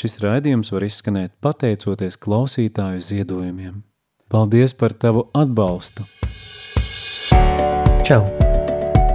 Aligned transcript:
Šis 0.00 0.16
raidījums 0.22 0.70
var 0.72 0.86
izskanēt 0.86 1.34
pateicoties 1.44 2.16
klausītāju 2.16 3.02
ziedojumiem. 3.04 3.82
Paldies 4.32 4.72
par 4.72 4.94
tavu 4.96 5.26
atbalstu! 5.36 6.06
Čau! 8.08 8.22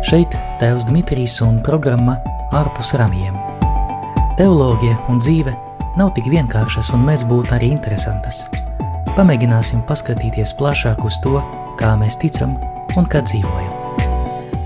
Šeit 0.06 0.36
Tēvs 0.62 0.86
Dmitrijs 0.92 1.40
un 1.42 1.58
programma 1.66 2.20
Ārpus 2.54 2.94
ramjiem. 3.02 3.34
Teoloģija 4.38 5.00
un 5.10 5.24
dzīve 5.24 5.56
nav 5.98 6.12
tik 6.14 6.30
vienkāršas 6.30 6.92
un 6.94 7.08
mēs 7.08 7.26
būtu 7.26 7.58
arī 7.58 7.72
interesantas. 7.74 8.44
Pamēģināsim 9.18 9.82
paskatīties 9.90 10.54
plašāk 10.60 11.02
uz 11.08 11.18
to, 11.26 11.42
kā 11.82 11.96
mēs 11.98 12.20
ticam 12.22 12.54
un 12.94 13.10
kā 13.10 13.26
dzīvojam. 13.26 13.74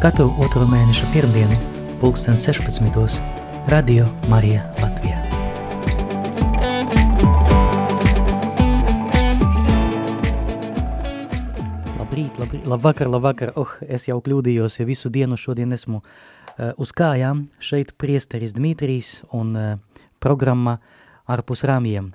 Katru 0.04 0.28
otro 0.44 0.68
mēneša 0.68 1.14
pirmdienu, 1.16 1.64
pulksten 2.04 2.36
16. 2.36 3.24
Radio 3.72 4.12
Marija 4.28 4.68
Latvijā. 4.84 5.09
Labrīt, 12.20 12.40
labrīt, 12.40 12.66
labvakar, 12.68 13.08
labvakar. 13.08 13.50
Oh, 13.56 13.70
es 13.88 14.10
jau 14.10 14.18
kļūdījos, 14.20 14.82
ja 14.82 14.86
visu 14.88 15.08
dienu 15.08 15.38
šodien 15.40 15.72
esmu 15.72 16.02
uh, 16.02 16.74
uz 16.76 16.92
kājām. 16.92 17.46
Šeit 17.64 17.94
priesteris 17.96 18.52
Dmitrijs 18.58 19.22
un 19.32 19.54
uh, 19.56 20.02
programma 20.20 20.82
ārpus 21.32 21.64
rāmjiem. 21.64 22.10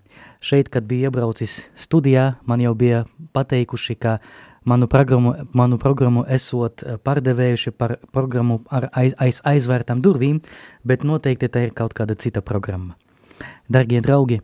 Šeit, 0.45 0.69
kad 0.69 0.85
bija 0.91 1.09
iebraucis 1.09 1.63
studijā, 1.73 2.35
man 2.45 2.61
jau 2.61 2.75
bija 2.77 3.07
pateikuši, 3.33 3.97
ka 3.97 4.19
manu 4.69 4.91
programmu, 4.93 5.33
manu 5.57 5.81
programmu 5.81 6.27
esot 6.29 6.85
pārdevējuši 7.01 7.73
par 7.73 7.97
programmu 8.13 8.61
ar 8.69 8.91
aiz, 8.93 9.17
aiz 9.17 9.41
aizvērtām 9.41 10.05
durvīm, 10.05 10.43
bet 10.85 11.09
noteikti 11.09 11.49
tā 11.49 11.65
ir 11.65 11.73
kaut 11.73 11.97
kāda 11.97 12.13
cita 12.21 12.45
programma. 12.45 12.99
Dargie 13.73 14.05
draugi, 14.05 14.43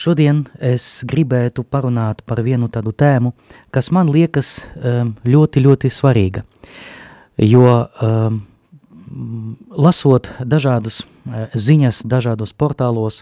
Šodien 0.00 0.46
es 0.64 1.02
gribētu 1.04 1.60
parunāt 1.68 2.22
par 2.24 2.40
vienu 2.40 2.70
tādu 2.72 2.94
tēmu, 2.96 3.34
kas 3.68 3.90
man 3.92 4.08
liekas 4.08 4.62
um, 4.80 5.10
ļoti, 5.28 5.60
ļoti 5.60 5.90
svarīga. 5.92 6.40
Jo 7.36 7.66
um, 7.84 8.38
lasot 9.76 10.30
dažādas 10.40 11.02
uh, 11.02 11.52
ziņas, 11.52 12.00
dažādos 12.08 12.54
portālos 12.56 13.20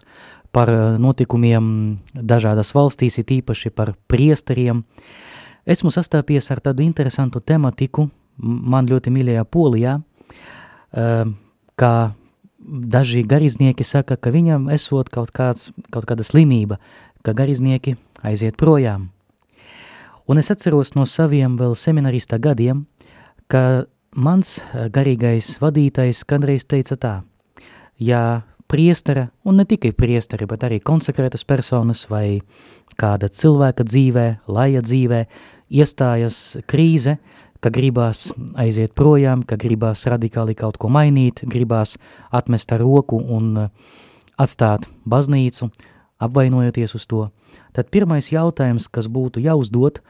par 0.54 0.70
uh, 0.70 0.84
notikumiem 1.02 1.98
dažādās 2.14 2.70
valstīs, 2.78 3.18
it 3.18 3.34
īpaši 3.40 3.74
par 3.74 3.96
priesteriem, 4.06 4.84
esmu 5.66 5.90
sastāpies 5.90 6.46
ar 6.54 6.62
tādu 6.62 6.86
interesantu 6.86 7.42
tematiku 7.42 8.06
man 8.38 8.86
ļoti 8.86 9.10
mīļajā 9.18 9.48
Polijā, 9.50 9.98
um, 9.98 11.34
kā 11.74 11.94
daži 12.68 13.24
gariznieki 13.24 13.84
saka, 13.84 14.16
ka 14.16 14.32
viņam 14.34 14.68
esot 14.74 15.08
kaut, 15.12 15.32
kāds, 15.34 15.70
kaut 15.94 16.06
kāda 16.08 16.26
slimība, 16.26 16.78
ka 17.24 17.34
gariznieki 17.36 17.96
aiziet 18.22 18.58
projām. 18.60 19.10
Un 20.28 20.38
es 20.40 20.50
atceros 20.52 20.92
no 20.94 21.06
saviem 21.08 21.56
vēl 21.56 21.72
seminarista 21.78 22.36
gadiem, 22.36 22.84
ka 23.48 23.88
mans 24.12 24.58
garīgais 24.92 25.56
vadītājs 25.62 26.24
kādreiz 26.28 26.66
teica 26.68 26.98
tā, 27.00 27.14
ja 27.96 28.42
priestera, 28.68 29.30
un 29.48 29.56
ne 29.56 29.64
tikai 29.64 29.94
priesteri, 29.96 30.46
bet 30.46 30.66
arī 30.68 30.82
konsekrētas 30.84 31.46
personas 31.48 32.04
vai 32.10 32.42
kāda 33.00 33.30
cilvēka 33.32 33.86
dzīvē, 33.88 34.26
laja 34.52 34.82
dzīvē, 34.84 35.22
iestājas 35.72 36.58
krīze, 36.68 37.16
ka 37.60 37.70
gribās 37.74 38.28
aiziet 38.58 38.94
projām, 38.98 39.42
ka 39.42 39.58
gribās 39.60 40.04
radikāli 40.08 40.54
kaut 40.58 40.78
ko 40.78 40.90
mainīt, 40.92 41.42
gribās 41.48 41.96
atmest 42.34 42.72
ar 42.74 42.82
roku 42.84 43.18
un 43.18 43.50
uh, 43.64 43.96
atstāt 44.38 44.86
baznīcu, 45.08 45.70
apvainojoties 46.22 46.94
uz 46.98 47.06
to, 47.10 47.26
tad 47.74 47.90
pirmais 47.94 48.30
jautājums, 48.30 48.88
kas 48.90 49.10
būtu 49.10 49.42
jāuzdot, 49.42 50.00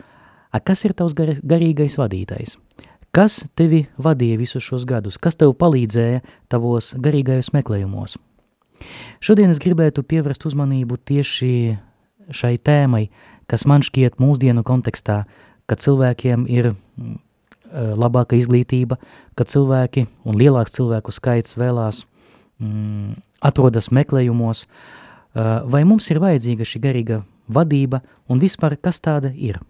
a, 0.53 0.61
kas 0.61 0.85
ir 0.89 0.97
tavs 0.97 1.17
gar 1.17 1.35
garīgais 1.41 1.99
vadītājs? 2.01 2.59
Kas 3.13 3.41
tevi 3.57 3.87
vadīja 3.97 4.37
visus 4.39 4.63
šos 4.63 4.85
gadus? 4.89 5.17
Kas 5.17 5.39
tev 5.41 5.55
palīdzēja 5.57 6.21
tavos 6.53 6.93
garīgajos 7.01 7.55
meklējumos? 7.57 8.19
Šodien 9.25 9.51
es 9.51 9.59
gribētu 9.59 10.05
pievērst 10.07 10.45
uzmanību 10.47 11.01
tieši 11.09 11.51
šai 12.29 12.59
tēmai, 12.61 13.09
kas 13.49 13.65
man 13.67 13.83
šķiet 13.83 14.21
mūsdienu 14.21 14.63
kontekstā, 14.63 15.23
ka 15.67 15.77
cilvēkiem 15.81 16.45
ir 16.53 16.75
Eh, 16.99 17.28
labāka 17.73 18.37
izglītība, 18.39 18.99
ka 19.37 19.45
cilvēki 19.45 20.07
un 20.25 20.39
lielāks 20.41 20.75
cilvēku 20.77 21.13
skaits 21.15 21.57
vēlās 21.59 22.05
mm, 22.59 23.17
atrodas 23.45 23.91
meklējumos, 23.95 24.65
eh, 24.65 25.51
vai 25.65 25.85
mums 25.85 26.09
ir 26.11 26.21
vajadzīga 26.23 26.67
šī 26.67 26.83
garīga 26.85 27.23
vadība 27.49 28.03
un 28.29 28.41
vispār 28.41 28.77
kas 28.81 29.01
tāda 29.01 29.33
ir. 29.35 29.61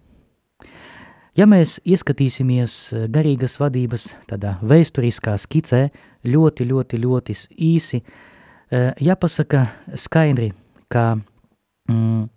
Ja 1.37 1.45
mēs 1.47 1.77
ieskatīsimies 1.87 2.77
eh, 2.93 3.05
garīgas 3.11 3.59
vadības 3.61 4.13
tādā 4.29 4.57
vēsturiskā 4.61 5.37
skicē, 5.37 5.89
ļoti, 6.25 6.65
ļoti, 6.67 6.99
ļoti 6.99 7.35
īsi, 7.69 8.01
jāpasaka 9.01 9.63
skaidri, 9.97 10.51
ka 10.93 11.15
mm, 11.89 12.27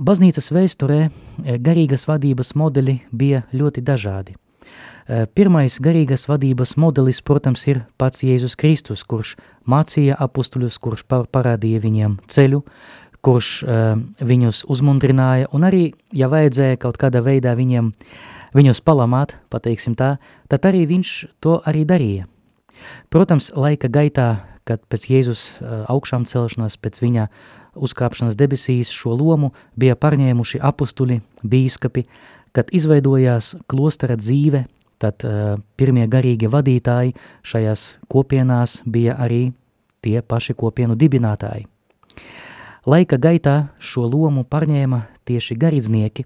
Baznīcas 0.00 0.46
vēsturē 0.48 1.00
eh, 1.04 1.58
garīgas 1.60 2.06
vadības 2.08 2.54
modeļi 2.56 2.94
bija 3.12 3.42
ļoti 3.52 3.82
dažādi. 3.84 4.32
Eh, 4.32 5.26
pirmais 5.28 5.76
garīgas 5.76 6.24
vadības 6.30 6.78
modelis, 6.80 7.20
protams, 7.20 7.66
ir 7.68 7.82
pats 8.00 8.24
Jēzus 8.24 8.56
Kristus, 8.56 9.04
kurš 9.04 9.34
mācīja 9.68 10.16
apustuļus, 10.16 10.78
kurš 10.80 11.04
parādīja 11.04 11.82
viņiem 11.84 12.16
ceļu, 12.32 12.62
kurš 13.20 13.48
uh, 13.66 13.98
viņus 14.24 14.62
uzmundrināja, 14.72 15.50
un 15.52 15.66
arī, 15.68 15.90
ja 16.16 16.30
vajadzēja 16.32 16.78
kaut 16.80 16.96
kādā 16.96 17.20
veidā 17.20 17.52
viņiem, 17.52 17.90
viņus 18.56 18.80
palamāt, 18.80 19.34
pateiksim 19.52 19.92
tā, 19.92 20.14
tad 20.48 20.64
arī 20.64 20.86
viņš 20.88 21.10
to 21.44 21.58
arī 21.68 21.84
darīja. 21.84 22.24
Protams, 23.12 23.50
laika 23.52 23.92
gaitā, 23.92 24.30
kad 24.70 24.82
pēc 24.90 25.08
Jēzus 25.10 25.44
uh, 25.58 25.84
augšām 25.90 26.26
celšanās, 26.30 26.78
pēc 26.80 27.02
viņa 27.02 27.28
uzkāpšanas 27.74 28.38
debesīs 28.38 28.90
šo 28.94 29.14
lomu 29.18 29.52
bija 29.78 29.98
pārņēmuši 29.98 30.62
apustuļi, 30.66 31.20
bīskapi, 31.42 32.06
kad 32.54 32.70
izveidojās 32.74 33.54
klostera 33.70 34.18
dzīve, 34.18 34.64
tad 35.02 35.26
uh, 35.26 35.58
pirmie 35.80 36.06
garīgi 36.10 36.50
vadītāji 36.50 37.16
šajās 37.46 37.86
kopienās 38.10 38.80
bija 38.86 39.18
arī 39.18 39.50
tie 40.04 40.20
paši 40.22 40.56
kopienu 40.56 40.96
dibinātāji. 40.98 41.66
Laika 42.88 43.18
gaitā 43.20 43.56
šo 43.76 44.06
lomu 44.08 44.46
pārņēma 44.48 45.02
tieši 45.28 45.56
garīdznieki, 45.60 46.24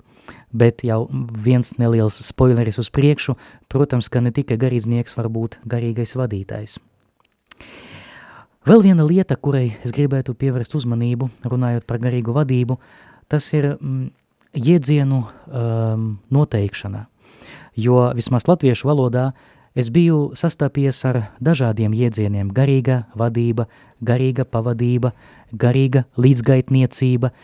bet 0.55 0.84
jau 0.87 1.05
viens 1.11 1.75
neliels 1.82 2.21
spoileris 2.22 2.78
uz 2.78 2.91
priekšu, 2.94 3.34
protams, 3.69 4.09
ka 4.09 4.22
ne 4.22 4.31
tikai 4.34 4.59
garīdznieks 4.61 5.19
var 5.19 5.28
būt 5.34 5.59
garīgais 5.66 6.15
vadītājs. 6.19 6.78
Vēl 8.64 8.80
viena 8.80 9.04
lieta, 9.04 9.36
kurai 9.36 9.75
es 9.84 9.92
gribētu 9.92 10.32
pievērst 10.41 10.72
uzmanību, 10.78 11.26
runājot 11.44 11.84
par 11.84 11.98
garīgu 12.00 12.32
vadību, 12.32 12.78
tas 13.28 13.44
ir 13.52 13.75
mm, 13.75 14.06
jēdzienu 14.56 15.19
um, 15.20 16.06
noteikšana. 16.32 17.02
Jo 17.76 18.06
vismaz 18.16 18.47
latviešu 18.48 18.88
valodā 18.88 19.26
es 19.76 19.91
biju 19.92 20.30
sastāpies 20.38 21.02
ar 21.04 21.19
dažādiem 21.44 21.92
jēdzieniem– 21.92 22.52
garīga 22.56 23.02
vadība, 23.12 23.66
garīga 24.00 24.47
pavadība, 24.48 25.10
garīga 25.52 26.06
līdzgaitniecība 26.16 27.34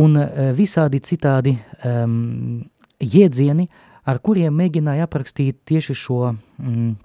un 0.00 0.16
uh, 0.16 0.54
visādi 0.56 1.02
citādi 1.04 1.58
um, 1.84 2.62
jēdzieni, 3.04 3.68
ar 4.08 4.22
kuriem 4.24 4.56
mēģināja 4.62 5.10
aprakstīt 5.10 5.60
tieši 5.68 5.98
šo, 6.06 6.22
mm, 6.56 6.96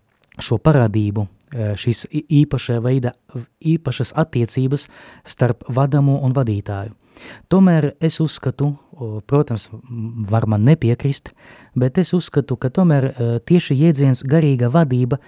šo 0.47 0.61
parādību– 0.63 1.27
šīs 1.53 2.05
īpašā 2.13 2.79
veida, 2.83 3.11
īpašas 3.59 4.13
attiecības 4.17 4.87
starp 5.25 5.65
vadamo 5.69 6.19
un 6.23 6.33
vadītāju. 6.35 6.95
Tomēr 7.51 7.93
es 7.99 8.19
uzskatu, 8.23 8.71
protams, 9.27 9.67
var 10.29 10.47
man 10.47 10.63
nepiekrist, 10.67 11.33
bet 11.75 11.97
es 11.99 12.13
uzskatu, 12.15 12.55
ka 12.55 12.69
tomēr 12.71 13.11
tieši 13.49 13.75
jēdziens 13.75 14.23
garīga 14.23 14.69
vadība 14.71 15.19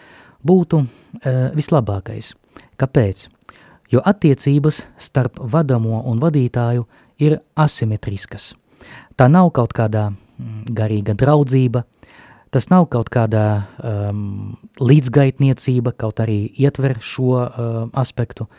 būtu 0.48 0.86
vislabākais. 1.58 2.34
Kāpēc? 2.80 3.28
Jo 3.92 4.00
attiecības 4.08 4.86
starp 4.96 5.42
vadamo 5.52 6.00
un 6.08 6.22
vadītāju 6.24 6.86
ir 7.20 7.42
asimetriskas. 7.60 8.54
Tā 9.20 9.28
nav 9.28 9.52
kaut 9.52 9.76
kādā 9.76 10.14
garīga 10.72 11.14
draudzība, 11.14 11.84
Tas 12.52 12.68
nav 12.68 12.90
kaut 12.92 13.08
kāda 13.08 13.64
um, 13.80 14.58
līdzgaitniecība, 14.84 15.94
kaut 15.96 16.20
arī 16.20 16.50
ietver 16.60 16.98
šo 17.00 17.38
uh, 17.40 17.50
aspektu, 17.96 18.50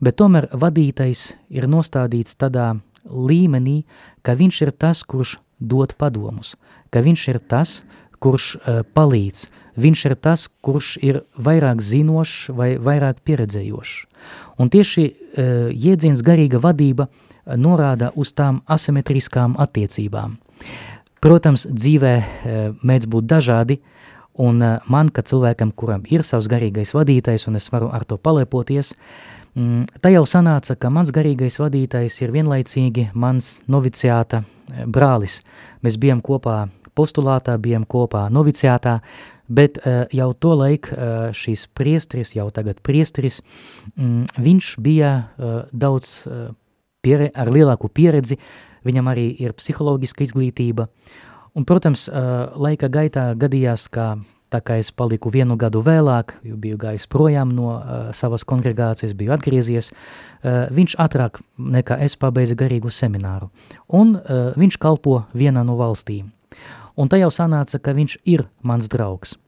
bet 0.00 0.16
tomēr 0.20 0.48
vadītais 0.56 1.34
ir 1.52 1.68
nostādīts 1.68 2.38
tādā 2.40 2.72
līmenī, 3.04 3.82
ka 4.24 4.36
viņš 4.38 4.62
ir 4.64 4.72
tas, 4.72 5.02
kurš 5.04 5.36
dod 5.60 5.92
padomus, 6.00 6.54
ka 6.90 7.02
viņš 7.04 7.28
ir 7.34 7.42
tas, 7.44 7.82
kurš 8.22 8.54
palīdz. 8.94 9.48
Viņš 9.82 10.04
ir 10.10 10.14
tas, 10.20 10.46
kurš 10.62 10.94
ir 11.02 11.22
vairāk 11.34 11.80
zinošs 11.82 12.52
vai 12.54 12.74
vairāk 12.78 13.22
pieredzējošs. 13.26 13.94
Un 14.60 14.70
tieši 14.70 15.06
jēdziens 15.72 16.22
garīga 16.22 16.60
vadība 16.62 17.08
norāda 17.58 18.12
uz 18.14 18.34
tām 18.36 18.60
asimetriskām 18.70 19.56
attiecībām. 19.58 20.36
Protams, 21.22 21.68
dzīvē 21.70 22.14
mēdz 22.82 23.06
būt 23.06 23.26
dažādi, 23.30 23.76
un 24.42 24.58
man, 24.90 25.10
ka 25.14 25.22
cilvēkam, 25.22 25.70
kuram 25.70 26.02
ir 26.10 26.24
savs 26.26 26.48
garīgais 26.50 26.90
vadītājs, 26.96 27.46
un 27.46 27.60
es 27.60 27.68
varu 27.70 27.92
ar 27.94 28.02
to 28.08 28.16
palepoties, 28.18 28.90
mm, 29.54 30.00
tā 30.02 30.10
jau 30.10 30.24
sanāca, 30.26 30.74
ka 30.74 30.90
mans 30.90 31.12
garīgais 31.14 31.60
vadītājs 31.62 32.18
ir 32.24 32.34
vienlaicīgi 32.34 33.12
mans 33.14 33.60
noviciāta 33.70 34.42
brālis. 34.86 35.38
Mēs 35.86 36.00
bijām 36.02 36.24
kopā 36.26 36.64
postulātā, 36.98 37.54
bijām 37.54 37.86
kopā 37.86 38.24
noviciātā, 38.32 38.98
bet 39.46 39.78
jau 40.10 40.32
to 40.34 40.56
laik 40.58 40.90
šīs 41.38 41.68
priestris, 41.76 42.34
jau 42.34 42.48
tagad 42.50 42.82
priestris, 42.82 43.44
mm, 43.94 44.42
viņš 44.42 44.74
bija 44.82 45.14
daudz 45.70 46.10
uh, 46.26 46.50
piere, 47.02 47.30
ar 47.34 47.50
lielāku 47.52 47.90
pieredzi, 47.92 48.38
viņam 48.86 49.10
arī 49.12 49.30
ir 49.42 49.56
psiholoģiska 49.56 50.26
izglītība, 50.26 50.88
un, 51.54 51.66
protams, 51.68 52.08
laika 52.56 52.88
gaitā 52.92 53.32
gadījās, 53.38 53.88
ka 53.92 54.14
tā 54.52 54.60
kā 54.64 54.76
es 54.80 54.90
paliku 54.94 55.32
vienu 55.32 55.56
gadu 55.60 55.82
vēlāk, 55.84 56.36
jo 56.46 56.58
biju 56.60 56.78
gājis 56.80 57.08
projām 57.10 57.52
no 57.56 57.76
uh, 57.76 58.10
savas 58.16 58.44
kongregācijas, 58.48 59.14
biju 59.16 59.34
atgriezies, 59.36 59.92
uh, 59.92 60.68
viņš 60.74 60.96
ātrāk 61.02 61.40
nekā 61.56 61.98
es 62.04 62.18
pabeidza 62.20 62.56
garīgu 62.58 62.92
semināru, 62.92 63.48
un 63.88 64.16
uh, 64.18 64.52
viņš 64.58 64.78
kalpo 64.82 65.22
vienā 65.32 65.64
no 65.66 65.78
valstīm. 65.80 66.30
Un 67.00 67.08
tā 67.08 67.22
jau 67.22 67.30
sanāca, 67.32 67.80
ka 67.80 67.94
viņš 67.96 68.18
ir 68.28 68.44
mans 68.60 68.90
draugs. 68.92 69.38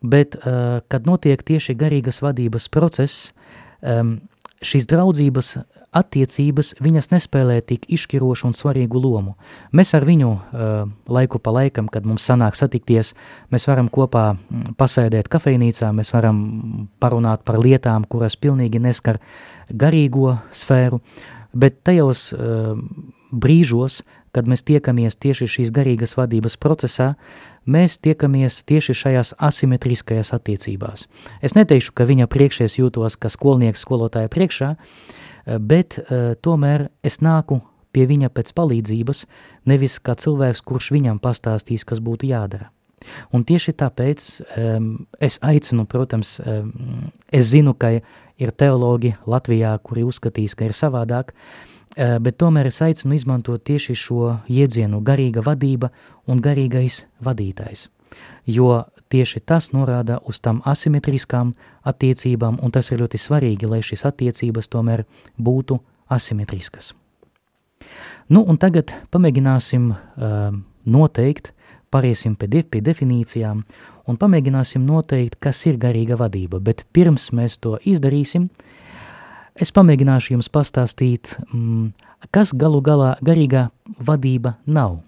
Bet, 0.00 0.38
uh, 0.38 0.80
kad 0.88 1.08
notiek 1.08 1.42
tieši 1.42 1.76
garīgas 1.76 2.22
vadības 2.24 2.70
process, 2.72 3.32
um, 3.82 4.18
šīs 4.64 4.88
draudzības 4.90 5.56
attiecības 5.96 6.74
viņas 6.84 7.10
nespēlē 7.12 7.58
tik 7.64 7.86
izšķirošu 7.88 8.48
un 8.50 8.56
svarīgu 8.56 9.00
lomu. 9.00 9.34
Mēs 9.72 9.94
ar 9.96 10.04
viņu 10.08 10.30
uh, 10.34 10.90
laiku 11.08 11.40
pa 11.40 11.54
laikam, 11.54 11.88
kad 11.92 12.06
mums 12.08 12.26
sanāk 12.28 12.58
satikties, 12.58 13.14
mēs 13.52 13.68
varam 13.70 13.88
kopā 13.92 14.30
pasēdēt 14.80 15.30
kafejnīcā, 15.32 15.90
mēs 15.96 16.12
varam 16.14 16.40
parunāt 17.00 17.44
par 17.48 17.60
lietām, 17.62 18.04
kuras 18.04 18.36
pilnīgi 18.36 18.82
neskar 18.82 19.20
garīgo 19.68 20.36
sfēru, 20.52 21.00
bet 21.56 21.80
tajos 21.88 22.30
uh, 22.36 22.74
brīžos, 23.32 24.02
kad 24.32 24.48
mēs 24.48 24.64
tiekamies 24.68 25.16
tieši 25.16 25.48
šīs 25.48 25.70
garīgas 25.74 26.16
vadības 26.18 26.58
procesā, 26.60 27.14
mēs 27.68 27.98
tiekamies 28.04 28.62
tieši 28.68 28.96
šajās 28.96 29.34
asimetriskajās 29.40 30.32
attiecībās. 30.36 31.06
Es 31.44 31.56
neteikšu, 31.56 31.94
ka 31.96 32.08
viņa 32.08 32.28
priekšies 32.30 32.78
jūtos, 32.80 33.16
ka 33.20 33.32
skolnieks 33.32 33.84
skolotāja 33.84 34.30
priekšā, 34.32 34.74
bet 35.60 35.98
uh, 36.00 36.34
tomēr 36.44 36.88
es 37.02 37.20
nāku 37.24 37.60
pie 37.92 38.04
viņa 38.10 38.28
pēc 38.34 38.52
palīdzības, 38.54 39.24
nevis 39.70 39.96
kā 40.04 40.14
cilvēks, 40.18 40.60
kurš 40.66 40.90
viņam 40.94 41.22
pastāstīs, 41.24 41.86
kas 41.88 42.02
būtu 42.04 42.28
jādara. 42.28 42.68
Un 43.32 43.44
tieši 43.46 43.72
tāpēc 43.78 44.24
um, 44.58 44.90
es 45.22 45.38
aicinu, 45.46 45.86
protams, 45.88 46.36
um, 46.42 47.08
es 47.32 47.48
zinu, 47.52 47.72
ka 47.78 47.94
ir 48.38 48.52
teologi 48.52 49.14
Latvijā, 49.26 49.72
kuri 49.82 50.04
uzskatīs, 50.04 50.56
ka 50.58 50.66
ir 50.66 50.74
savādāk, 50.76 51.32
uh, 51.32 51.68
Eh, 51.98 52.18
bet 52.22 52.36
tomēr 52.38 52.68
es 52.70 52.78
aicinu 52.84 53.16
izmantot 53.16 53.64
tieši 53.66 53.94
šo 53.98 54.34
jēdzienu 54.46 55.00
garīga 55.02 55.42
vadība 55.42 55.88
un 56.30 56.38
garīgais 56.44 57.00
vadītājs, 57.24 57.88
jo 58.46 58.84
tieši 59.12 59.40
tas 59.40 59.70
norāda 59.74 60.18
uz 60.28 60.40
tam 60.44 60.60
asimetriskām 60.68 61.54
attiecībām, 61.88 62.58
un 62.62 62.74
tas 62.74 62.90
ir 62.92 63.02
ļoti 63.02 63.20
svarīgi, 63.20 63.68
lai 63.70 63.82
šīs 63.84 64.06
attiecības 64.08 64.70
tomēr 64.72 65.04
būtu 65.38 65.78
asimetriskas. 66.12 66.94
Nu, 68.28 68.42
un 68.44 68.58
tagad 68.60 68.92
pamēģināsim 69.12 69.92
uh, 69.92 70.50
noteikt, 70.84 71.52
pāriesim 71.92 72.34
pie, 72.36 72.48
de, 72.52 72.62
pie 72.62 72.82
definīcijām, 72.84 73.62
un 74.08 74.18
pamēģināsim 74.20 74.84
noteikt, 74.84 75.38
kas 75.40 75.64
ir 75.68 75.80
garīga 75.80 76.18
vadība, 76.20 76.60
bet 76.60 76.84
pirms 76.92 77.30
mēs 77.36 77.56
to 77.64 77.78
izdarīsim, 77.88 78.50
Es 79.58 79.72
pamēģināšu 79.74 80.36
jums 80.36 80.46
pastāstīt, 80.54 81.32
mm, 81.50 81.90
kas 82.30 82.52
galu 82.54 82.78
galā 82.84 83.16
garīgā 83.24 83.68
vadība 83.98 84.54
nav. 84.66 85.00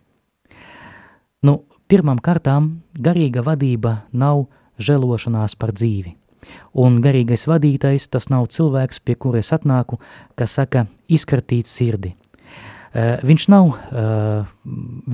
Nu, 1.46 1.61
pirmām 1.90 2.20
kārtām 2.22 2.70
garīga 2.94 3.42
vadība 3.46 4.04
nav 4.12 4.46
žēlošanās 4.81 5.56
par 5.58 5.75
dzīvi. 5.75 6.14
Un 6.81 7.00
garīgais 7.04 7.44
vadītājs 7.50 8.08
tas 8.08 8.31
nav 8.32 8.46
cilvēks, 8.54 9.02
pie 9.04 9.16
kura 9.19 9.42
es 9.42 9.52
atnāku, 9.52 9.98
kas 10.38 10.56
saka 10.56 10.87
izkartīt 11.10 11.69
sirdi. 11.69 12.14
Viņš 12.90 13.44
nav, 13.52 13.76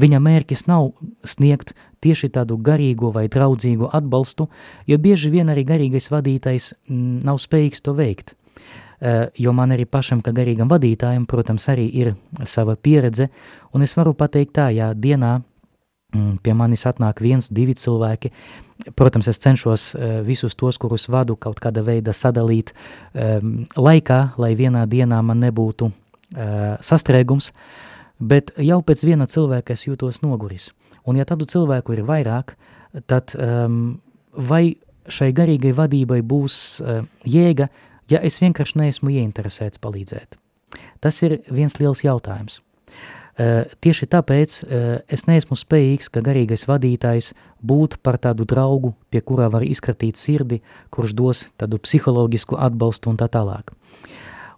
viņa 0.00 0.20
mērķis 0.24 0.64
nav 0.68 0.94
sniegt 1.28 1.74
tieši 2.04 2.30
tādu 2.32 2.56
garīgo 2.56 3.10
vai 3.12 3.26
draudzīgu 3.32 3.90
atbalstu, 3.96 4.46
jo 4.88 4.96
bieži 5.02 5.32
vien 5.34 5.50
arī 5.52 5.66
garīgais 5.68 6.08
vadītājs 6.12 6.70
mm, 6.72 7.18
nav 7.26 7.40
spējīgs 7.42 7.84
to 7.84 7.92
veikt. 7.96 8.32
Jo 9.36 9.52
man 9.52 9.74
arī 9.74 9.84
pašam, 9.84 10.22
kā 10.24 10.32
garīgam 10.32 10.70
vadītājam, 10.72 11.26
protams, 11.28 11.66
arī 11.68 11.84
ir 12.00 12.14
sava 12.48 12.78
pieredze, 12.80 13.28
un 13.76 13.84
es 13.84 13.92
varu 13.98 14.14
pateikt 14.16 14.54
tā, 14.56 14.70
ja 14.72 14.94
dienā 14.96 15.34
pie 16.42 16.54
manis 16.56 16.86
atnāk 16.88 17.20
viens, 17.24 17.48
divi 17.52 17.74
cilvēki, 17.76 18.30
protams, 18.98 19.28
es 19.32 19.40
cenšos 19.42 19.88
eh, 19.94 20.20
visus 20.26 20.56
tos, 20.58 20.78
kurus 20.78 21.08
vadu 21.12 21.36
kaut 21.40 21.60
kāda 21.62 21.84
veida 21.86 22.14
sadalīt 22.16 22.72
um, 23.12 23.64
laikā, 23.76 24.20
lai 24.40 24.54
vienā 24.58 24.86
dienā 24.90 25.22
man 25.24 25.40
nebūtu 25.44 25.90
uh, 25.90 26.76
sastrēgums, 26.84 27.52
bet 28.18 28.52
jau 28.60 28.80
pēc 28.84 29.04
viena 29.08 29.28
cilvēka 29.30 29.76
es 29.76 29.86
jūtos 29.88 30.22
noguris. 30.24 30.70
Un 31.06 31.20
ja 31.20 31.26
tādu 31.28 31.46
cilvēku 31.48 31.96
ir 31.96 32.06
vairāk, 32.06 32.56
tad 33.06 33.36
um, 33.38 33.98
vai 34.32 34.76
šai 35.06 35.30
garīgai 35.36 35.72
vadībai 35.76 36.22
būs 36.26 36.56
uh, 36.82 37.04
jēga 37.24 37.70
ja 38.10 38.22
es 38.24 38.38
vienkārši 38.42 38.80
neesmu 38.80 39.12
ieinteresēts 39.14 39.80
palīdzēt? 39.82 40.38
Tas 41.02 41.18
ir 41.26 41.40
viens 41.52 41.78
liels 41.80 42.02
jautājums. 42.04 42.60
Uh, 43.36 43.68
tieši 43.84 44.06
tāpēc 44.08 44.52
uh, 44.64 44.84
es 45.12 45.26
neesmu 45.28 45.58
spējīgs, 45.60 46.08
ka 46.08 46.22
garīgais 46.24 46.64
vadītājs 46.70 47.34
būt 47.60 47.98
par 48.00 48.16
tādu 48.16 48.46
draugu, 48.48 48.94
pie 49.12 49.20
kurā 49.20 49.50
var 49.52 49.66
izkratīt 49.66 50.16
sirdi, 50.16 50.62
kurš 50.88 51.12
dos 51.12 51.42
tādu 51.60 51.76
psiholoģisku 51.82 52.56
atbalstu 52.56 53.12
un 53.12 53.20
tā 53.20 53.28
tālāk. 53.28 53.74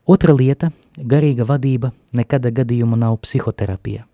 Otra 0.07 0.33
lieta– 0.33 0.71
garīga 1.13 1.47
vadība 1.49 1.91
nekada 2.15 2.53
gadījuma 2.55 2.97
nav 2.97 3.19
psihoterapija. 3.25 4.07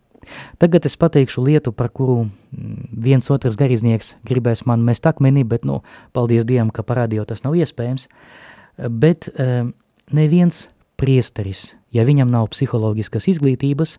Tagad 0.56 0.88
es 0.88 0.96
pateikšu 0.96 1.44
lietu, 1.44 1.72
par 1.76 1.90
kuru 1.92 2.24
mm, 2.24 2.88
viens 3.04 3.28
otrs 3.30 3.58
garīdznieks 3.60 4.14
gribēs 4.24 4.64
man 4.64 4.80
mest 4.80 5.04
akmeni, 5.04 5.44
bet, 5.44 5.68
nu, 5.68 5.82
paldies 6.16 6.48
Dievam, 6.48 6.72
ka 6.72 6.86
parādījo 6.86 7.26
tas 7.28 7.44
nav 7.44 7.56
iespējams. 7.60 8.08
Uh, 8.08 8.88
bet 8.88 9.28
uh, 9.28 9.68
neviens 10.12 10.68
priesteris, 11.00 11.74
ja 11.94 12.04
viņam 12.06 12.30
nav 12.30 12.50
psiholoģiskas 12.54 13.28
izglītības, 13.34 13.98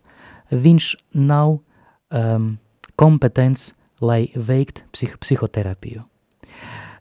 viņš 0.50 0.90
nav 1.14 1.58
um, 1.58 2.56
kompetents, 2.96 3.72
lai 4.00 4.26
veikt 4.34 4.84
psih 4.92 5.16
psihoterapiju. 5.20 6.04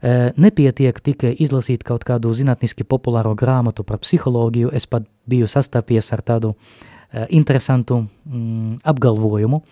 Uh, 0.06 0.32
nepietiek 0.38 1.00
tikai 1.02 1.34
izlasīt 1.42 1.84
kaut 1.84 2.06
kādu 2.08 2.32
zinātniski 2.36 2.86
populāro 2.88 3.34
grāmatu 3.36 3.84
par 3.84 4.00
psiholoģiju, 4.04 4.72
es 4.76 4.86
pat 4.86 5.08
biju 5.28 5.48
sastapies 5.50 6.12
ar 6.14 6.22
tādu 6.22 6.54
uh, 6.54 7.26
interesantu 7.30 8.06
mm, 8.06 8.82
apgalvojumu. 8.86 9.64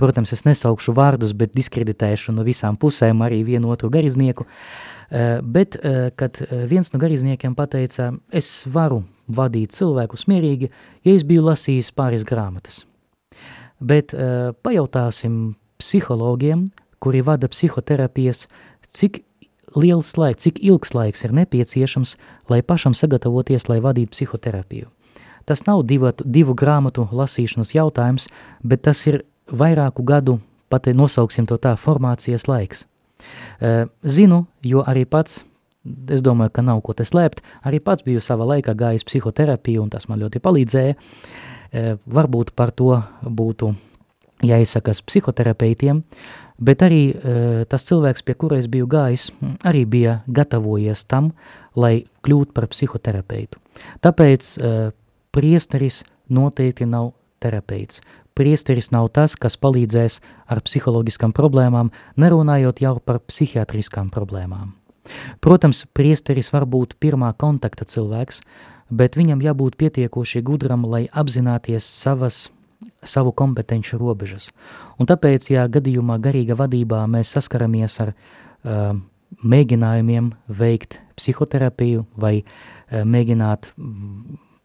Protams, 0.00 0.32
es 0.32 0.46
nesaukšu 0.46 0.94
vārdus, 0.96 1.34
bet 1.36 1.52
diskreditēšu 1.52 2.32
no 2.32 2.46
visām 2.46 2.78
pusēm 2.80 3.20
arī 3.26 3.42
vienu 3.44 3.68
otru 3.74 3.90
gariznieku. 3.92 4.46
Uh, 4.46 5.00
Eh, 5.10 5.40
bet, 5.42 5.74
kad 6.14 6.38
viens 6.70 6.92
no 6.92 7.00
garīdzniekiem 7.02 7.56
pateica, 7.58 8.12
es 8.30 8.62
varu 8.70 9.02
vadīt 9.30 9.74
cilvēkus 9.74 10.28
mierīgi, 10.30 10.70
ja 11.02 11.14
es 11.16 11.26
biju 11.26 11.48
lasījis 11.48 11.90
pāris 11.98 12.26
grāmatas. 12.26 12.84
Bet 13.80 14.12
pajautāsim 14.62 15.56
psihologiem, 15.80 16.66
kuri 17.00 17.22
vada 17.24 17.48
psihoterapijas, 17.48 18.44
cik 18.92 19.22
liels 19.76 20.12
laiks, 20.18 20.44
cik 20.44 20.60
ilgs 20.66 20.92
laiks 20.94 21.24
ir 21.24 21.32
nepieciešams, 21.32 22.16
lai 22.52 22.60
pašam 22.62 22.94
sagatavoties, 22.96 23.68
lai 23.70 23.80
vadītu 23.80 24.12
psihoterapiju. 24.16 24.90
Tas 25.48 25.64
nav 25.66 25.82
divu, 25.88 26.12
divu 26.24 26.54
grāmatu 26.54 27.06
lasīšanas 27.10 27.72
jautājums, 27.74 28.28
bet 28.62 28.84
tas 28.86 29.00
ir 29.08 29.22
vairāku 29.50 30.04
gadu, 30.06 30.38
pat 30.70 30.86
nosauksim 30.94 31.48
to 31.48 31.56
tā, 31.58 31.76
formācijas 31.80 32.46
laiks. 32.50 32.84
Zinu, 34.04 34.44
jo 34.64 34.84
arī 34.86 35.06
pats, 35.08 35.42
es 36.12 36.22
domāju, 36.22 36.52
ka 36.54 36.62
nav 36.66 36.82
ko 36.84 36.94
te 36.94 37.06
slēpt, 37.08 37.40
arī 37.66 37.80
pats 37.80 38.04
biju 38.06 38.20
sava 38.22 38.46
laika 38.48 38.76
gājis 38.76 39.06
psihoterapiju, 39.08 39.82
un 39.82 39.90
tas 39.90 40.06
man 40.08 40.20
ļoti 40.22 40.42
palīdzēja. 40.44 40.98
Varbūt 41.70 42.52
par 42.58 42.72
to 42.74 43.02
būtu 43.22 43.74
jāizsakas 44.42 45.02
psihoterapeitiem, 45.04 46.00
bet 46.58 46.82
arī 46.82 47.02
tas 47.70 47.84
cilvēks, 47.86 48.24
pie 48.26 48.34
kura 48.34 48.58
es 48.58 48.66
biju 48.72 48.88
gājis, 48.90 49.28
arī 49.68 49.84
bija 49.86 50.20
gatavojies 50.26 51.04
tam, 51.06 51.32
lai 51.76 52.06
kļūtu 52.26 52.56
par 52.56 52.66
psihoterapeitu. 52.72 53.60
Tāpēc 54.02 54.48
priesteris 55.30 56.02
noteikti 56.32 56.88
nav 56.88 57.12
terapeits. 57.42 58.02
Priesteris 58.34 58.90
nav 58.94 59.10
tas, 59.12 59.36
kas 59.36 59.58
palīdzēs 59.60 60.20
ar 60.48 60.62
psiholoģiskām 60.64 61.34
problēmām, 61.36 61.90
nerunājot 62.16 62.80
jau 62.80 62.96
par 63.04 63.20
psihiatriskām 63.28 64.08
problēmām. 64.14 64.72
Protams, 65.42 65.84
priesteris 65.96 66.52
var 66.54 66.66
būt 66.70 66.94
pirmā 67.02 67.32
kontakta 67.36 67.84
cilvēks, 67.88 68.40
bet 68.90 69.16
viņam 69.18 69.42
jābūt 69.44 69.78
pietiekoši 69.80 70.42
gudram, 70.46 70.84
lai 70.86 71.06
apzināties 71.12 71.86
savas, 71.86 72.48
savu 73.06 73.32
kompetenci 73.36 73.98
robežas. 74.00 74.50
Un 74.98 75.08
tāpēc, 75.10 75.50
ja 75.52 75.66
gadījumā 75.70 76.18
garīga 76.22 76.58
vadībā 76.58 77.04
mēs 77.10 77.32
saskaramies 77.36 77.98
ar 78.04 78.12
uh, 78.12 78.92
mēģinājumiem 79.40 80.32
veikt 80.60 81.00
psihoterapiju 81.18 82.06
vai 82.20 82.40
uh, 82.42 83.02
mēģināt 83.04 83.72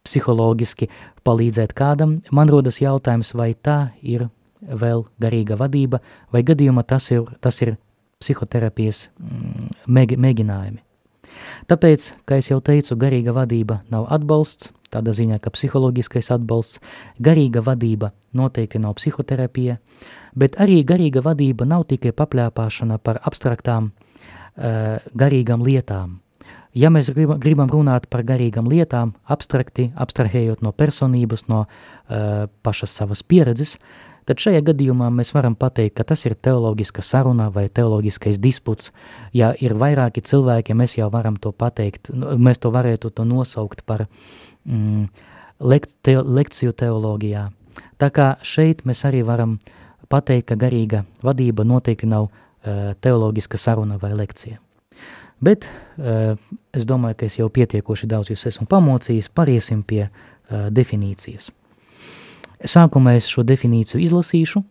psiholoģiski 0.06 0.88
palīdzēt 1.26 1.74
kādam, 1.76 2.20
man 2.30 2.50
rodas 2.52 2.78
jautājums, 2.82 3.32
vai 3.34 3.52
tā 3.54 3.90
ir 4.02 4.28
vēl 4.62 5.04
garīga 5.22 5.58
vadība, 5.58 6.00
vai 6.32 6.42
gadījumā 6.46 6.86
tas 6.86 7.10
ir, 7.10 7.26
tas 7.42 7.58
ir 7.62 7.76
psihoterapijas 8.22 9.08
mm, 9.18 9.70
mēģinājumi. 10.16 10.85
Tāpēc, 11.66 12.02
kā 12.28 12.38
jau 12.38 12.60
teicu, 12.62 12.94
garīga 12.94 13.32
vadība 13.34 13.80
nav 13.90 14.06
atbalsts, 14.14 14.70
tādā 14.94 15.10
ziņā, 15.16 15.40
ka 15.42 15.50
psiholoģiskais 15.50 16.30
atbalsts, 16.36 16.78
garīga 17.18 17.62
vadība 17.66 18.12
noteikti 18.38 18.78
nav 18.82 18.94
psihoterapija, 19.00 19.80
bet 20.38 20.60
arī 20.62 20.82
garīga 20.86 21.24
vadība 21.26 21.66
nav 21.66 21.88
tikai 21.90 22.14
papļāpāšana 22.14 23.00
par 23.02 23.18
abstraktām 23.26 23.90
uh, 23.90 25.02
garīgām 25.18 25.66
lietām. 25.66 26.20
Ja 26.76 26.90
mēs 26.92 27.08
gribam 27.16 27.70
runāt 27.72 28.06
par 28.12 28.22
garīgām 28.28 28.68
lietām, 28.68 29.14
abstrakti, 29.24 29.88
abstrahējot 29.96 30.62
no 30.62 30.70
personības, 30.76 31.48
no 31.48 31.64
uh, 31.64 32.46
pašas 32.62 32.94
savas 33.00 33.24
pieredzes, 33.26 33.78
tad 34.26 34.42
šajā 34.42 34.62
gadījumā 34.66 35.08
mēs 35.14 35.32
varam 35.36 35.54
pateikt, 35.58 35.96
ka 35.98 36.06
tas 36.10 36.26
ir 36.26 36.34
teoloģiska 36.34 37.02
saruna 37.04 37.48
vai 37.54 37.68
teoloģiskais 37.68 38.40
disputs. 38.42 38.92
Ja 39.36 39.52
ir 39.60 39.76
vairāki 39.78 40.24
cilvēki, 40.24 40.76
mēs 40.76 40.98
jau 40.98 41.08
varam 41.12 41.38
to 41.40 41.52
pateikt, 41.52 42.10
nu, 42.14 42.34
mēs 42.38 42.60
to 42.62 42.72
varētu 42.74 43.12
to 43.14 43.26
nosaukt 43.28 43.84
par 43.86 44.06
mm, 44.64 45.06
lek 45.60 45.88
te 46.02 46.18
lekciju 46.20 46.74
teoloģijā. 46.76 47.48
Tā 48.00 48.10
kā 48.12 48.34
šeit 48.44 48.84
mēs 48.88 49.04
arī 49.08 49.22
varam 49.26 49.56
pateikt, 50.12 50.50
ka 50.50 50.60
garīga 50.60 51.04
vadība 51.24 51.64
noteikti 51.64 52.08
nav 52.10 52.28
uh, 52.28 52.94
teoloģiska 53.00 53.60
saruna 53.60 53.98
vai 54.02 54.14
lekcija. 54.16 54.58
Bet 55.40 55.68
uh, 55.68 56.34
es 56.72 56.86
domāju, 56.88 57.20
ka 57.20 57.28
es 57.28 57.38
jau 57.38 57.48
pietiekoši 57.52 58.08
daudz 58.08 58.32
jūs 58.32 58.46
esmu 58.52 58.66
pamocījis, 58.70 59.30
pariesim 59.34 59.82
pie 59.84 60.06
uh, 60.08 60.68
definīcijas. 60.72 61.50
Sākumā 62.64 63.16
es 63.18 63.28
šo 63.28 63.44
definīciju 63.46 64.00
izlasīšu, 64.00 64.62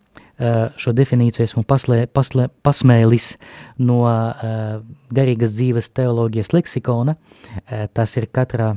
šo 0.81 0.91
definīciju 0.95 1.45
esmu 1.45 1.63
paslē, 1.67 2.05
paslē, 2.11 2.49
pasmēlis 2.65 3.35
no 3.77 4.01
garīgas 5.15 5.53
dzīves 5.55 5.91
teoloģijas 5.95 6.51
leksikona, 6.55 7.15
tas 7.93 8.17
ir 8.17 8.27
katrā 8.33 8.73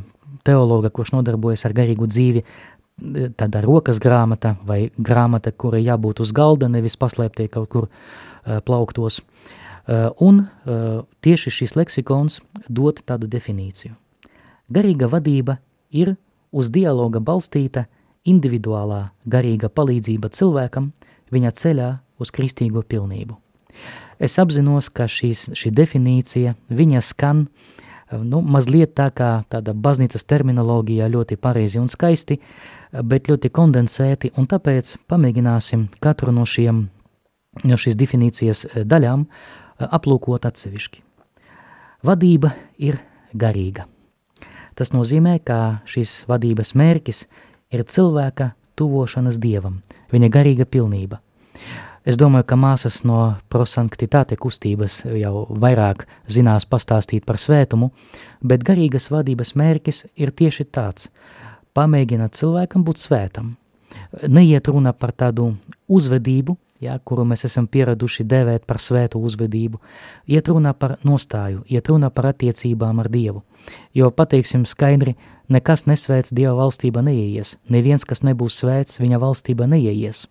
teologa, 0.46 0.90
kurš 0.94 1.16
nodarbojas 1.16 1.64
ar 1.66 1.74
garīgu 1.74 2.06
dzīvi, 2.06 2.44
tāda 3.38 3.62
rokas 3.64 3.98
grāmata 4.02 4.56
vai 4.66 4.90
grāmata, 4.98 5.52
kura 5.52 5.80
jābūt 5.80 6.22
uz 6.22 6.32
galda, 6.34 6.68
nevis 6.70 6.98
paslēptie 7.00 7.48
kaut 7.50 7.68
kur 7.72 7.88
plauktos. 8.66 9.22
Un 10.20 10.44
tieši 11.24 11.52
šis 11.60 11.76
leksikons 11.78 12.42
dod 12.68 13.00
tādu 13.08 13.30
definīciju. 13.30 13.94
Garīga 14.68 15.08
vadība 15.08 15.58
ir 15.90 16.16
uz 16.52 16.68
dialoga 16.70 17.22
balstīta 17.24 17.86
individuālā 18.26 19.10
garīga 19.26 19.68
palīdzība 19.68 20.30
cilvēkam 20.32 20.92
viņa 21.34 21.52
ceļā 21.60 21.90
uz 22.18 22.32
kristīgo 22.34 22.82
pilnību. 22.82 23.36
Es 24.18 24.38
apzinos, 24.42 24.88
ka 24.90 25.06
šīs, 25.06 25.52
šī 25.54 25.70
definīcija, 25.70 26.56
viņa 26.68 27.02
skan 27.04 27.44
eh, 27.46 28.18
nu, 28.18 28.40
mazliet 28.42 28.96
tā 28.98 29.10
kā 29.14 29.44
tāda 29.50 29.74
baznīcas 29.74 30.26
terminologija 30.26 31.10
ļoti 31.12 31.38
pareizi 31.38 31.78
un 31.78 31.86
skaisti, 31.88 32.40
bet 33.04 33.28
ļoti 33.28 33.52
kondensēti, 33.52 34.32
un 34.40 34.48
tāpēc 34.48 34.96
pamēģināsim 35.06 35.86
katru 36.00 36.32
no, 36.32 36.46
šiem, 36.48 36.86
no 37.68 37.76
šīs 37.76 37.98
definīcijas 38.00 38.64
daļām 38.88 39.26
uh, 39.26 39.68
aplūkot 39.78 40.46
atsevišķi. 40.48 41.02
Vadība 42.06 42.54
ir 42.78 43.00
garīga. 43.34 43.86
Tas 44.78 44.92
nozīmē, 44.94 45.38
ka 45.42 45.82
šis 45.88 46.22
vadības 46.30 46.74
mērķis 46.78 47.24
ir 47.72 47.84
cilvēka 47.84 48.52
tuvošanas 48.78 49.38
dievam, 49.42 49.80
viņa 50.12 50.28
garīga 50.32 50.66
pilnība. 50.68 51.20
Es 52.08 52.16
domāju, 52.16 52.46
ka 52.48 52.56
māsas 52.56 53.02
no 53.04 53.34
prosanktitāte 53.52 54.38
kustības 54.40 55.02
jau 55.18 55.44
vairāk 55.50 56.06
zinās 56.30 56.64
pastāstīt 56.64 57.26
par 57.28 57.36
svētumu, 57.36 57.90
bet 58.40 58.64
garīgas 58.64 59.10
vadības 59.12 59.52
mērķis 59.58 60.06
ir 60.16 60.32
tieši 60.32 60.70
tāds– 60.72 61.08
pamēģināt 61.78 62.38
cilvēkam 62.38 62.84
būt 62.86 63.02
svētam. 63.02 63.52
Neiet 64.28 64.68
runa 64.68 64.92
par 64.96 65.12
tādu 65.16 65.52
uzvedību, 65.90 66.56
ja, 66.84 66.98
kuru 67.04 67.24
mēs 67.28 67.46
esam 67.48 67.66
pieraduši 67.70 68.26
dēvēt 68.28 68.66
par 68.68 68.80
svētu 68.82 69.20
uzvedību, 69.24 69.80
iet 70.30 70.50
runā 70.50 70.74
par 70.74 70.96
nostāju, 71.06 71.64
iet 71.70 71.90
runā 71.90 72.10
par 72.14 72.32
attiecībām 72.32 73.02
ar 73.02 73.10
Dievu. 73.12 73.42
Jo, 73.96 74.10
pateiksim 74.14 74.66
skaidri, 74.68 75.16
nekas 75.52 75.86
nesvēts 75.88 76.32
Dieva 76.34 76.54
valstība 76.58 77.02
neieies, 77.04 77.56
neviens, 77.72 78.04
kas 78.08 78.22
nebūs 78.26 78.58
svēts, 78.62 79.00
viņa 79.00 79.20
valstība 79.22 79.68
neieies. 79.70 80.26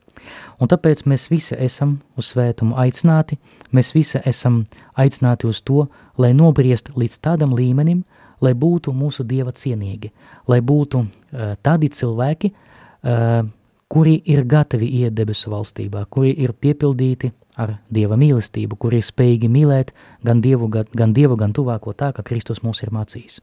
Un 0.61 0.69
tāpēc 0.69 1.03
mēs 1.09 1.27
visi 1.29 1.57
esam 1.57 1.97
uz 2.17 2.31
svētumu 2.33 2.77
aicināti, 2.79 3.37
mēs 3.71 3.93
visi 3.95 4.21
esam 4.25 4.63
aicināti 4.97 5.49
uz 5.49 5.61
to, 5.61 5.87
lai 6.17 6.33
nobriest 6.37 6.93
līdz 6.97 7.19
tādam 7.21 7.53
līmenim, 7.57 8.03
lai 8.41 8.53
būtu 8.53 8.93
mūsu 8.93 9.25
Dieva 9.25 9.53
cienīgi, 9.53 10.11
lai 10.47 10.61
būtu 10.61 11.03
uh, 11.03 11.55
tādi 11.65 11.89
cilvēki, 11.89 12.53
uh, 12.53 13.41
kuri 13.87 14.17
ir 14.25 14.43
gatavi 14.45 14.89
iet 15.01 15.15
debesu 15.17 15.51
valstībā, 15.53 16.05
kuri 16.09 16.33
ir 16.43 16.53
piepildīti 16.53 17.31
ar 17.57 17.77
Dieva 17.93 18.17
mīlestību, 18.19 18.77
kuri 18.79 19.01
ir 19.01 19.07
spējīgi 19.07 19.49
mīlēt 19.51 19.93
gan 20.25 20.41
Dievu, 20.41 20.69
gan, 20.71 20.89
gan 20.93 21.13
Dievu, 21.17 21.37
gan 21.39 21.55
tuvāko 21.57 21.93
tā, 21.97 22.11
kā 22.13 22.25
Kristus 22.25 22.63
mūs 22.65 22.83
ir 22.85 22.93
mācījis. 22.95 23.39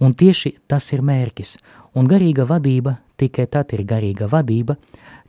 Un 0.00 0.14
tieši 0.14 0.56
tas 0.70 0.86
ir 0.94 1.02
mērķis. 1.06 1.56
Un 1.98 2.06
garīga 2.10 2.46
vadība 2.46 3.00
tikai 3.18 3.48
tad 3.50 3.74
ir 3.74 3.82
garīga 3.84 4.30
vadība, 4.30 4.78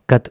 kad 0.06 0.30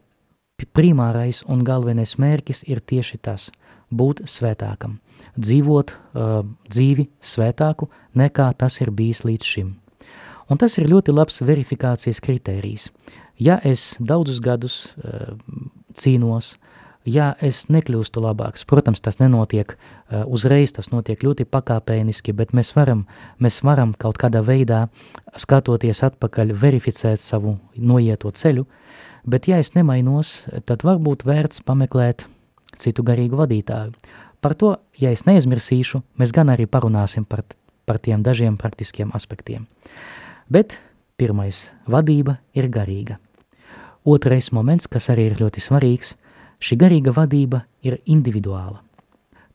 primārais 0.71 1.43
un 1.50 1.65
galvenais 1.67 2.15
mērķis 2.21 2.65
ir 2.69 2.79
tieši 2.79 3.21
tas– 3.21 3.50
būt 3.91 4.24
svētākam, 4.29 4.98
dzīvot 5.36 5.91
uh, 5.91 6.41
dzīvi 6.71 7.07
svētāku 7.19 7.89
nekā 8.17 8.48
tas 8.57 8.79
ir 8.81 8.91
bijis 8.95 9.25
līdz 9.27 9.51
šim. 9.53 9.75
Un 10.51 10.60
tas 10.60 10.75
ir 10.79 10.89
ļoti 10.91 11.13
labs 11.15 11.39
verifikācijas 11.43 12.19
kritērijs. 12.24 12.89
Ja 13.39 13.60
es 13.63 13.95
daudzus 14.00 14.41
gadus 14.43 14.81
uh, 14.95 15.36
cīnos, 15.95 16.55
ja 17.05 17.31
es 17.41 17.65
nekļūstu 17.72 18.22
labāks, 18.24 18.65
protams, 18.67 19.01
tas 19.01 19.20
nenotiek 19.22 19.74
uh, 19.75 20.24
uzreiz, 20.27 20.74
tas 20.75 20.91
notiek 20.91 21.24
ļoti 21.24 21.46
pakāpeniski, 21.50 22.34
bet 22.38 22.53
mēs 22.58 22.74
varam, 22.75 23.05
mēs 23.41 23.62
varam 23.65 23.93
kaut 23.98 24.20
kādā 24.22 24.43
veidā, 24.46 24.88
skatoties 25.38 26.03
atpakaļ, 26.08 26.53
verificēt 26.53 27.22
savu 27.22 27.58
noieto 27.75 28.31
ceļu, 28.31 28.67
bet 29.25 29.50
ja 29.50 29.62
es 29.62 29.74
nemainos, 29.77 30.43
tad 30.65 30.86
varbūt 30.88 31.25
vērts 31.27 31.63
pameklēt 31.65 32.27
citu 32.77 33.03
garīgu 33.05 33.39
vadītāju. 33.39 33.96
Par 34.41 34.55
to, 34.58 34.75
ja 34.98 35.12
es 35.13 35.27
neizmirsīšu, 35.27 36.01
mēs 36.17 36.31
gan 36.34 36.50
arī 36.50 36.65
parunāsim 36.65 37.27
par, 37.29 37.43
par 37.86 38.00
tiem 38.01 38.24
dažiem 38.25 38.58
praktiskiem 38.58 39.12
aspektiem. 39.13 39.67
Bet 40.50 40.79
pirmais– 41.22 41.70
vadība 41.93 42.39
ir 42.58 42.70
garīga. 42.74 43.20
Otrais 44.01 44.50
moments, 44.50 44.89
kas 44.89 45.12
arī 45.13 45.27
ir 45.29 45.38
ļoti 45.38 45.62
svarīgs, 45.62 46.15
šī 46.62 46.77
garīga 46.80 47.13
vadība 47.15 47.65
ir 47.84 48.00
individuāla. 48.06 48.80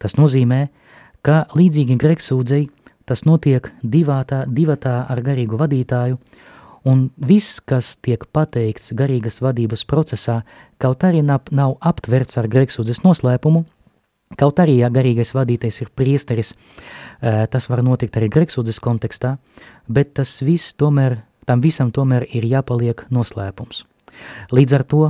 Tas 0.02 0.18
nozīmē, 0.18 0.66
ka 1.24 1.46
līdzīgi 1.56 1.96
greksūdzei 2.00 2.66
tas 3.06 3.22
notiek 3.24 3.70
divatā, 3.82 4.44
divatā 4.50 4.98
ar 5.08 5.22
garīgu 5.22 5.58
vadītāju, 5.60 6.18
un 6.86 7.08
viss, 7.16 7.60
kas 7.62 7.94
tiek 8.02 8.26
pateikts 8.34 8.92
garīgas 8.98 9.40
vadības 9.42 9.86
procesā, 9.90 10.40
kaut 10.82 11.06
arī 11.06 11.22
nav, 11.22 11.48
nav 11.50 11.76
aptverts 11.80 12.38
ar 12.38 12.50
greksūdzes 12.50 13.02
noslēpumu, 13.06 13.64
kaut 14.38 14.62
arī, 14.62 14.80
ja 14.82 14.90
garīgais 14.90 15.32
vadītais 15.34 15.80
ir 15.82 15.90
priesteris, 15.94 16.54
tas 17.22 17.68
var 17.70 17.82
notikt 17.86 18.18
arī 18.18 18.30
greksūdzes 18.34 18.82
kontekstā, 18.82 19.36
bet 19.86 20.14
tas 20.18 20.40
viss 20.46 20.74
tomēr, 20.78 21.20
tam 21.46 21.62
visam 21.62 21.92
tomēr 21.94 22.26
ir 22.34 22.46
jāpaliek 22.46 23.06
noslēpums. 23.14 23.84
Līdz 24.54 24.78
ar 24.78 24.84
to 24.86 25.04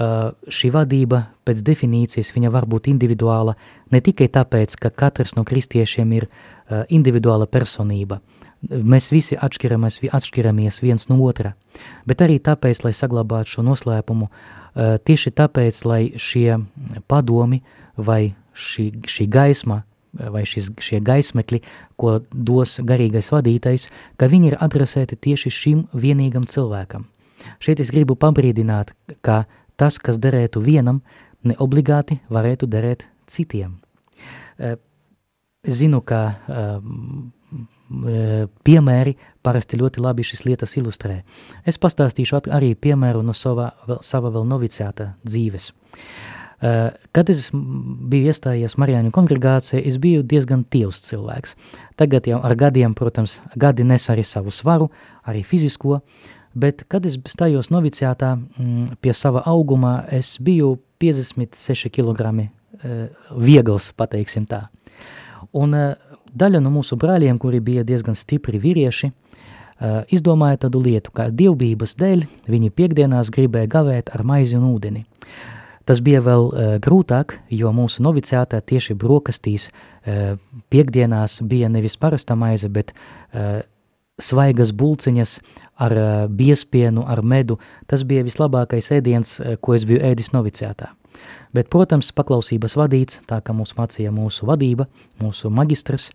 šī 0.00 0.70
vadība 0.72 1.24
pēc 1.44 1.62
definīcijas 1.66 2.32
viņa 2.32 2.50
var 2.54 2.66
būt 2.70 2.88
individuāla 2.92 3.56
ne 3.92 4.00
tikai 4.00 4.30
tāpēc, 4.32 4.76
ka 4.80 4.90
katrs 4.90 5.34
no 5.36 5.44
kristiešiem 5.44 6.14
ir 6.16 6.28
individuāla 6.88 7.48
personība. 7.50 8.20
Mēs 8.60 9.10
visi 9.12 9.36
atšķiramies, 9.40 10.00
atšķiramies 10.12 10.82
viens 10.84 11.08
no 11.08 11.18
otra, 11.24 11.54
bet 12.06 12.20
arī 12.24 12.38
tāpēc, 12.44 12.82
lai 12.84 12.92
saglabātu 12.96 13.56
šo 13.56 13.64
noslēpumu, 13.64 14.28
tieši 14.76 15.32
tāpēc, 15.36 15.84
lai 15.88 16.02
šie 16.20 16.58
padomi 17.08 17.62
vai 17.96 18.34
šī, 18.52 18.90
šī 19.08 19.28
gaisma 19.32 19.82
vai 20.12 20.42
šis, 20.48 20.72
šie 20.82 20.98
gaismekļi, 21.06 21.60
ko 22.00 22.18
dos 22.32 22.80
garīgais 22.82 23.30
vadītājs, 23.30 23.88
ka 24.18 24.26
viņi 24.30 24.52
ir 24.52 24.58
adresēti 24.58 25.16
tieši 25.16 25.52
šim 25.54 25.84
vienīgam 25.94 26.48
cilvēkam. 26.50 27.06
Šeit 27.62 27.80
es 27.80 27.92
gribu 27.94 28.16
pabrīdināt, 28.20 28.92
ka 29.24 29.44
tas, 29.80 29.96
kas 29.98 30.20
derētu 30.20 30.60
vienam, 30.64 31.00
ne 31.46 31.56
obligāti 31.58 32.20
varētu 32.32 32.68
derēt 32.68 33.06
citiem. 33.30 33.78
Es 34.60 35.76
zinu, 35.80 36.02
ka 36.04 36.36
piemēri 38.64 39.16
parasti 39.42 39.78
ļoti 39.80 40.02
labi 40.04 40.24
šis 40.26 40.44
lietas 40.46 40.76
ilustrē. 40.78 41.22
Es 41.66 41.80
pastāstīšu 41.80 42.44
arī 42.52 42.74
piemēru 42.78 43.24
no 43.26 43.34
sava, 43.34 43.72
sava 44.04 44.30
vēl 44.30 44.46
noviciāta 44.46 45.14
dzīves. 45.26 45.72
Kad 46.60 47.30
es 47.32 47.46
biju 47.52 48.28
iestājies 48.28 48.76
Marijāņu 48.76 49.10
kongregācijā, 49.16 49.80
es 49.80 49.96
biju 49.96 50.20
diezgan 50.28 50.66
tievs 50.68 51.00
cilvēks. 51.06 51.56
Tagad 51.96 52.28
jau 52.28 52.42
ar 52.44 52.54
gadiem, 52.54 52.92
protams, 52.94 53.38
gadi 53.56 53.86
nes 53.88 54.04
arī 54.12 54.26
savu 54.28 54.52
svaru, 54.52 54.90
arī 55.24 55.40
fizisko, 55.40 56.02
uh, 56.02 56.39
bet 56.54 56.84
kad 56.88 57.06
es 57.06 57.18
stājos 57.30 57.70
noviciātā 57.70 58.34
mm, 58.36 58.96
pie 59.00 59.14
sava 59.14 59.44
auguma, 59.46 60.00
es 60.10 60.36
biju 60.42 60.78
56 61.00 61.90
kg 61.94 62.48
viegls, 63.36 63.90
pateiksim 63.92 64.46
tā. 64.48 64.68
Un 65.56 65.74
uh, 65.74 65.94
daļa 66.36 66.60
no 66.62 66.72
mūsu 66.74 66.98
brāļiem, 67.00 67.38
kuri 67.40 67.60
bija 67.64 67.84
diezgan 67.86 68.16
stipri 68.18 68.60
vīrieši, 68.62 69.10
uh, 69.10 70.02
izdomāja 70.12 70.64
tādu 70.66 70.82
lietu, 70.84 71.12
kā 71.14 71.28
dievbības 71.30 71.96
dēļ 72.00 72.26
viņi 72.50 72.74
piekdienās 72.76 73.32
gribēja 73.34 73.70
gavēt 73.70 74.14
ar 74.14 74.24
maizi 74.26 74.58
un 74.58 74.68
ūdeni. 74.70 75.04
Tas 75.88 76.02
bija 76.04 76.20
vēl 76.22 76.46
uh, 76.46 76.76
grūtāk, 76.82 77.38
jo 77.50 77.72
mūsu 77.74 78.04
noviciātā 78.06 78.60
tieši 78.62 78.94
brokastīs 78.94 79.70
uh, 79.70 80.36
piekdienās 80.70 81.40
bija 81.42 81.70
nevis 81.72 81.98
parasta 81.98 82.36
maize, 82.38 82.70
bet 82.70 82.94
uh, 82.94 83.60
svaigas 84.22 84.72
bulciņas 84.76 85.38
ar 85.80 85.96
uh, 85.96 86.12
biespienu, 86.28 87.04
ar 87.08 87.22
medu. 87.22 87.58
Tas 87.90 88.04
bija 88.06 88.24
vislabākais 88.26 88.92
ēdiens, 88.96 89.38
uh, 89.40 89.56
ko 89.60 89.74
es 89.76 89.86
biju 89.88 90.02
ēdis 90.10 90.32
noviciātā. 90.36 90.92
Bet, 91.56 91.68
protams, 91.72 92.12
paklausības 92.14 92.76
vadīts, 92.78 93.20
tā 93.28 93.40
kā 93.44 93.54
mūs 93.56 93.74
mācīja 93.78 94.12
mūsu 94.14 94.46
vadība, 94.48 94.86
mūsu 95.20 95.50
magistrs, 95.52 96.10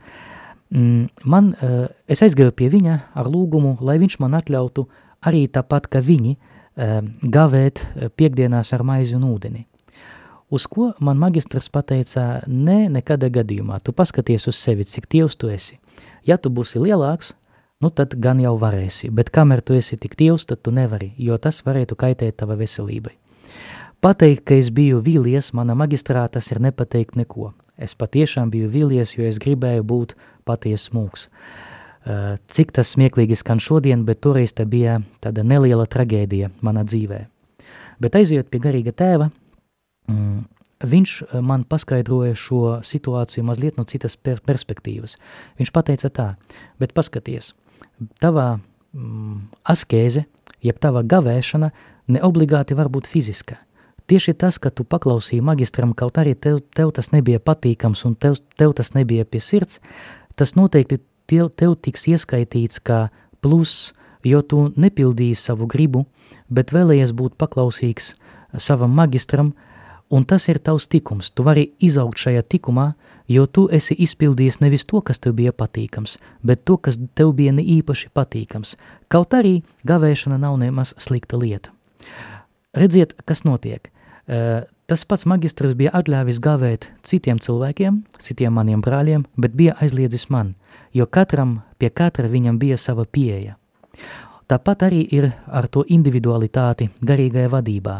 mm, 0.71 1.27
man, 1.27 1.53
uh, 1.59 1.85
es 2.07 2.23
aizgāju 2.25 2.55
pie 2.55 2.71
viņa 2.73 2.99
ar 3.13 3.29
lūgumu, 3.31 3.77
lai 3.85 3.99
viņš 4.01 4.19
man 4.23 4.37
atļautu 4.39 4.87
arī 5.25 5.47
tāpat, 5.51 5.89
ka 5.91 6.03
viņi 6.05 6.37
gavēt 6.75 7.85
piekdienās 8.19 8.73
ar 8.75 8.81
maizi 8.83 9.15
un 9.15 9.21
ūdeni. 9.29 9.61
Uz 10.51 10.67
ko 10.67 10.91
man 10.99 11.17
magistrs 11.17 11.69
pateica, 11.73 12.43
ne, 12.47 12.85
nekādā 12.91 13.31
gadījumā, 13.33 13.79
tu 13.79 13.95
paskaties 13.95 14.45
uz 14.51 14.59
sevi, 14.59 14.85
cik 14.85 15.07
tievs 15.09 15.37
tu 15.39 15.49
esi. 15.49 15.79
Ja 16.27 16.37
tu 16.37 16.51
būsi 16.53 16.81
lielāks, 16.83 17.31
nu 17.83 17.91
tad 17.91 18.15
gan 18.21 18.39
jau 18.39 18.55
varēsi, 18.59 19.11
bet 19.11 19.31
kamēr 19.35 19.61
tu 19.65 19.75
esi 19.75 19.97
tik 19.99 20.15
tievs, 20.19 20.47
tad 20.47 20.61
tu 20.63 20.71
nevari, 20.71 21.11
jo 21.17 21.37
tas 21.41 21.61
varētu 21.65 21.97
kaitēt 21.99 22.39
tava 22.41 22.57
veselībai. 22.59 23.15
Pateikt, 24.03 24.43
ka 24.45 24.57
es 24.59 24.69
biju 24.69 24.99
vīlies, 25.01 25.51
mana 25.57 25.75
magistrā 25.77 26.27
tas 26.29 26.51
ir 26.53 26.59
nepateikt 26.61 27.15
neko. 27.17 27.53
Es 27.75 27.95
patiešām 27.97 28.51
biju 28.53 28.69
vīlies, 28.71 29.15
jo 29.17 29.25
es 29.25 29.39
gribēju 29.41 29.85
būt 29.87 30.13
paties 30.45 30.91
mūks. 30.93 31.27
Uh, 32.05 32.35
cik 32.45 32.75
tas 32.75 32.91
smieklīgi 32.93 33.35
skan 33.39 33.59
šodien, 33.59 34.03
bet 34.05 34.21
toreiz 34.21 34.53
te 34.53 34.67
bija 34.69 34.99
tāda 35.25 35.41
neliela 35.43 35.87
tragēdija 35.89 36.51
manā 36.61 36.85
dzīvē. 36.85 37.23
Bet 37.99 38.19
aizjot 38.19 38.51
pie 38.53 38.61
garīga 38.61 38.93
tēva, 38.93 39.31
mm, 40.11 40.45
viņš 40.85 41.17
man 41.41 41.65
paskaidroja 41.65 42.37
šo 42.37 42.77
situāciju 42.85 43.47
mazliet 43.47 43.79
no 43.79 43.87
citas 43.89 44.19
per 44.21 44.43
perspektīvas. 44.45 45.17
Viņš 45.57 45.73
pateica 45.73 46.13
tā, 46.13 46.29
bet 46.77 46.93
paskaties– 46.93 47.55
tavā 48.21 48.55
mm, 48.57 49.37
askēze, 49.63 50.25
jeb 50.65 50.79
tava 50.81 51.03
gavēšana 51.03 51.71
ne 52.07 52.21
obligāti 52.25 52.77
var 52.77 52.89
būt 52.89 53.09
fiziska. 53.09 53.59
Tieši 54.05 54.35
tas, 54.37 54.59
ka 54.61 54.69
tu 54.69 54.85
paklausīji 54.85 55.41
magistram, 55.41 55.95
kaut 55.97 56.19
arī 56.21 56.35
tev, 56.37 56.59
tev 56.77 56.91
tas 56.93 57.09
nebija 57.09 57.41
patīkams 57.41 58.05
un 58.05 58.13
tev, 58.13 58.37
tev 58.57 58.75
tas 58.77 58.93
nebija 58.93 59.25
pie 59.25 59.41
sirds, 59.41 59.79
tas 60.37 60.53
noteikti 60.53 60.99
tev, 61.25 61.49
tev 61.57 61.73
tiks 61.81 62.05
ieskaitīts 62.11 62.83
kā 62.85 63.07
plus, 63.41 63.95
jo 64.25 64.41
tu 64.45 64.67
nepildīji 64.77 65.37
savu 65.41 65.65
gribu, 65.69 66.05
bet 66.49 66.73
vēlējies 66.75 67.15
būt 67.17 67.37
paklausīgs 67.41 68.13
savam 68.61 68.93
magistram, 68.93 69.55
un 70.13 70.25
tas 70.25 70.45
ir 70.53 70.61
tavs 70.61 70.85
tikums. 70.87 71.31
Tu 71.33 71.45
vari 71.45 71.71
izaugt 71.81 72.21
šajā 72.21 72.45
tikumā, 72.45 72.91
jo 73.27 73.45
tu 73.45 73.65
esi 73.71 73.95
izpildījis 74.05 74.59
nevis 74.61 74.85
to, 74.85 75.01
kas 75.01 75.19
tev 75.19 75.35
bija 75.39 75.53
patīkams, 75.55 76.17
bet 76.45 76.65
to, 76.65 76.77
kas 76.77 76.99
tev 77.15 77.33
bija 77.37 77.53
ne 77.55 77.63
īpaši 77.63 78.11
patīkams. 78.13 78.75
Kaut 79.07 79.33
arī 79.33 79.61
gavēšana 79.87 80.39
nav 80.41 80.57
nemaz 80.61 80.93
slikta 80.97 81.39
lieta. 81.41 81.73
Redziet, 82.75 83.15
kas 83.25 83.45
notiek. 83.47 83.89
Tas 84.85 85.05
pats 85.05 85.25
magistrs 85.25 85.73
bija 85.77 85.93
atļāvis 85.97 86.41
gavēt 86.41 86.89
citiem 87.05 87.39
cilvēkiem, 87.41 88.03
citiem 88.21 88.53
maniem 88.53 88.81
brāļiem, 88.85 89.25
bet 89.37 89.55
bija 89.57 89.77
aizliedzis 89.81 90.27
man, 90.29 90.53
jo 90.93 91.07
katram 91.09 91.61
pie 91.81 91.89
katra 91.89 92.29
viņam 92.29 92.59
bija 92.61 92.77
sava 92.77 93.05
pieeja. 93.05 93.55
Tāpat 94.45 94.85
arī 94.85 95.01
ir 95.09 95.31
ar 95.49 95.65
to 95.73 95.81
individualitāti 95.89 96.91
garīgajā 97.01 97.49
vadībā. 97.49 97.95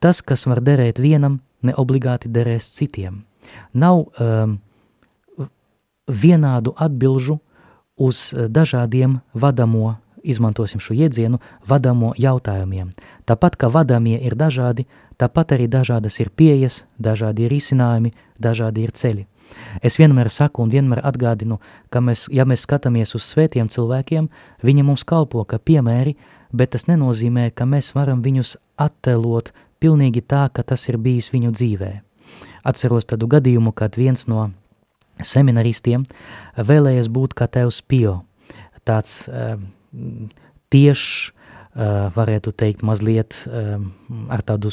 Tas, 0.00 0.20
kas 0.20 0.44
var 0.44 0.60
derēt 0.60 1.00
vienam, 1.00 1.40
ne 1.64 1.72
obligāti 1.72 2.28
derēs 2.28 2.68
citiem. 2.76 3.22
Nav 3.72 4.04
um, 4.04 4.58
vienādu 6.06 6.74
atbilžu 6.76 7.40
uz 7.96 8.32
eh, 8.32 8.48
dažādiem 8.48 9.20
vadamo, 9.34 9.96
izmantosim 10.22 10.80
šo 10.80 10.94
iedzienu, 10.94 11.38
vadamo 11.66 12.12
jautājumiem. 12.18 12.90
Tāpat, 13.24 13.56
ka 13.56 13.70
vadamie 13.70 14.18
ir 14.18 14.34
dažādi, 14.34 14.86
tāpat 15.18 15.54
arī 15.54 15.68
dažādas 15.70 16.18
ir 16.20 16.30
pieejas, 16.30 16.84
dažādi 16.98 17.46
ir 17.46 17.54
risinājumi, 17.54 18.12
dažādi 18.38 18.82
ir 18.82 18.92
ceļi. 18.92 19.26
Es 19.82 19.98
vienmēr 20.00 20.26
saku 20.30 20.64
un 20.64 20.72
vienmēr 20.74 21.04
atgādinu, 21.06 21.60
ka 21.90 22.02
mēs, 22.02 22.26
ja 22.34 22.44
mēs 22.44 22.64
skatāmies 22.66 23.14
uz 23.14 23.22
svētiem 23.22 23.70
cilvēkiem, 23.70 24.26
viņi 24.66 24.82
mums 24.82 25.06
kalpo 25.06 25.44
kā 25.44 25.60
piemēri, 25.62 26.16
bet 26.52 26.74
tas 26.74 26.88
nenozīmē, 26.90 27.52
ka 27.54 27.64
mēs 27.64 27.92
varam 27.94 28.22
viņus 28.26 28.56
attēlot 28.76 29.52
pilnīgi 29.78 30.24
tā, 30.26 30.48
ka 30.52 30.66
tas 30.66 30.88
ir 30.90 30.98
bijis 30.98 31.30
viņu 31.30 31.54
dzīvē. 31.54 31.92
Atceros 32.66 33.06
tādu 33.06 33.28
gadījumu, 33.30 33.70
kad 33.70 33.94
viens 33.94 34.26
no 34.26 34.50
seminaristiem 35.24 36.04
vēlējies 36.56 37.08
būt 37.12 37.36
kā 37.38 37.48
tevs 37.50 37.80
pio, 37.82 38.20
tāds 38.86 39.26
uh, 39.28 39.56
tiešs, 40.72 41.30
uh, 41.30 42.08
varētu 42.16 42.52
teikt, 42.56 42.84
mazliet 42.86 43.38
uh, 43.48 43.78
ar 44.32 44.44
tādu 44.46 44.72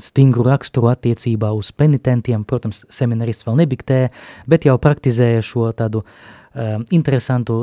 stingru 0.00 0.46
raksturu 0.46 0.88
attiecībā 0.94 1.50
uz 1.52 1.68
penitentiem, 1.76 2.46
protams, 2.48 2.86
seminarists 2.92 3.44
vēl 3.44 3.60
nebiktē, 3.64 4.06
bet 4.48 4.64
jau 4.64 4.78
praktizēja 4.80 5.44
šo 5.44 5.68
tādu 5.76 6.04
uh, 6.04 6.43
um, 6.54 6.84
interesantu 6.94 7.56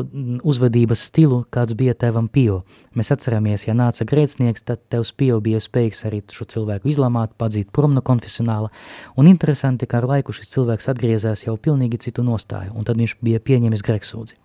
uzvedības 0.44 1.06
stilu, 1.08 1.42
kāds 1.52 1.76
bija 1.78 1.94
tevam 1.98 2.28
Pio. 2.28 2.62
Mēs 2.98 3.12
atceramies, 3.16 3.66
ja 3.68 3.76
nāca 3.78 4.06
grēcinieks, 4.08 4.66
tad 4.68 4.84
tevs 4.92 5.14
Pio 5.18 5.40
bija 5.44 5.62
spējīgs 5.64 6.06
arī 6.10 6.22
šo 6.32 6.48
cilvēku 6.52 6.92
izlamāt, 6.92 7.34
padzīt 7.40 7.72
prom 7.74 7.96
no 7.96 8.04
konfesionāla, 8.06 8.72
un 9.18 9.30
interesanti, 9.32 9.88
ka 9.88 10.02
ar 10.02 10.10
laiku 10.12 10.36
šis 10.36 10.52
cilvēks 10.56 10.92
atgriezās 10.92 11.46
jau 11.48 11.58
pilnīgi 11.58 12.02
citu 12.08 12.26
nostāju, 12.28 12.76
un 12.76 12.88
tad 12.88 13.00
viņš 13.02 13.18
bija 13.24 13.40
pieņemis 13.40 13.86
greksūdzi. 13.88 14.38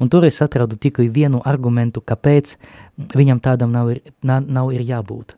Un 0.00 0.08
tur 0.08 0.24
es 0.24 0.40
atradu 0.42 0.78
tikai 0.80 1.10
vienu 1.12 1.42
argumentu, 1.44 2.00
kāpēc 2.00 2.56
viņam 3.16 3.42
tādam 3.44 3.74
nav 3.74 3.90
ir, 3.92 4.00
nav, 4.22 4.46
nav 4.46 4.72
ir 4.72 4.86
jābūt. 4.86 5.36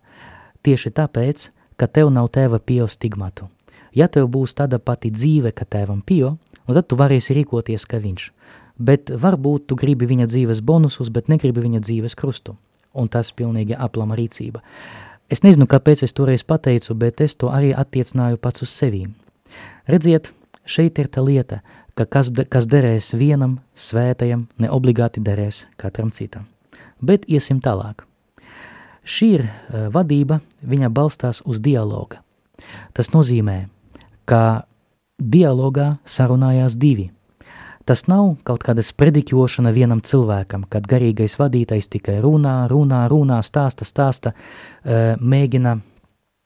Tieši 0.62 0.92
tāpēc, 0.94 1.48
ka 1.76 1.88
tev 1.90 2.12
nav 2.14 2.30
tēva 2.30 2.60
Pio 2.62 2.86
stigmatu. 2.86 3.48
Ja 3.92 4.06
tev 4.08 4.30
būs 4.32 4.54
tāda 4.56 4.78
pati 4.78 5.10
dzīve, 5.12 5.52
ka 5.52 5.66
tēvam 5.68 6.00
Pio, 6.06 6.36
un 6.66 6.79
tad 6.79 6.88
tu 6.88 6.98
varēsi 7.01 7.37
rīkoties 7.38 7.88
kā 7.88 8.01
viņš 8.03 8.31
bet 8.79 9.11
varbūt 9.11 9.68
tu 9.70 9.77
gribi 9.79 10.09
viņa 10.09 10.27
dzīves 10.31 10.62
bonusus, 10.64 11.11
bet 11.12 11.31
negribi 11.31 11.62
viņa 11.64 11.83
dzīves 11.85 12.16
krustu. 12.18 12.57
Un 12.92 13.09
tas 13.09 13.33
pilnīgi 13.33 13.77
aplama 13.79 14.16
rīcība. 14.18 14.61
Es 15.33 15.40
nezinu, 15.44 15.66
kāpēc 15.70 16.03
es 16.05 16.12
toreiz 16.12 16.44
pateicu, 16.44 16.94
bet 16.94 17.22
es 17.25 17.35
to 17.40 17.48
arī 17.48 17.72
attiecināju 17.72 18.40
pats 18.42 18.64
uz 18.66 18.72
sevīm. 18.72 19.14
Redziet, 19.88 20.33
šeit 20.64 20.98
ir 21.01 21.09
tā 21.09 21.25
lieta, 21.25 21.62
ka 21.96 22.05
kas, 22.05 22.29
de, 22.33 22.44
kas 22.44 22.68
derēs 22.68 23.12
vienam 23.16 23.61
svētajam, 23.75 24.46
ne 24.61 24.68
obligāti 24.72 25.25
derēs 25.25 25.66
katram 25.81 26.12
citam. 26.12 26.48
Bet 27.01 27.25
iesim 27.29 27.62
tālāk. 27.64 28.05
Šī 29.03 29.29
ir 29.38 29.46
uh, 29.48 29.88
vadība, 29.92 30.42
viņa 30.62 30.92
balstās 30.92 31.40
uz 31.48 31.62
dialoga. 31.64 32.20
Tas 32.94 33.11
nozīmē, 33.16 33.64
ka 34.29 34.68
dialogā 35.22 35.96
sarunājās 36.04 36.76
divi. 36.80 37.11
Tas 37.87 38.04
nav 38.06 38.37
kaut 38.46 38.62
kāda 38.62 38.82
sprediķošana 38.87 39.72
vienam 39.74 40.02
cilvēkam, 40.06 40.68
kad 40.70 40.87
garīgais 40.87 41.35
vadītājs 41.40 41.90
tikai 41.90 42.20
runā, 42.22 42.68
runā, 42.70 43.06
runā, 43.11 43.40
stāsta, 43.42 43.87
stāsta, 43.87 44.35
uh, 44.37 45.16
mēģina 45.18 45.74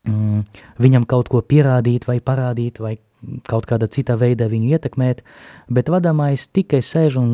mm, 0.08 0.46
viņam 0.80 1.04
kaut 1.08 1.28
ko 1.32 1.42
pierādīt 1.44 2.08
vai 2.08 2.20
parādīt 2.24 2.80
vai 2.80 2.96
kaut 3.48 3.66
kāda 3.68 3.88
cita 3.90 4.16
veida 4.16 4.48
viņu 4.48 4.76
ietekmēt, 4.76 5.22
bet 5.72 5.90
vadāmais 5.92 6.46
tikai 6.52 6.82
sēž 6.84 7.18
un 7.20 7.30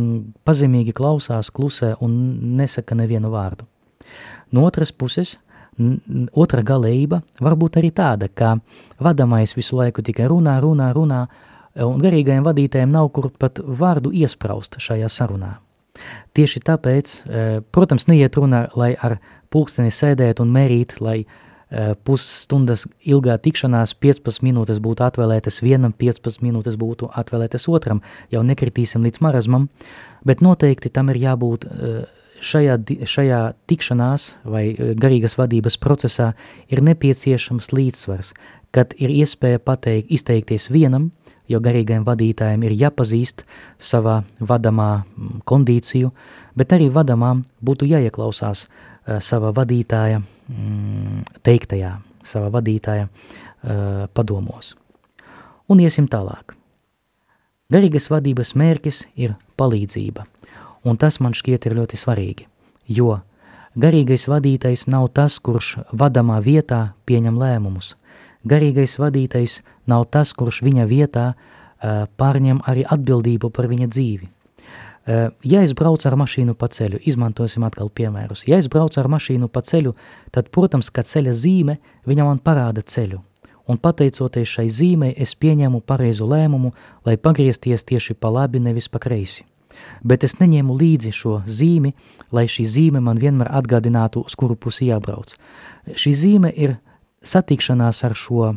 pazemīgi 0.46 0.94
klausās, 0.96 1.50
klusē 1.54 1.94
un 2.00 2.16
nesaka 2.58 2.96
nevienu 2.98 3.32
vārdu. 3.32 3.66
No 4.52 4.66
otras 4.68 4.92
puses, 4.92 5.38
otra 6.32 6.62
galējība 6.62 7.22
var 7.40 7.56
būt 7.56 7.78
arī 7.80 7.92
tāda, 7.94 8.28
ka 8.28 8.56
vadāmais 9.02 9.56
visu 9.56 9.78
laiku 9.78 10.04
tikai 10.04 10.28
runā, 10.30 10.58
runā, 10.62 10.90
runā, 10.96 11.26
un 11.82 12.00
garīgajiem 12.02 12.44
vadītājiem 12.44 12.92
nav 12.92 13.08
kur 13.16 13.30
pat 13.38 13.62
vārdu 13.64 14.12
iespraust 14.12 14.76
šajā 14.82 15.08
sarunā. 15.08 15.56
Tieši 16.36 16.60
tāpēc, 16.64 17.14
eh, 17.28 17.60
protams, 17.72 18.08
neiet 18.08 18.36
runa, 18.36 18.68
lai 18.76 18.94
ar 18.94 19.18
pulksteni 19.52 19.92
sēdēt 19.92 20.40
un 20.40 20.52
mērīt, 20.52 21.00
lai 21.00 21.20
uh, 21.20 21.32
Eh, 21.72 21.94
pusstundas 22.04 22.82
ilgā 23.08 23.38
tikšanās 23.40 23.94
15 23.96 24.42
minūtes 24.44 24.76
būtu 24.84 25.06
atvēlētas 25.06 25.62
vienam, 25.64 25.94
15 25.96 26.42
minūtes 26.44 26.74
būtu 26.76 27.06
atvēlētas 27.16 27.64
otram, 27.72 28.02
jau 28.28 28.42
nekritīsim 28.44 29.00
līdz 29.06 29.22
marazmam, 29.24 29.70
bet 30.20 30.44
noteikti 30.44 30.90
tam 30.92 31.08
ir 31.14 31.22
jābūt 31.22 31.64
eh, 31.64 32.02
šajā, 32.42 32.76
šajā 33.08 33.40
tikšanās 33.70 34.28
vai 34.44 34.64
eh, 34.72 34.92
garīgas 34.98 35.38
vadības 35.40 35.78
procesā 35.82 36.32
ir 36.68 36.82
nepieciešams 36.84 37.72
līdzsvars, 37.72 38.34
kad 38.72 38.94
ir 38.98 39.12
iespēja 39.12 39.60
pateikt, 39.62 40.10
izteikties 40.12 40.70
vienam, 40.72 41.10
jo 41.50 41.58
garīgajiem 41.60 42.04
vadītājiem 42.06 42.62
ir 42.64 42.78
jāpazīst 42.84 43.44
savā 43.78 44.22
vadamā 44.40 45.04
kondīciju, 45.48 46.12
bet 46.56 46.72
arī 46.72 46.88
vadamām 46.92 47.42
būtu 47.60 47.88
jāieklausās 47.90 48.68
Eh, 49.02 49.18
sava 49.18 49.50
vadītāja 49.50 50.20
teiktajā, 51.42 51.90
sava 52.28 52.50
vadītāja 52.52 53.06
uh, 53.08 54.04
padomos. 54.12 54.74
Un 55.72 55.80
iesim 55.80 56.04
tālāk. 56.12 56.52
Garīgas 57.72 58.10
vadības 58.12 58.52
mērķis 58.60 58.98
ir 59.16 59.32
palīdzība, 59.56 60.26
un 60.84 60.98
tas 60.98 61.20
man 61.20 61.36
šķiet 61.36 61.68
ir 61.68 61.76
ļoti 61.78 61.98
svarīgi, 61.98 62.48
jo 62.88 63.20
garīgais 63.78 64.28
vadītais 64.28 64.86
nav 64.90 65.08
tas, 65.16 65.38
kurš 65.38 65.78
vadamā 65.92 66.40
vietā 66.44 66.92
pieņem 67.06 67.38
lēmumus. 67.40 67.96
Garīgais 68.44 68.98
vadītais 68.98 69.60
nav 69.86 70.08
tas, 70.10 70.34
kurš 70.34 70.62
viņa 70.66 70.86
vietā 70.90 71.32
uh, 71.32 72.06
pārņem 72.18 72.64
arī 72.66 72.84
atbildību 72.84 73.50
par 73.54 73.70
viņa 73.70 73.88
dzīvi. 73.88 74.30
Eh, 75.06 75.30
ja 75.42 75.62
es 75.62 75.72
braucu 75.74 76.06
ar 76.06 76.14
mašīnu 76.14 76.54
pa 76.54 76.68
ceļu, 76.70 77.00
izmantosim 77.10 77.64
atkal 77.66 77.90
piemērus. 77.90 78.44
Ja 78.46 78.60
es 78.62 78.68
braucu 78.70 79.00
ar 79.02 79.08
mašīnu 79.10 79.48
pa 79.50 79.64
ceļu, 79.66 79.96
tad, 80.30 80.50
protams, 80.54 80.92
ka 80.94 81.02
ceļa 81.02 81.34
zīme 81.34 81.78
viņa 82.06 82.26
man 82.28 82.38
parāda 82.38 82.84
ceļu. 82.86 83.18
Un 83.66 83.78
pateicoties 83.82 84.50
šai 84.54 84.68
zīmei, 84.70 85.14
es 85.18 85.34
pieņēmu 85.34 85.82
pareizu 85.86 86.26
lēmumu, 86.30 86.72
lai 87.06 87.16
pagriezties 87.18 87.82
tieši 87.86 88.14
pa 88.14 88.30
labi, 88.30 88.62
nevis 88.62 88.88
pa 88.90 89.02
kreisi. 89.02 89.42
Bet 90.02 90.24
es 90.26 90.38
neņēmu 90.40 90.76
līdzi 90.78 91.12
šo 91.14 91.40
zīmi, 91.46 91.92
lai 92.32 92.46
šī 92.50 92.66
zīme 92.68 93.02
man 93.04 93.20
vienmēr 93.22 93.50
atgādinātu, 93.60 94.24
uz 94.26 94.36
kuru 94.38 94.56
pusi 94.56 94.90
jābrauc. 94.90 95.36
Šī 95.94 96.12
zīme 96.16 96.52
ir 96.52 96.76
satikšanās 97.22 98.02
ar 98.04 98.16
šo 98.18 98.50
uh, 98.50 98.56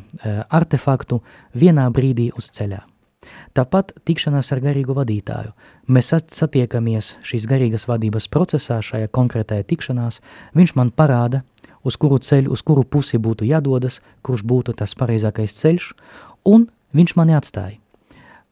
artefaktu 0.50 1.22
vienā 1.54 1.88
brīdī 1.94 2.32
uz 2.38 2.50
ceļā. 2.54 2.82
Tāpat 3.56 3.94
tikšanās 4.06 4.52
ar 4.54 4.62
garīgu 4.62 4.94
vadītāju. 4.98 5.54
Mēs 5.90 6.12
satiekamies 6.14 7.16
šīs 7.26 7.48
garīgas 7.50 7.88
vadības 7.90 8.28
procesā, 8.30 8.82
šajā 8.84 9.10
konkrētajā 9.16 9.66
tikšanās, 9.70 10.20
viņš 10.58 10.76
man 10.78 10.92
parāda, 10.92 11.42
uz 11.86 11.98
kuru 12.02 12.20
ceļu, 12.20 12.52
uz 12.52 12.62
kuru 12.66 12.84
pusi 12.84 13.18
būtu 13.22 13.48
jādodas, 13.48 14.02
kurš 14.26 14.44
būtu 14.46 14.76
tas 14.78 14.96
pareizākais 14.98 15.56
ceļš, 15.62 15.94
un 16.46 16.68
viņš 16.98 17.16
mani 17.18 17.38
atstāja. 17.38 17.80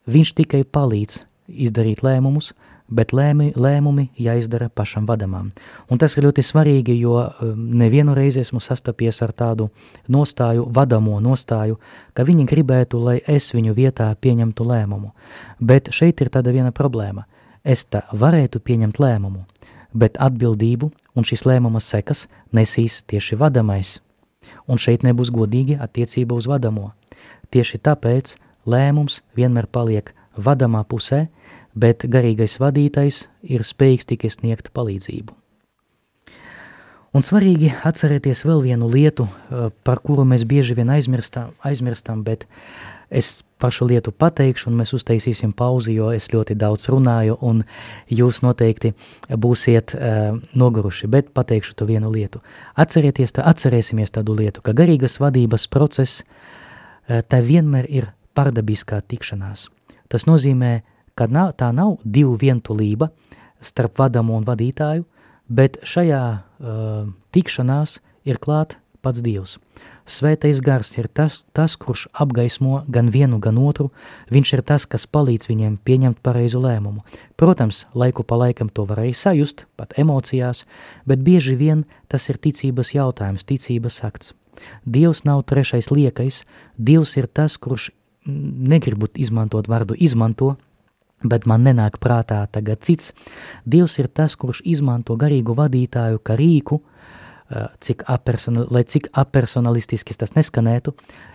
Viņš 0.09 0.33
tikai 0.39 0.63
palīdz 0.63 1.21
izdarīt 1.47 2.03
lēmumus, 2.03 2.53
bet 2.93 3.13
lēmi, 3.15 3.51
lēmumi 3.57 4.09
jāizdara 4.19 4.69
pašam 4.69 5.07
vadamām. 5.09 5.49
Un 5.89 5.99
tas 6.01 6.15
ir 6.17 6.27
ļoti 6.27 6.43
svarīgi, 6.45 6.95
jo 6.99 7.15
um, 7.21 7.53
nevienu 7.79 8.15
reizi 8.17 8.43
esmu 8.43 8.61
sastapies 8.63 9.21
ar 9.25 9.33
tādu 9.33 9.69
nostāju, 10.11 10.67
vadamo 10.73 11.19
nostāju, 11.23 11.79
ka 12.13 12.25
viņi 12.27 12.47
gribētu, 12.49 12.99
lai 12.99 13.19
es 13.27 13.51
viņu 13.55 13.75
vietā 13.77 14.11
pieņemtu 14.13 14.67
lēmumu. 14.67 15.13
Bet 15.59 15.91
šeit 15.95 16.21
ir 16.21 16.31
tāda 16.33 16.53
viena 16.53 16.73
problēma. 16.75 17.25
Es 17.63 17.85
tā 17.87 18.03
varētu 18.11 18.59
pieņemt 18.59 18.99
lēmumu, 18.99 19.45
bet 19.95 20.19
atbildību 20.19 20.91
un 21.15 21.27
šis 21.27 21.45
lēmuma 21.47 21.79
sekas 21.79 22.27
nesīs 22.51 23.01
tieši 23.07 23.39
vadamais. 23.39 24.01
Un 24.67 24.81
šeit 24.81 25.05
nebūs 25.07 25.31
godīgi 25.31 25.77
attiecība 25.79 26.35
uz 26.35 26.49
vadamo. 26.51 26.91
Tieši 27.53 27.79
tāpēc 27.79 28.35
lēmums 28.67 29.21
vienmēr 29.37 29.69
paliek 29.71 30.11
vadamā 30.37 30.83
pusē, 30.87 31.27
bet 31.73 32.05
garīgais 32.05 32.59
vadītājs 32.61 33.27
ir 33.43 33.65
spējīgs 33.65 34.09
tikai 34.13 34.29
sniegt 34.33 34.73
palīdzību. 34.73 35.33
Un 37.13 37.21
svarīgi 37.21 37.69
atcerēties 37.85 38.41
vēl 38.47 38.63
vienu 38.65 38.87
lietu, 38.89 39.27
eh, 39.27 39.69
par 39.85 40.01
kuru 40.01 40.25
mēs 40.25 40.47
bieži 40.49 40.73
vien 40.73 40.89
aizmirstam, 40.89 41.53
aizmirstam 41.61 42.23
bet 42.23 42.47
es 43.11 43.43
par 43.59 43.71
šo 43.71 43.85
lietu 43.85 44.11
pateikšu, 44.11 44.67
un 44.67 44.79
mēs 44.81 44.93
uztaisīsim 44.97 45.53
pauzi, 45.53 45.93
jo 45.93 46.09
es 46.11 46.27
ļoti 46.33 46.57
daudz 46.57 46.89
runāju, 46.89 47.37
un 47.41 47.63
jūs 48.09 48.41
noteikti 48.43 48.93
būsiet 49.29 49.93
uh, 49.95 50.39
noguruši, 50.57 51.07
bet 51.07 51.29
pateikšu 51.37 51.77
to 51.79 51.87
vienu 51.87 52.11
lietu. 52.11 52.41
Atcerieties, 52.75 53.31
tā, 53.37 53.45
atcerēsimies 53.47 54.11
tādu 54.17 54.35
lietu, 54.35 54.65
ka 54.65 54.73
garīgas 54.75 55.19
vadības 55.23 55.69
process, 55.71 56.25
uh, 56.25 57.21
tā 57.21 57.39
vienmēr 57.45 57.87
ir 57.87 58.09
pardabiskā 58.35 58.99
tikšanās. 58.99 59.69
Tas 60.13 60.27
nozīmē, 60.29 60.83
ka 61.17 61.25
nav, 61.25 61.55
tā 61.57 61.71
nav 61.73 61.97
divu 62.05 62.37
vientulība 62.37 63.09
starp 63.63 63.97
vadamo 63.97 64.37
un 64.37 64.45
vadītāju, 64.45 65.07
bet 65.49 65.79
šajā 65.87 66.23
uh, 66.29 67.09
tikšanās 67.33 67.97
ir 68.29 68.37
klāt 68.43 68.77
pats 69.03 69.23
Dievs. 69.25 69.57
Svētais 70.03 70.59
gars 70.63 70.89
ir 70.99 71.07
tas, 71.07 71.41
tas, 71.55 71.77
kurš 71.79 72.09
apgaismo 72.11 72.81
gan 72.91 73.07
vienu, 73.11 73.39
gan 73.39 73.57
otru, 73.59 73.89
viņš 74.31 74.53
ir 74.57 74.61
tas, 74.67 74.85
kas 74.85 75.07
palīdz 75.07 75.47
viņiem 75.47 75.77
pieņemt 75.79 76.19
pareizu 76.23 76.59
lēmumu. 76.63 77.05
Protams, 77.39 77.85
laiku 77.95 78.25
pa 78.27 78.37
laikam 78.39 78.69
to 78.69 78.83
var 78.87 78.99
arī 79.03 79.15
sajust, 79.15 79.65
pat 79.79 79.95
emocijās, 79.99 80.65
bet 81.07 81.23
bieži 81.23 81.55
vien 81.59 81.85
tas 82.11 82.27
ir 82.29 82.39
ticības 82.39 82.93
jautājums, 82.95 83.47
ticības 83.47 84.01
akts. 84.03 84.33
Dievs 84.85 85.23
nav 85.23 85.45
trešais 85.47 85.89
liekais, 85.91 86.43
Dievs 86.77 87.15
ir 87.17 87.27
tas, 87.31 87.57
kurš 87.57 87.91
negribu 88.25 89.09
izmantot 89.15 89.67
vārdu 89.67 89.97
izmanto, 89.99 90.55
bet 91.23 91.45
man 91.47 91.63
nenāk 91.63 91.99
prātā 92.03 92.43
tagad 92.51 92.83
cits. 92.83 93.13
Dievs 93.65 93.99
ir 93.99 94.07
tas, 94.07 94.35
kurš 94.35 94.61
izmanto 94.65 95.15
garīgu 95.19 95.55
vadītāju 95.55 96.19
kā 96.23 96.35
rīku, 96.39 96.81
cik 97.79 98.03
lai 98.71 98.83
cik 98.83 99.09
apersonalistiski 99.13 100.15
tas 100.17 100.33
neskanētu, 100.35 100.93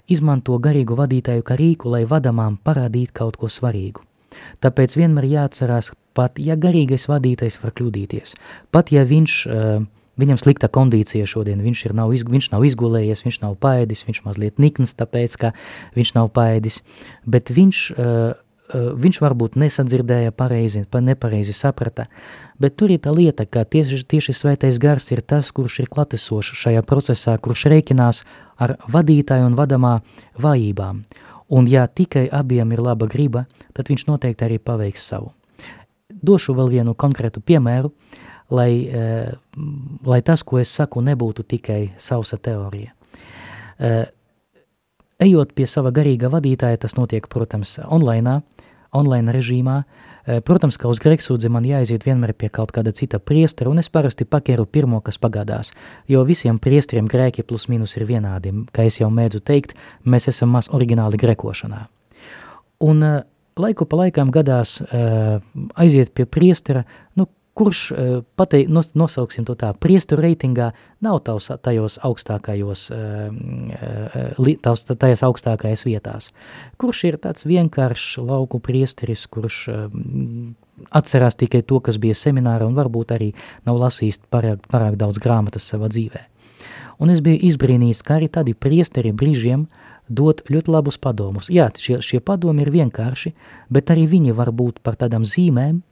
izmanto 0.08 0.58
garīgu 0.58 0.96
vadītāju 0.98 1.44
kā 1.46 1.56
rīku, 1.56 1.92
lai 1.92 2.04
vadamām 2.04 2.58
parādīt 2.64 3.12
kaut 3.12 3.36
ko 3.36 3.48
svarīgu. 3.48 4.02
Tāpēc 4.60 4.96
vienmēr 4.98 5.24
jāatcerās, 5.28 5.92
pat 6.14 6.38
ja 6.42 6.56
garīgais 6.56 7.08
vadītājs 7.08 7.60
var 7.62 7.72
kļūdīties, 7.72 8.34
pat 8.72 8.92
ja 8.92 9.04
viņš, 9.04 9.34
eh, 9.46 9.86
viņam 10.18 10.40
slikta 10.40 10.70
kondīcija 10.72 11.28
šodien, 11.30 11.62
viņš, 11.64 11.84
ir 11.88 11.96
nav, 11.96 12.12
viņš 12.12 12.50
nav 12.54 12.66
izgulējies, 12.68 13.24
viņš 13.26 13.40
nav 13.44 13.56
paēdis, 13.62 14.04
viņš 14.08 14.24
mazliet 14.26 14.60
nikns, 14.62 14.96
tāpēc, 14.98 15.38
ka 15.40 15.54
viņš 15.96 16.14
nav 16.18 16.32
paēdis, 16.36 16.82
bet 17.26 17.54
viņš 17.54 17.86
uh, 17.94 18.36
Eh, 18.68 18.90
viņš 18.92 19.22
varbūt 19.24 19.54
nesadzirdēja 19.56 20.32
pareizi, 20.36 20.82
pa 20.84 21.00
nepareizi 21.00 21.54
saprata, 21.56 22.04
bet 22.60 22.74
tur 22.76 22.92
ir 22.92 23.00
tā 23.00 23.14
lieta, 23.16 23.46
ka 23.48 23.62
tieši, 23.64 24.02
tieši 24.04 24.34
svētais 24.36 24.76
gars 24.76 25.08
ir 25.08 25.22
tas, 25.24 25.48
kurš 25.56 25.78
ir 25.80 25.88
klatesošs 25.88 26.52
šajā 26.66 26.82
procesā, 26.84 27.38
kurš 27.40 27.64
reikinās 27.72 28.26
ar 28.60 28.76
vadītāju 28.84 29.48
un 29.48 29.56
vadamā 29.56 29.94
vājībām. 30.36 31.00
Un 31.48 31.70
ja 31.70 31.86
tikai 31.88 32.26
abiem 32.28 32.76
ir 32.76 32.84
laba 32.84 33.08
griba, 33.08 33.46
tad 33.72 33.88
viņš 33.88 34.04
noteikti 34.10 34.44
arī 34.44 34.60
paveiks 34.60 35.06
savu. 35.14 35.32
Došu 36.12 36.52
vēl 36.52 36.68
vienu 36.68 36.92
konkrētu 36.92 37.40
piemēru, 37.40 37.94
lai, 38.50 38.88
eh, 38.88 39.32
lai 40.06 40.20
tas, 40.22 40.42
ko 40.42 40.58
es 40.58 40.70
saku, 40.72 41.02
nebūtu 41.04 41.44
tikai 41.44 41.92
sausa 41.96 42.38
teorija. 42.38 42.92
Eh, 43.78 44.06
ejot 45.20 45.54
pie 45.54 45.66
sava 45.66 45.90
garīga 45.90 46.30
vadītāja, 46.30 46.78
tas 46.78 46.94
notiek, 46.94 47.28
protams, 47.28 47.78
online, 47.84 48.42
online 48.92 49.32
režīmā, 49.32 49.84
Protams, 50.44 50.76
ka 50.76 50.90
uz 50.92 50.98
greksūdzi 51.00 51.48
man 51.48 51.64
jāiziet 51.64 52.02
vienmēr 52.04 52.34
pie 52.36 52.50
kaut 52.52 52.68
kāda 52.76 52.92
cita 52.92 53.16
priestera, 53.16 53.70
un 53.70 53.78
es 53.80 53.88
parasti 53.88 54.26
pakeru 54.28 54.66
pirmo, 54.68 55.00
kas 55.00 55.16
pagādās, 55.16 55.70
jo 56.04 56.20
visiem 56.28 56.58
priesteriem 56.60 57.08
grēki 57.08 57.46
plus 57.48 57.64
minus 57.72 57.96
ir 57.96 58.04
vienādi. 58.04 58.52
Kā 58.68 58.84
es 58.84 58.98
jau 59.00 59.08
mēdzu 59.08 59.40
teikt, 59.40 59.72
mēs 60.04 60.28
esam 60.28 60.52
maz 60.52 60.68
oriģināli 60.68 61.16
grekošanā. 61.16 61.80
Un 62.84 63.00
laiku 63.56 63.88
pa 63.88 64.02
laikām 64.02 64.28
gadās 64.34 64.82
aiziet 65.80 66.12
pie 66.12 66.28
priestera, 66.28 66.84
nu, 67.16 67.24
kurš, 67.58 67.90
eh, 67.90 68.20
patei, 68.36 68.66
nos, 68.70 68.92
nosauksim 68.94 69.46
to 69.48 69.56
tā, 69.58 69.72
priestu 69.74 70.16
reitingā 70.18 70.70
nav 71.02 71.18
tavs 71.26 71.50
tajos 71.62 71.98
augstākajos, 72.06 72.84
eh, 72.94 72.98
eh, 74.38 74.54
tavs, 74.62 74.86
tajās 74.86 75.24
augstākajās 75.26 75.82
vietās. 75.88 76.30
Kurš 76.78 77.04
ir 77.10 77.18
tāds 77.18 77.42
vienkāršs 77.50 78.22
lauku 78.22 78.60
priesteris, 78.62 79.26
kurš 79.26 79.66
atcerās 80.94 81.34
tikai 81.34 81.64
to, 81.66 81.80
kas 81.80 81.98
bija 81.98 82.14
semināra 82.14 82.66
un 82.66 82.78
varbūt 82.78 83.10
arī 83.18 83.34
nav 83.66 83.76
lasījis 83.82 84.20
pārāk, 84.30 84.62
pārāk 84.70 84.96
daudz 84.96 85.18
grāmatas 85.18 85.66
savā 85.66 85.90
dzīvē. 85.90 86.22
Un 87.00 87.10
es 87.10 87.20
biju 87.20 87.42
izbrīnījis, 87.42 88.04
ka 88.04 88.18
arī 88.18 88.28
tādi 88.30 88.54
priesteri 88.54 89.12
brīžiem 89.12 89.66
dot 90.08 90.42
ļoti 90.48 90.70
labus 90.70 90.98
padomus. 90.98 91.50
Jā, 91.50 91.68
šie, 91.74 91.98
šie 92.02 92.20
padomi 92.20 92.62
ir 92.62 92.70
vienkārši, 92.70 93.34
bet 93.70 93.90
arī 93.90 94.06
viņi 94.06 94.32
var 94.32 94.50
būt 94.52 94.78
par 94.82 94.94
tādām 94.94 95.26
zīmēm, 95.26 95.82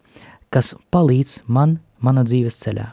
kas 0.50 0.74
palīdz 0.94 1.42
man 1.46 1.78
mana 2.00 2.24
dzīves 2.26 2.58
ceļā. 2.62 2.90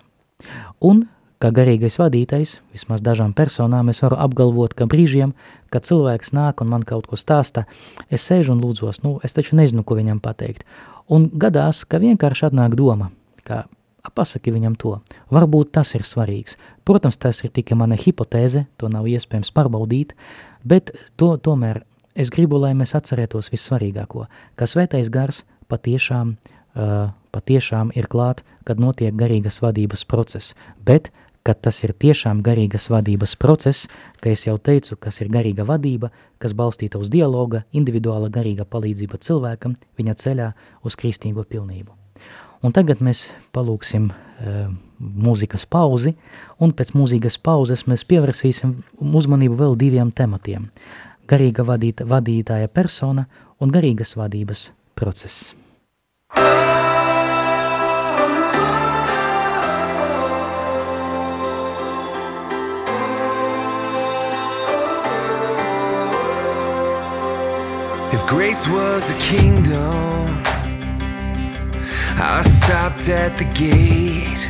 Un, 0.84 1.06
kā 1.44 1.52
garīgais 1.56 1.98
vadītais, 2.00 2.58
vismaz 2.72 3.04
dažām 3.04 3.34
personām 3.36 3.92
es 3.92 4.02
varu 4.04 4.18
apgalvot, 4.24 4.76
ka 4.78 4.88
brīžiem, 4.90 5.34
kad 5.74 5.88
cilvēks 5.88 6.34
nāk 6.36 6.64
un 6.64 6.72
man 6.72 6.88
kaut 6.88 7.08
ko 7.10 7.20
stāsta, 7.20 7.66
es 8.10 8.24
sēžu 8.24 8.56
un 8.56 8.64
lūdzos, 8.64 9.04
nu, 9.04 9.18
es 9.24 9.36
taču 9.36 9.60
nezinu, 9.60 9.84
ko 9.84 10.00
viņam 10.00 10.24
pateikt. 10.24 10.64
Un 11.12 11.28
gadās, 11.30 11.84
ka 11.84 12.00
vienkārši 12.00 12.48
atnāk 12.50 12.78
doma, 12.80 13.12
ka 13.44 13.66
pasaki 14.16 14.52
viņam 14.52 14.76
to. 14.80 14.98
Varbūt 15.32 15.74
tas 15.76 15.94
ir 15.96 16.04
svarīgs. 16.08 16.58
Protams, 16.88 17.18
tas 17.20 17.44
ir 17.44 17.52
tikai 17.56 17.78
mana 17.80 17.96
hipotēze, 18.00 18.66
to 18.78 18.90
nav 18.92 19.08
iespējams 19.08 19.52
pārbaudīt, 19.56 20.14
bet 20.64 20.92
to, 21.20 21.36
tomēr 21.38 21.84
es 22.16 22.32
gribu, 22.34 22.60
lai 22.62 22.74
mēs 22.78 22.96
atcerētos 22.98 23.52
vissvarīgāko, 23.54 24.28
ka 24.56 24.68
svētais 24.70 25.12
gars 25.14 25.44
patiešām 25.72 26.36
patiešām 26.74 27.92
ir 27.98 28.08
klāt, 28.10 28.44
kad 28.68 28.80
notiek 28.80 29.16
garīgas 29.16 29.62
vadības 29.64 30.06
process, 30.10 30.56
bet, 30.86 31.12
kad 31.44 31.60
tas 31.60 31.82
ir 31.84 31.92
tiešām 31.92 32.42
garīgas 32.44 32.88
vadības 32.90 33.36
process, 33.36 33.90
ka 34.24 34.32
es 34.32 34.46
jau 34.48 34.56
teicu, 34.58 34.96
kas 34.96 35.20
ir 35.22 35.32
garīga 35.34 35.66
vadība, 35.68 36.12
kas 36.40 36.56
balstīta 36.56 37.02
uz 37.02 37.12
dialoga, 37.12 37.66
individuāla 37.76 38.32
garīga 38.32 38.66
palīdzība 38.66 39.20
cilvēkam 39.20 39.76
viņa 40.00 40.16
ceļā 40.24 40.50
uz 40.88 40.96
kristīgo 40.96 41.44
pilnību. 41.44 41.92
Un 42.64 42.72
tagad 42.72 43.02
mēs 43.04 43.34
palūksim 43.52 44.08
uh, 44.08 44.70
mūzikas 45.00 45.66
pauzi, 45.68 46.14
un 46.64 46.72
pēc 46.72 46.94
mūzikas 46.96 47.36
pauzes 47.44 47.84
mēs 47.92 48.06
pievērsīsim 48.08 48.78
uzmanību 49.04 49.60
vēl 49.66 49.76
diviem 49.80 50.14
tematiem– 50.16 50.70
garīga 51.30 51.66
vadīta, 51.68 52.08
vadītāja 52.08 52.70
persona 52.72 53.28
un 53.60 53.74
garīgas 53.74 54.16
vadības 54.20 54.72
process. 55.00 55.54
If 68.14 68.28
grace 68.28 68.68
was 68.68 69.12
a 69.12 69.18
kingdom, 69.20 70.42
I 72.16 72.42
stopped 72.44 73.10
at 73.10 73.38
the 73.38 73.46
gate. 73.46 74.48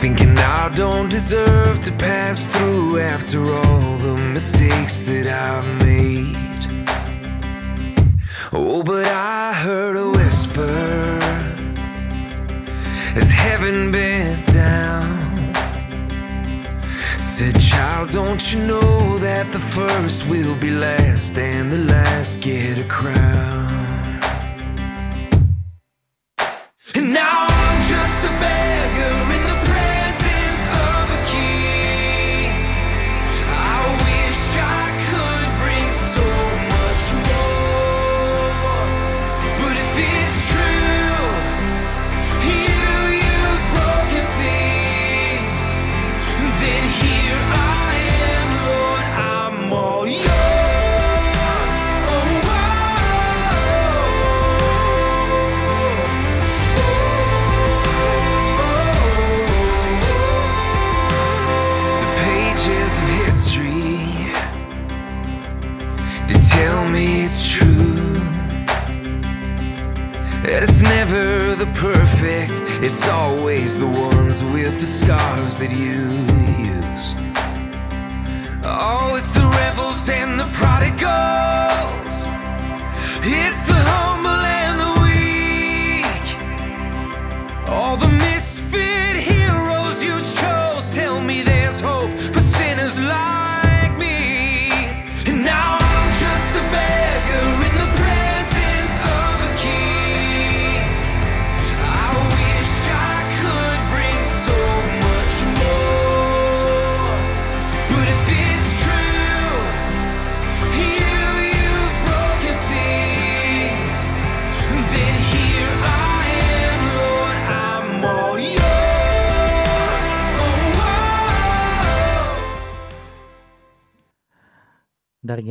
Thinking 0.00 0.36
I 0.36 0.68
don't 0.74 1.08
deserve 1.08 1.80
to 1.82 1.92
pass 1.92 2.46
through 2.48 2.98
after 2.98 3.40
all 3.40 3.96
the 3.96 4.16
mistakes 4.16 5.02
that 5.02 5.26
I've 5.26 5.78
made. 5.82 6.43
Oh, 8.56 8.84
but 8.84 9.04
I 9.06 9.52
heard 9.52 9.96
a 9.96 10.10
whisper 10.16 10.62
as 13.16 13.32
heaven 13.32 13.90
bent 13.90 14.46
down. 14.46 15.52
Said, 17.20 17.58
child, 17.58 18.10
don't 18.10 18.52
you 18.52 18.60
know 18.64 19.18
that 19.18 19.50
the 19.50 19.58
first 19.58 20.28
will 20.28 20.54
be 20.54 20.70
last 20.70 21.36
and 21.36 21.72
the 21.72 21.78
last 21.78 22.40
get 22.42 22.78
a 22.78 22.84
crown? 22.84 23.53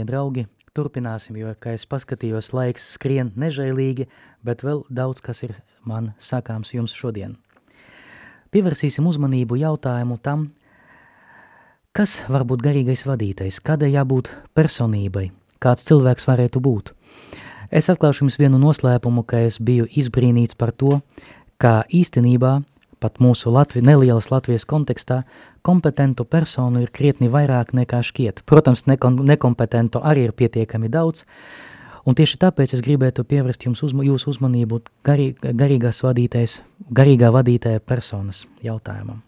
Dargie 0.03 0.11
draugi, 0.11 0.47
turpināsim, 0.75 1.37
jo, 1.37 1.53
kā 1.59 1.73
es 1.73 1.85
paskatījos, 1.85 2.51
laiks 2.53 2.93
skrien 2.95 3.31
nežēlīgi, 3.35 4.07
bet 4.43 4.63
vēl 4.63 4.83
daudz 4.89 5.21
kas 5.21 5.43
ir 5.43 5.55
man 5.85 6.13
sakāms 6.19 6.73
jums 6.73 6.93
šodien. 6.93 7.37
Pievērsīsim 8.51 9.07
uzmanību 9.07 9.55
jautājumu 9.57 10.19
tam, 10.21 10.51
kas 11.93 12.23
var 12.27 12.43
būt 12.43 12.61
garīgais 12.65 13.05
vadītājs, 13.07 13.61
kādai 13.63 13.93
jābūt 13.93 14.33
personībai, 14.53 15.31
kāds 15.59 15.85
cilvēks 15.87 16.27
varētu 16.27 16.59
būt. 16.59 16.93
Es 17.71 17.89
atklāšu 17.89 18.25
jums 18.25 18.37
vienu 18.37 18.59
noslēpumu, 18.61 19.23
ka 19.25 19.39
es 19.47 19.57
biju 19.59 19.87
izbrīnīts 19.89 20.57
par 20.57 20.71
to, 20.71 20.99
kā 21.57 21.81
īstenībā 21.89 22.59
pat 22.99 23.19
mūsu 23.19 23.51
Latvi, 23.51 23.81
nelielas 23.83 24.29
Latvijas 24.31 24.67
kontekstā 24.69 25.23
kompetentu 25.63 26.25
personu 26.27 26.83
ir 26.83 26.91
krietni 26.91 27.29
vairāk 27.31 27.73
nekā 27.73 28.01
šķiet. 28.03 28.43
Protams, 28.45 28.85
nekon, 28.91 29.21
nekompetentu 29.25 30.03
arī 30.03 30.27
ir 30.27 30.35
pietiekami 30.35 30.91
daudz, 30.91 31.23
un 32.05 32.17
tieši 32.19 32.39
tāpēc 32.43 32.75
es 32.75 32.83
gribētu 32.83 33.23
pievērst 33.23 33.65
jums 33.67 33.83
uzma, 33.87 34.03
jūsu 34.03 34.33
uzmanību 34.35 34.81
garī, 35.07 35.31
garīgās 35.41 36.03
vadītājas, 36.03 36.59
garīgā 36.91 37.31
vadītāja 37.33 37.79
personas 37.79 38.43
jautājumam. 38.63 39.23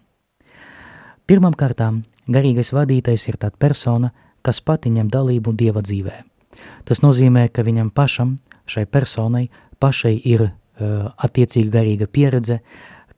Pirmam 1.26 1.56
kārtām, 1.58 2.04
garīgais 2.30 2.70
vadītājs 2.76 3.28
ir 3.32 3.40
tāda 3.40 3.56
persona, 3.58 4.12
kas 4.46 4.60
pati 4.60 4.92
ņem 4.94 5.08
dalību 5.10 5.56
Dieva 5.58 5.82
dzīvē. 5.82 6.20
Tas 6.86 7.02
nozīmē, 7.02 7.48
ka 7.50 7.64
viņam 7.66 7.90
pašam, 7.90 8.36
šai 8.70 8.84
personai, 8.86 9.48
pašai 9.82 10.14
ir 10.22 10.44
uh, 10.46 10.52
attiecīga 11.16 11.80
garīga 11.80 12.06
pieredze, 12.06 12.60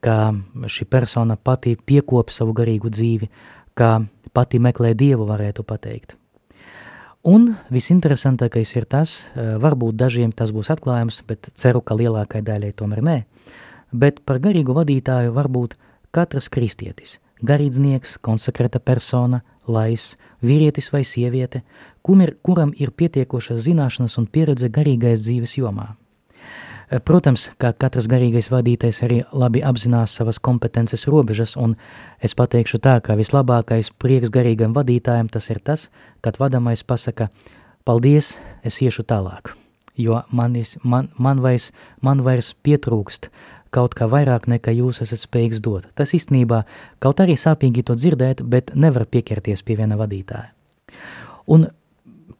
ka 0.03 0.31
šī 0.65 0.87
persona 0.89 1.35
pati 1.35 1.75
piekop 1.75 2.31
savu 2.31 2.55
garīgu 2.57 2.91
dzīvi, 2.91 3.29
ka 3.77 3.99
pati 4.33 4.59
meklē 4.59 4.93
Dievu, 4.97 5.27
varētu 5.29 5.65
pateikt. 5.67 6.15
Un 7.27 7.49
visinteresantākais 7.67 8.71
ir 8.79 8.85
tas, 8.87 9.27
varbūt 9.35 9.97
dažiem 9.99 10.31
tas 10.31 10.53
būs 10.55 10.71
atklājums, 10.71 11.19
bet 11.27 11.51
ceru, 11.53 11.81
ka 11.83 11.97
lielākai 11.99 12.39
daļai 12.47 12.71
tomēr 12.79 13.03
nē, 13.03 13.17
bet 13.91 14.23
par 14.23 14.39
garīgu 14.39 14.75
vadītāju 14.77 15.35
varbūt 15.35 15.75
katrs 16.15 16.47
kristietis, 16.47 17.17
garīdznieks, 17.43 18.17
konsekrēta 18.23 18.79
persona, 18.79 19.43
lais, 19.67 20.15
vīrietis 20.41 20.93
vai 20.93 21.03
sieviete, 21.03 21.61
ir, 22.23 22.35
kuram 22.41 22.71
ir 22.79 22.95
pietiekošas 22.95 23.67
zināšanas 23.67 24.15
un 24.17 24.25
pieredze 24.25 24.71
garīgais 24.71 25.19
dzīves 25.19 25.59
jomā. 25.59 25.98
Protams, 26.89 27.51
ka 27.61 27.69
katrs 27.77 28.07
garīgais 28.09 28.47
vadītājs 28.49 29.03
arī 29.05 29.19
labi 29.29 29.61
apzinās 29.61 30.15
savas 30.17 30.39
kompetences 30.41 31.05
robežas, 31.05 31.53
un 31.53 31.75
es 32.25 32.33
pateikšu 32.33 32.79
tā, 32.81 32.95
ka 33.05 33.13
vislabākais 33.19 33.91
prieks 34.01 34.33
garīgam 34.33 34.73
vadītājam 34.73 35.29
tas 35.29 35.51
ir 35.53 35.61
tas, 35.61 35.89
kad 36.25 36.41
vadamais 36.41 36.81
pasaka, 36.81 37.29
paldies, 37.85 38.39
es 38.65 38.81
iešu 38.81 39.05
tālāk, 39.05 39.53
jo 40.01 40.23
man, 40.33 40.57
man, 40.81 41.13
man, 41.13 41.45
vairs, 41.45 41.69
man 42.01 42.25
vairs 42.25 42.55
pietrūkst 42.57 43.29
kaut 43.69 43.93
kā 43.93 44.09
vairāk 44.09 44.49
nekā 44.49 44.73
jūs 44.73 45.03
esat 45.05 45.21
spējīgs 45.21 45.61
dot. 45.61 45.85
Tas 45.93 46.15
īstenībā 46.17 46.63
kaut 46.97 47.21
arī 47.21 47.37
sāpīgi 47.37 47.85
to 47.85 47.93
dzirdēt, 47.93 48.41
bet 48.41 48.73
nevar 48.73 49.05
pieķerties 49.05 49.61
pie 49.61 49.77
viena 49.77 49.99
vadītāja. 49.99 50.49
Un 51.53 51.69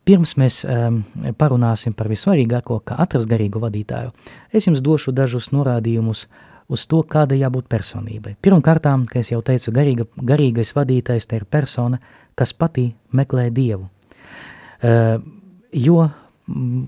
Pirms 0.06 0.36
mēs 0.40 0.62
um, 0.66 1.02
parunāsim 1.38 1.94
par 1.98 2.10
visvarīgāko, 2.12 2.80
kā 2.86 2.98
atrast 3.02 3.30
garīgu 3.30 3.62
vadītāju, 3.64 4.14
es 4.54 4.68
jums 4.68 4.82
došu 4.86 5.14
dažus 5.16 5.52
norādījumus 5.54 6.26
uz 6.70 6.86
to, 6.90 7.02
kāda 7.06 7.38
jābūt 7.38 7.68
personībai. 7.70 8.36
Pirmkārtām, 8.42 9.06
kā 9.10 9.24
jau 9.26 9.42
teicu, 9.46 9.74
garīga, 9.74 10.06
garīgais 10.16 10.76
vadītājs 10.78 11.30
ir 11.34 11.46
persona, 11.50 12.00
kas 12.38 12.54
patī 12.54 12.92
meklē 13.12 13.50
Dievu. 13.54 13.90
Uh, 14.80 15.20
jo 15.74 16.06
mm, 16.06 16.84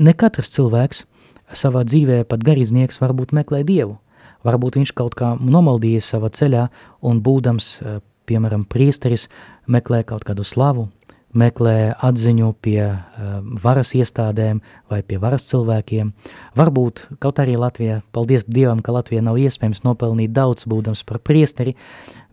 ne 0.00 0.14
katrs 0.18 0.50
cilvēks 0.56 1.04
savā 1.52 1.84
dzīvē, 1.86 2.24
pat 2.30 2.44
garīdznieks, 2.46 3.00
varbūt 3.02 3.34
meklē 3.36 3.62
Dievu. 3.66 3.98
Varbūt 4.46 4.80
viņš 4.80 4.94
kaut 4.96 5.14
kā 5.18 5.34
nomaldījies 5.36 6.08
savā 6.14 6.30
ceļā 6.32 6.68
un 7.06 7.20
būdams, 7.20 7.68
uh, 7.84 8.00
piemēram, 8.30 8.64
priesteris, 8.64 9.28
meklē 9.70 10.02
kaut 10.06 10.24
kādu 10.26 10.46
slavu, 10.46 10.88
meklē 11.36 11.94
atziņu 11.94 12.50
pie 12.62 12.80
uh, 12.90 13.38
varas 13.62 13.92
iestādēm 13.94 14.60
vai 14.90 15.00
pie 15.06 15.20
varas 15.22 15.46
cilvēkiem. 15.50 16.12
Varbūt 16.58 17.04
kaut 17.22 17.38
arī 17.42 17.56
Latvijā, 17.60 18.00
paldies 18.14 18.46
Dievam, 18.48 18.82
ka 18.82 18.94
Latvijā 18.94 19.22
nav 19.22 19.38
iespējams 19.38 19.84
nopelnīt 19.86 20.34
daudz 20.34 20.66
būdams 20.70 21.04
par 21.06 21.20
priesteri, 21.22 21.76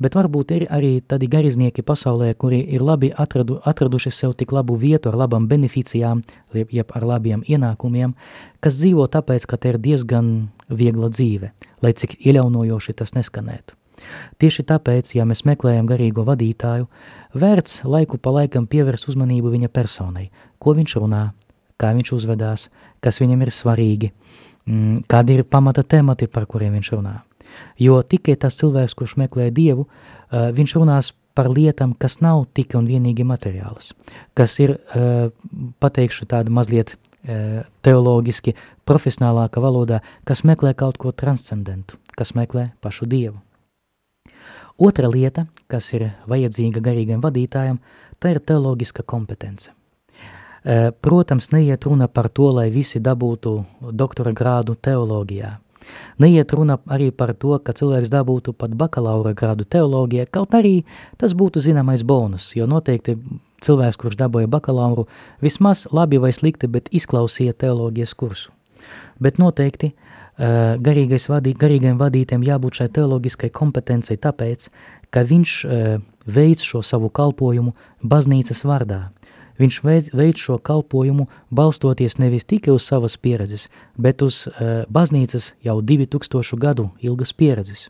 bet 0.01 0.17
varbūt 0.17 0.55
ir 0.57 0.67
arī 0.73 0.97
tādi 1.01 1.29
gariznieki 1.29 1.85
pasaulē, 1.85 2.33
kuri 2.33 2.63
ir 2.65 2.85
labi 2.85 3.11
atradu, 3.13 3.61
atraduši 3.65 4.13
sev 4.13 4.35
tik 4.37 4.53
labu 4.55 4.75
vietu 4.75 5.11
ar 5.11 5.19
labam 5.25 5.47
beneficijām, 5.47 6.23
jeb 6.53 6.93
ar 6.97 7.05
labiem 7.05 7.45
ienākumiem, 7.45 8.15
kas 8.59 8.79
dzīvo 8.81 9.07
tāpēc, 9.13 9.45
ka 9.45 9.57
te 9.61 9.75
ir 9.75 9.81
diezgan 9.81 10.49
viegla 10.69 11.11
dzīve, 11.13 11.53
lai 11.85 11.93
cik 11.93 12.17
iejaunojoši 12.25 12.97
tas 12.97 13.13
neskanētu. 13.17 13.77
Tieši 14.41 14.65
tāpēc, 14.69 15.13
ja 15.17 15.25
mēs 15.27 15.43
meklējam 15.47 15.87
garīgo 15.89 16.25
vadītāju, 16.27 16.87
vērts 17.37 17.81
laiku 17.87 18.19
pa 18.21 18.33
laikam 18.39 18.67
pievērst 18.69 19.09
uzmanību 19.11 19.53
viņa 19.53 19.71
personai, 19.73 20.29
ko 20.61 20.75
viņš 20.77 20.97
runā, 21.01 21.23
kā 21.81 21.93
viņš 21.97 22.13
uzvedās, 22.17 22.67
kas 23.03 23.21
viņam 23.21 23.45
ir 23.45 23.53
svarīgi, 23.53 24.11
mm, 24.65 25.07
kādi 25.09 25.39
ir 25.39 25.47
pamata 25.47 25.83
temati, 25.83 26.27
par 26.27 26.45
kuriem 26.49 26.77
viņš 26.77 26.93
runā. 26.97 27.21
Jo 27.79 28.01
tikai 28.03 28.35
tas 28.37 28.57
cilvēks, 28.59 28.93
kurš 28.97 29.17
meklē 29.17 29.49
Dievu, 29.53 29.87
viņš 30.31 30.75
runās 30.77 31.13
par 31.37 31.49
lietām, 31.53 31.93
kas 31.93 32.19
nav 32.21 32.45
tikai 32.53 32.79
un 32.81 32.89
vienīgi 32.89 33.25
materiālas, 33.25 33.93
kas 34.37 34.57
ir, 34.61 34.77
pateikšu 35.81 36.25
tādu 36.29 36.53
mazliet 36.53 36.95
teoloģiski, 37.85 38.53
profesionālāka 38.87 39.61
valodā, 39.63 40.01
kas 40.27 40.45
meklē 40.47 40.73
kaut 40.77 40.97
ko 41.01 41.11
transcendentu, 41.11 41.99
kas 42.17 42.33
meklē 42.37 42.71
pašu 42.81 43.09
Dievu. 43.09 43.41
Otra 44.77 45.09
lieta, 45.09 45.47
kas 45.65 45.87
ir 45.97 46.11
vajadzīga 46.29 46.83
garīgam 46.85 47.21
vadītājam, 47.23 47.79
tā 48.21 48.35
ir 48.35 48.39
teoloģiska 48.45 49.01
kompetence. 49.09 49.71
E, 50.61 50.91
protams, 51.01 51.49
neiet 51.49 51.87
runa 51.89 52.05
par 52.07 52.29
to, 52.29 52.51
lai 52.53 52.67
visi 52.69 53.01
dabūtu 53.01 53.55
doktora 53.89 54.35
grādu 54.37 54.75
teoloģijā. 54.77 55.55
Neiet 56.21 56.53
runa 56.53 56.77
arī 56.93 57.09
par 57.09 57.33
to, 57.33 57.55
ka 57.57 57.73
cilvēks 57.73 58.11
dabūtu 58.13 58.53
pat 58.53 58.75
bakalaura 58.77 59.33
grādu 59.33 59.65
teoloģijā, 59.65 60.27
kaut 60.29 60.53
arī 60.53 60.83
tas 61.17 61.33
būtu 61.33 61.63
zināmais 61.63 62.03
bonus, 62.05 62.51
jo 62.53 62.67
noteikti 62.69 63.17
cilvēks, 63.65 63.97
kurš 63.97 64.19
dabūja 64.19 64.51
bakalauru, 64.51 65.07
vismaz 65.41 65.87
labi 65.89 66.21
vai 66.21 66.35
slikti, 66.35 66.69
bet 66.69 66.93
izklausīja 66.93 67.57
teoloģijas 67.65 68.13
kursu. 68.13 68.53
Bet 69.17 69.39
noteikti 69.41 69.89
uh, 69.89 69.95
Eh, 69.97 70.06
vadī, 70.37 71.53
garīgajam 71.57 71.97
vadītājam 71.97 72.45
jābūt 72.45 72.81
šai 72.81 72.87
teoloģiskai 72.93 73.49
kompetencei 73.49 74.17
tāpēc, 74.21 74.69
ka 75.09 75.23
viņš 75.25 75.53
eh, 75.65 75.99
veids 76.27 76.65
šo 76.67 76.83
savu 76.85 77.09
kalpojumu 77.09 77.73
baznīcas 78.03 78.65
vārdā. 78.67 79.07
Viņš 79.57 79.77
veids, 79.83 80.09
veids 80.13 80.41
šo 80.41 80.59
kalpojumu 80.61 81.27
balstoties 81.49 82.19
nevis 82.21 82.45
tikai 82.45 82.75
uz 82.75 82.85
savas 82.85 83.17
pieredzes, 83.17 83.67
bet 83.97 84.21
uz 84.21 84.43
uh, 84.47 84.85
baznīcas 84.85 85.55
jau 85.65 85.79
2000 85.81 86.59
gadu 86.61 86.91
ilgas 87.01 87.33
pieredzes, 87.33 87.87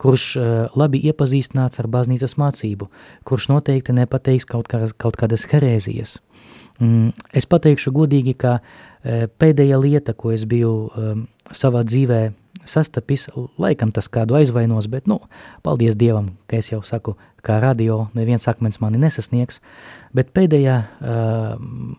kurš 0.00 0.24
uh, 0.36 0.46
labi 0.72 1.02
iepazīstināts 1.04 1.82
ar 1.82 1.90
baznīcas 1.92 2.38
mācību, 2.40 2.88
kurš 3.28 3.50
noteikti 3.52 3.92
nepateiks 3.92 4.48
kaut, 4.48 4.72
kā, 4.72 4.86
kaut 4.96 5.20
kādas 5.20 5.44
herēzijas. 5.52 6.16
Mm, 6.80 7.12
es 7.36 7.48
pateikšu 7.48 7.92
godīgi, 7.94 8.36
ka 8.38 8.58
uh, 8.60 9.26
pēdējā 9.38 9.80
lieta, 9.80 10.14
ko 10.14 10.32
es 10.32 10.46
biju 10.48 10.72
um, 10.88 11.26
savā 11.52 11.82
dzīvē 11.86 12.30
sastapis, 12.64 13.28
laikam 13.58 13.90
tas 13.92 14.08
kādu 14.12 14.36
aizvainos, 14.38 14.86
bet, 14.90 15.08
nu, 15.10 15.18
paldies 15.66 15.96
Dievam, 15.98 16.32
ka 16.46 16.60
es 16.60 16.70
jau 16.70 16.82
saku, 16.86 17.16
kā 17.42 17.58
radio 17.62 18.06
neviens 18.14 18.46
akmens 18.50 18.78
mani 18.82 19.00
nesasniegs, 19.02 19.58
bet 20.14 20.30
pēdējā 20.36 20.76
uh, 20.78 21.56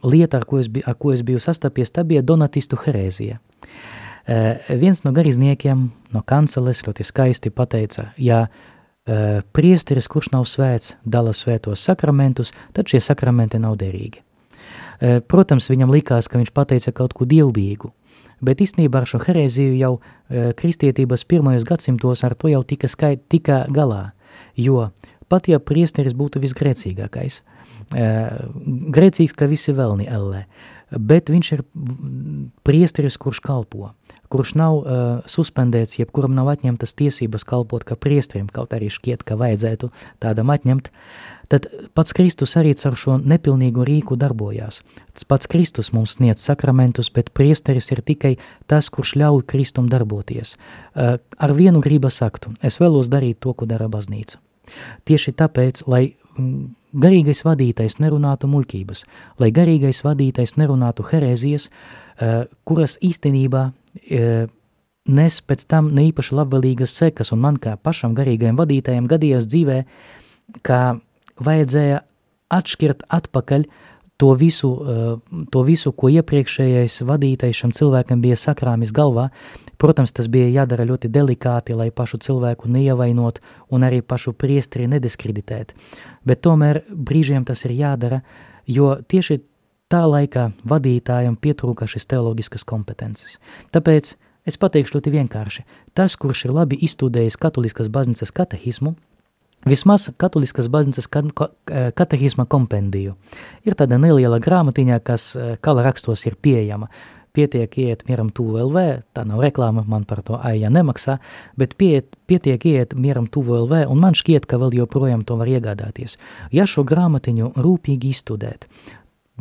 lieta, 0.07 0.39
ar 0.39 0.47
ko, 0.47 0.61
es 0.63 0.69
ar 0.87 0.95
ko 0.99 1.11
es 1.13 1.23
biju 1.25 1.41
sastapies, 1.43 1.91
tā 1.91 2.05
bija 2.07 2.23
donatistu 2.23 2.79
herēzija. 2.79 3.39
Uh, 4.23 4.55
viens 4.79 5.03
no 5.03 5.11
garizniekiem, 5.15 5.89
no 6.15 6.23
kanceles, 6.23 6.85
ļoti 6.87 7.03
skaisti 7.03 7.51
pateica, 7.51 8.13
ja 8.15 8.45
uh, 8.47 9.41
priesteris, 9.55 10.07
kurš 10.07 10.31
nav 10.35 10.47
svēts, 10.47 10.95
dala 11.03 11.35
svētos 11.35 11.83
sakramentus, 11.83 12.55
tad 12.71 12.87
šie 12.87 13.03
sakramenti 13.03 13.59
nav 13.59 13.75
derīgi. 13.81 14.22
Uh, 15.03 15.19
protams, 15.27 15.67
viņam 15.67 15.91
likās, 15.91 16.29
ka 16.31 16.39
viņš 16.39 16.53
pateica 16.55 16.93
kaut 16.95 17.15
ko 17.17 17.27
dievbīgu, 17.27 17.91
bet 18.43 18.61
īstenībā 18.63 19.01
ar 19.01 19.09
šo 19.09 19.21
herēziju 19.23 19.73
jau 19.79 19.93
e, 19.97 20.51
kristietības 20.59 21.25
pirmajos 21.29 21.65
gadsimtos 21.67 22.23
ar 22.27 22.35
to 22.39 22.51
jau 22.51 22.61
tika, 22.67 22.89
skait, 22.91 23.23
tika 23.31 23.63
galā, 23.73 24.11
jo 24.59 24.89
pat 25.31 25.49
ja 25.51 25.59
priesteris 25.63 26.15
būtu 26.17 26.41
visgrēcīgākais, 26.43 27.41
e, 27.95 28.07
grēcīgs, 28.95 29.35
ka 29.37 29.49
visi 29.51 29.75
vēlni 29.75 30.07
ellē, 30.11 30.45
bet 30.93 31.31
viņš 31.33 31.51
ir 31.57 31.65
priesteris, 32.67 33.17
kurš 33.17 33.41
kalpo, 33.43 33.93
kurš 34.33 34.55
nav 34.57 34.79
uh, 34.79 34.87
suspendēts, 35.29 35.99
jebkuram 35.99 36.33
nav 36.33 36.49
atņemtas 36.55 36.95
tiesības 36.97 37.45
kalpot 37.45 37.85
kā 37.85 37.97
priesteriem, 37.99 38.49
kaut 38.49 38.73
arī 38.73 38.89
šķiet, 38.93 39.21
ka 39.27 39.37
vajadzētu 39.37 39.91
tādam 40.23 40.49
atņemt, 40.53 40.89
tad 41.53 41.67
pats 41.93 42.15
Kristus 42.17 42.55
arī 42.57 42.73
ar 42.73 42.97
šo 42.97 43.19
nepilnīgu 43.21 43.85
rīku 43.85 44.17
darbojās. 44.17 44.81
Pats 45.29 45.49
Kristus 45.51 45.91
mums 45.93 46.15
sniedz 46.17 46.41
sakramentus, 46.41 47.11
bet 47.13 47.29
priesteris 47.37 47.91
ir 47.93 48.01
tikai 48.01 48.33
tas, 48.65 48.89
kurš 48.89 49.13
ļauj 49.21 49.45
Kristum 49.53 49.91
darboties. 49.91 50.55
Uh, 50.57 51.19
ar 51.21 51.53
vienu 51.53 51.83
griba 51.83 52.09
saktu, 52.09 52.55
es 52.65 52.79
vēlos 52.81 53.11
darīt 53.13 53.43
to, 53.43 53.53
ko 53.53 53.69
dara 53.69 53.89
baznīca. 53.91 54.41
Tieši 55.05 55.35
tāpēc, 55.37 55.83
lai 55.91 56.07
mm, 56.09 56.73
garīgais 57.05 57.43
vadītais 57.45 57.99
nerunātu 58.01 58.49
muļķības, 58.49 59.05
lai 59.43 59.53
garīgais 59.53 60.01
vadītais 60.07 60.57
nerunātu 60.57 61.05
herēzijas, 61.11 61.69
uh, 61.69 62.45
kuras 62.65 62.97
īstenībā 63.03 63.69
nes 65.03 65.39
pēc 65.41 65.65
tam 65.69 65.91
neīpaši 65.95 66.35
labvēlīgas 66.35 66.95
sekas, 66.99 67.33
un 67.35 67.41
man 67.43 67.57
kā 67.61 67.75
pašam 67.77 68.15
garīgajam 68.17 68.59
vadītājam 68.59 69.07
gadījās 69.11 69.47
dzīvē, 69.51 69.79
ka 70.63 70.79
vajadzēja 71.43 72.03
atšķirt 72.53 73.07
atpakaļ 73.09 73.67
to 74.17 74.33
visu, 74.33 74.69
eh, 74.87 75.45
to 75.51 75.63
visu, 75.67 75.91
ko 75.91 76.07
iepriekšējais 76.07 77.01
vadītais 77.03 77.57
šam 77.57 77.71
cilvēkam 77.71 78.21
bija 78.21 78.37
sakrāmis 78.39 78.93
galvā. 78.93 79.29
Protams, 79.77 80.13
tas 80.13 80.27
bija 80.27 80.47
jādara 80.61 80.85
ļoti 80.85 81.09
delikāti, 81.11 81.75
lai 81.75 81.89
pašu 81.91 82.21
cilvēku 82.23 82.69
neievainot 82.69 83.41
un 83.71 83.81
arī 83.81 84.01
pašu 84.01 84.33
priestri 84.33 84.87
nediskreditēt. 84.87 85.73
Bet 86.25 86.41
tomēr 86.41 86.83
brīžiem 86.87 87.43
tas 87.45 87.65
ir 87.65 87.71
jādara, 87.71 88.21
jo 88.67 88.95
tieši 88.95 89.41
tā 89.93 90.03
laika 90.09 90.49
vadītājam 90.65 91.37
pietrūka 91.37 91.87
šis 91.89 92.09
teoloģiskas 92.09 92.65
kompetences. 92.65 93.37
Tāpēc 93.75 94.15
es 94.49 94.59
pateikšu 94.59 94.97
ļoti 94.97 95.13
vienkārši. 95.13 95.65
Tas, 95.93 96.17
kurš 96.17 96.47
ir 96.47 96.57
labi 96.57 96.79
izstudējis 96.81 97.39
katoliskas 97.39 97.93
baznīcas 97.93 98.33
katehismu, 98.35 98.97
Vismaz 99.63 100.09
katoliskas 100.19 100.67
baznīcas 100.67 101.05
katehisma 101.95 102.43
kompendiju. 102.51 103.13
Ir 103.63 103.77
tāda 103.79 103.95
neliela 103.95 104.35
grāmatiņā, 104.43 104.97
kas 105.07 105.29
kala 105.63 105.85
rakstos 105.85 106.25
ir 106.27 106.35
pieejama. 106.35 106.89
Pietiek 107.33 107.77
iet 107.79 108.03
mieram 108.09 108.27
tuvu 108.29 108.59
LV, 108.59 108.83
tā 109.15 109.23
nav 109.25 109.39
reklāma, 109.41 109.85
man 109.87 110.03
par 110.05 110.19
to 110.21 110.35
aija 110.35 110.69
nemaksā, 110.69 111.15
bet 111.57 111.77
piet, 111.79 112.11
pietiek 112.29 112.65
iet 112.69 112.91
mieram 112.93 113.25
tuvu 113.25 113.55
LV, 113.63 113.85
un 113.89 114.03
man 114.03 114.19
šķiet, 114.19 114.45
ka 114.45 114.59
vēl 114.61 114.75
joprojām 114.83 115.23
to 115.25 115.39
var 115.39 115.49
iegādāties. 115.49 116.19
Ja 116.53 116.67
šo 116.69 116.83
grāmatiņu 116.85 117.55
rūpīgi 117.55 118.11
izstudēt, 118.13 118.67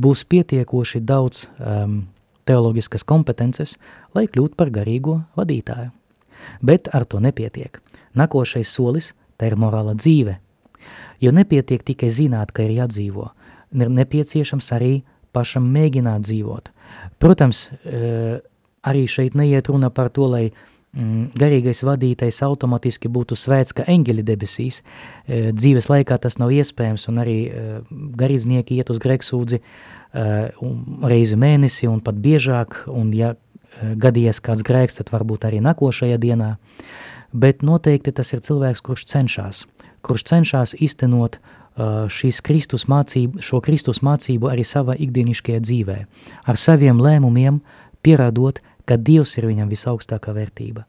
būs 0.01 0.24
pietiekoši 0.28 1.03
daudz 1.05 1.47
um, 1.59 2.05
teoloģiskas 2.49 3.05
kompetences, 3.05 3.76
lai 4.14 4.26
kļūtu 4.26 4.59
par 4.59 4.70
garīgo 4.74 5.22
vadītāju. 5.38 5.90
Bet 6.62 6.88
ar 6.95 7.05
to 7.07 7.20
nepietiek. 7.22 7.78
Nākošais 8.18 8.68
solis– 8.68 9.12
tā 9.43 9.51
ir 9.51 9.59
morāla 9.59 9.97
dzīve. 9.99 10.38
Jo 11.22 11.32
nepietiek 11.34 11.82
tikai 11.82 12.11
zināt, 12.11 12.55
ka 12.55 12.64
ir 12.66 12.76
jādzīvo, 12.76 13.28
ir 13.74 13.90
nepieciešams 13.99 14.70
arī 14.76 14.93
pašam 15.34 15.66
mēģināt 15.74 16.26
dzīvot. 16.26 16.70
Protams, 17.22 17.68
e, 17.82 18.40
arī 18.86 19.05
šeit 19.09 19.36
neiet 19.38 19.70
runa 19.70 19.90
par 19.90 20.11
to, 20.14 20.26
lai 20.30 20.51
garīgais 20.93 21.82
vadītais 21.86 22.43
automatiski 22.45 23.09
būtu 23.09 23.36
svēts, 23.38 23.72
ka 23.72 23.86
eņģeļi 23.88 24.24
debesīs. 24.28 24.82
E, 25.26 25.53
dzīves 25.57 25.88
laikā 25.88 26.18
tas 26.20 26.36
nav 26.38 26.53
iespējams, 26.53 27.09
un 27.09 27.22
arī 27.22 27.38
e, 27.49 27.64
garīdznieki 28.20 28.76
iet 28.76 28.93
uz 28.93 29.01
greksūdzi 29.03 29.62
reizi 30.12 31.38
mēnesi 31.40 31.88
un 31.88 32.03
pat 32.05 32.18
biežāk, 32.20 32.82
un 32.93 33.14
ja 33.16 33.30
gadījies 33.80 34.43
kāds 34.45 34.64
grēks, 34.66 34.99
tad 34.99 35.12
varbūt 35.12 35.47
arī 35.49 35.62
nākošajā 35.64 36.18
dienā. 36.20 36.57
Bet 37.32 37.64
noteikti 37.64 38.12
tas 38.12 38.34
ir 38.36 38.43
cilvēks, 38.45 38.84
kurš 38.84 39.07
cenšas, 39.09 39.64
kurš 40.05 40.26
cenšas 40.28 40.74
iztenot 40.76 41.38
šīs 42.12 42.43
Kristus 42.45 42.84
mācību, 42.93 43.40
šo 43.40 43.62
Kristus 43.64 44.03
mācību 44.05 44.51
arī 44.53 44.66
savā 44.68 44.99
ikdieniškajā 45.01 45.62
dzīvē, 45.64 45.99
ar 46.45 46.61
saviem 46.61 47.01
lēmumiem 47.01 47.62
pierādot, 48.05 48.61
ka 48.89 48.97
Dievs 48.97 49.37
ir 49.39 49.49
viņam 49.51 49.70
visaugstākā 49.72 50.35
vērtība. 50.37 50.87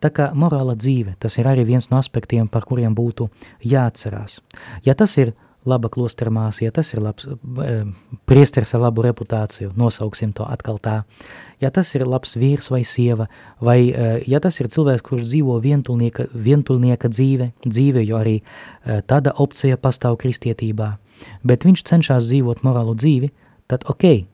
Tā 0.00 0.10
kā 0.14 0.30
morāla 0.34 0.76
dzīve, 0.78 1.16
tas 1.18 1.38
ir 1.38 1.48
arī 1.50 1.64
viens 1.66 1.90
no 1.90 1.98
aspektiem, 1.98 2.48
par 2.48 2.66
kuriem 2.68 2.94
būtu 2.94 3.28
jāatcerās. 3.64 4.40
Ja 4.86 4.94
tas 4.94 5.16
ir 5.18 5.34
laba 5.64 5.88
klostermās, 5.88 6.60
ja 6.60 6.72
tas 6.74 6.92
ir 6.92 7.00
labs 7.02 7.26
eh, 7.26 7.84
priesteris 8.28 8.74
ar 8.76 8.84
labu 8.84 9.04
reputāciju, 9.06 9.72
nosauksim 9.80 10.34
to 10.36 10.44
atkal 10.44 10.78
tā, 10.82 11.02
ja 11.62 11.70
tas 11.72 11.94
ir 11.96 12.04
labs 12.08 12.36
vīrs 12.36 12.68
vai 12.72 12.82
sieva, 12.84 13.28
vai 13.64 13.78
eh, 13.88 14.18
ja 14.28 14.40
tas 14.44 14.60
ir 14.60 14.68
cilvēks, 14.72 15.04
kurš 15.06 15.24
dzīvo 15.30 15.56
vientulnieka, 15.64 16.28
vientulnieka 16.34 17.08
dzīve, 17.08 17.50
dzīve, 17.64 18.04
jo 18.04 18.20
arī 18.20 18.36
eh, 18.42 19.00
tāda 19.08 19.34
opcija 19.40 19.80
pastāv 19.80 20.18
kristietībā, 20.20 20.94
bet 21.42 21.64
viņš 21.64 21.86
cenšas 21.88 22.28
dzīvot 22.28 22.64
morālu 22.66 22.96
dzīvi, 22.98 23.32
tad 23.70 23.88
ok, 23.88 24.26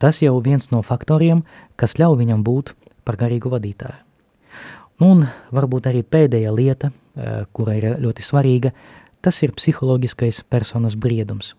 tas 0.00 0.22
jau 0.22 0.38
viens 0.40 0.70
no 0.72 0.80
faktoriem, 0.82 1.42
kas 1.76 1.98
ļauj 2.00 2.18
viņam 2.22 2.44
būt 2.46 2.74
par 3.04 3.18
garīgu 3.20 3.52
vadītāju. 3.52 4.00
Un 5.04 5.26
varbūt 5.52 5.88
arī 5.90 6.04
pēdējā 6.06 6.52
lieta, 6.54 6.92
kura 7.52 7.74
ir 7.76 7.86
ļoti 8.00 8.24
svarīga, 8.24 8.70
Tas 9.24 9.40
ir 9.40 9.54
psiholoģiskais 9.56 10.42
personas 10.52 10.98
briedums. 11.00 11.54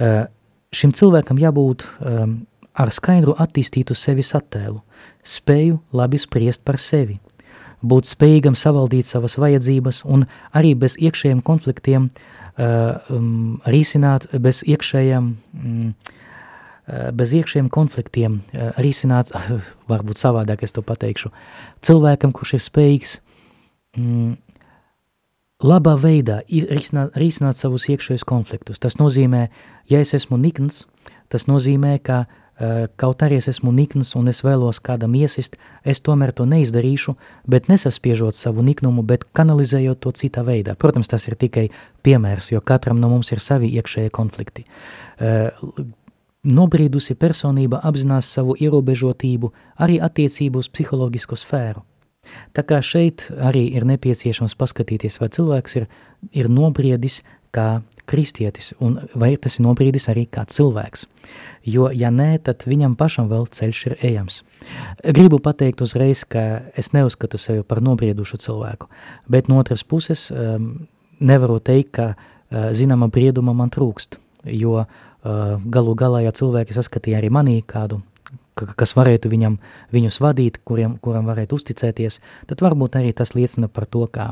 Uh, 0.00 0.24
šim 0.72 0.94
cilvēkam 0.96 1.36
jābūt 1.40 1.84
um, 1.84 2.38
ar 2.72 2.92
skaidru 2.92 3.34
attīstītu 3.36 3.92
sevis 3.96 4.32
attēlu, 4.36 4.80
spēju 5.20 5.76
labi 5.96 6.20
spriest 6.20 6.64
par 6.64 6.80
sevi, 6.80 7.18
būt 7.84 8.08
spējīgam 8.08 8.56
savaldīt 8.56 9.08
savas 9.08 9.36
vajadzības 9.40 10.02
un 10.08 10.24
arī 10.56 10.72
bez 10.76 10.96
iekšējiem 10.96 11.44
konfliktiem 11.44 12.10
risināt, 13.68 14.24
bez 14.40 14.62
iekšējiem, 14.64 15.26
uh, 15.28 16.14
bez 16.86 17.34
iekšējiem 17.34 17.68
konfliktiem 17.72 18.40
uh, 18.40 18.70
risināt, 18.78 19.32
varbūt 19.90 20.20
savādāk 20.20 20.62
es 20.62 20.74
to 20.76 20.84
pateikšu, 20.86 21.32
cilvēkam, 21.86 22.34
kurš 22.36 22.56
ir 22.58 22.62
spējīgs 22.62 23.18
um, 23.98 24.36
labā 25.66 25.96
veidā 25.98 26.42
risināt, 26.46 27.16
risināt 27.18 27.58
savus 27.58 27.88
iekšējos 27.90 28.26
konfliktus. 28.28 28.78
Tas 28.78 29.00
nozīmē, 29.00 29.48
ja 29.90 30.02
es 30.04 30.14
esmu 30.14 30.38
nikns, 30.38 30.84
tas 31.32 31.48
nozīmē, 31.50 31.96
ka 32.06 32.22
uh, 32.22 32.86
kaut 33.02 33.26
arī 33.26 33.40
es 33.40 33.50
esmu 33.50 33.74
nikns 33.74 34.14
un 34.14 34.30
es 34.30 34.44
vēlos 34.46 34.78
kādam 34.78 35.18
iesist, 35.18 35.58
es 35.82 36.00
tomēr 36.06 36.36
to 36.38 36.46
neizdarīšu, 36.46 37.18
bet 37.50 37.66
nesaspiežot 37.72 38.38
savu 38.38 38.62
niknumu, 38.62 39.02
bet 39.02 39.26
kanalizējot 39.36 40.04
to 40.06 40.14
citā 40.14 40.46
veidā. 40.46 40.78
Protams, 40.78 41.10
tas 41.10 41.26
ir 41.26 41.34
tikai 41.34 41.66
piemērs, 42.06 42.52
jo 42.54 42.62
katram 42.62 43.02
no 43.02 43.10
mums 43.10 43.34
ir 43.34 43.42
savi 43.42 43.74
iekšējie 43.74 44.14
konflikti. 44.14 44.68
Nobrīdusi 46.46 47.16
personība 47.18 47.80
apzinās 47.82 48.28
savu 48.30 48.54
ierobežotību 48.62 49.50
arī 49.82 49.98
attiecību 49.98 50.62
uz 50.62 50.68
psiholoģisku 50.70 51.38
sfēru. 51.38 51.82
Tā 52.54 52.62
kā 52.66 52.78
šeit 52.82 53.28
arī 53.34 53.64
ir 53.74 53.86
nepieciešams 53.86 54.54
paskatīties, 54.58 55.18
vai 55.22 55.30
cilvēks 55.34 55.76
ir, 55.80 55.88
ir 56.34 56.48
nobriedis 56.50 57.22
kā 57.54 57.80
kristietis, 58.06 58.72
un 58.78 59.00
vai 59.18 59.32
tas 59.42 59.58
ir 59.58 59.64
nobriedis 59.66 60.06
arī 60.12 60.26
kā 60.30 60.44
cilvēks. 60.46 61.06
Jo, 61.66 61.88
ja 61.90 62.12
nē, 62.14 62.36
tad 62.46 62.66
viņam 62.68 62.94
pašam 62.98 63.30
vēl 63.30 63.48
ceļš 63.50 63.80
ir 63.90 63.96
ejams. 64.06 64.42
Gribu 65.02 65.40
pateikt 65.42 65.82
uzreiz, 65.82 66.22
ka 66.28 66.62
es 66.78 66.92
neuzskatu 66.94 67.40
sevi 67.42 67.64
par 67.66 67.82
nobriedušu 67.82 68.38
cilvēku, 68.44 68.90
bet 69.26 69.50
no 69.50 69.58
otras 69.62 69.82
puses 69.82 70.28
um, 70.30 70.86
nevaru 71.18 71.58
teikt, 71.58 71.90
ka 71.98 72.06
uh, 72.14 72.70
zināma 72.76 73.10
brieduma 73.10 73.56
man 73.56 73.72
trūkst, 73.74 74.20
jo 74.46 74.78
uh, 74.84 75.02
galu 75.72 75.96
galā, 75.98 76.22
ja 76.26 76.34
cilvēki 76.34 76.76
saskatīja 76.76 77.22
arī 77.22 77.32
manī 77.34 77.60
kādu 77.66 78.02
kas 78.56 78.94
varētu 78.96 79.28
viņam, 79.28 79.58
viņus 79.92 80.18
vadīt, 80.24 80.60
kuriem, 80.64 80.96
kuram 81.04 81.26
varētu 81.28 81.58
uzticēties, 81.58 82.20
tad 82.48 82.62
varbūt 82.64 82.96
arī 82.96 83.12
tas 83.16 83.34
liecina 83.36 83.68
par 83.68 83.84
to, 83.84 84.06
kā 84.08 84.30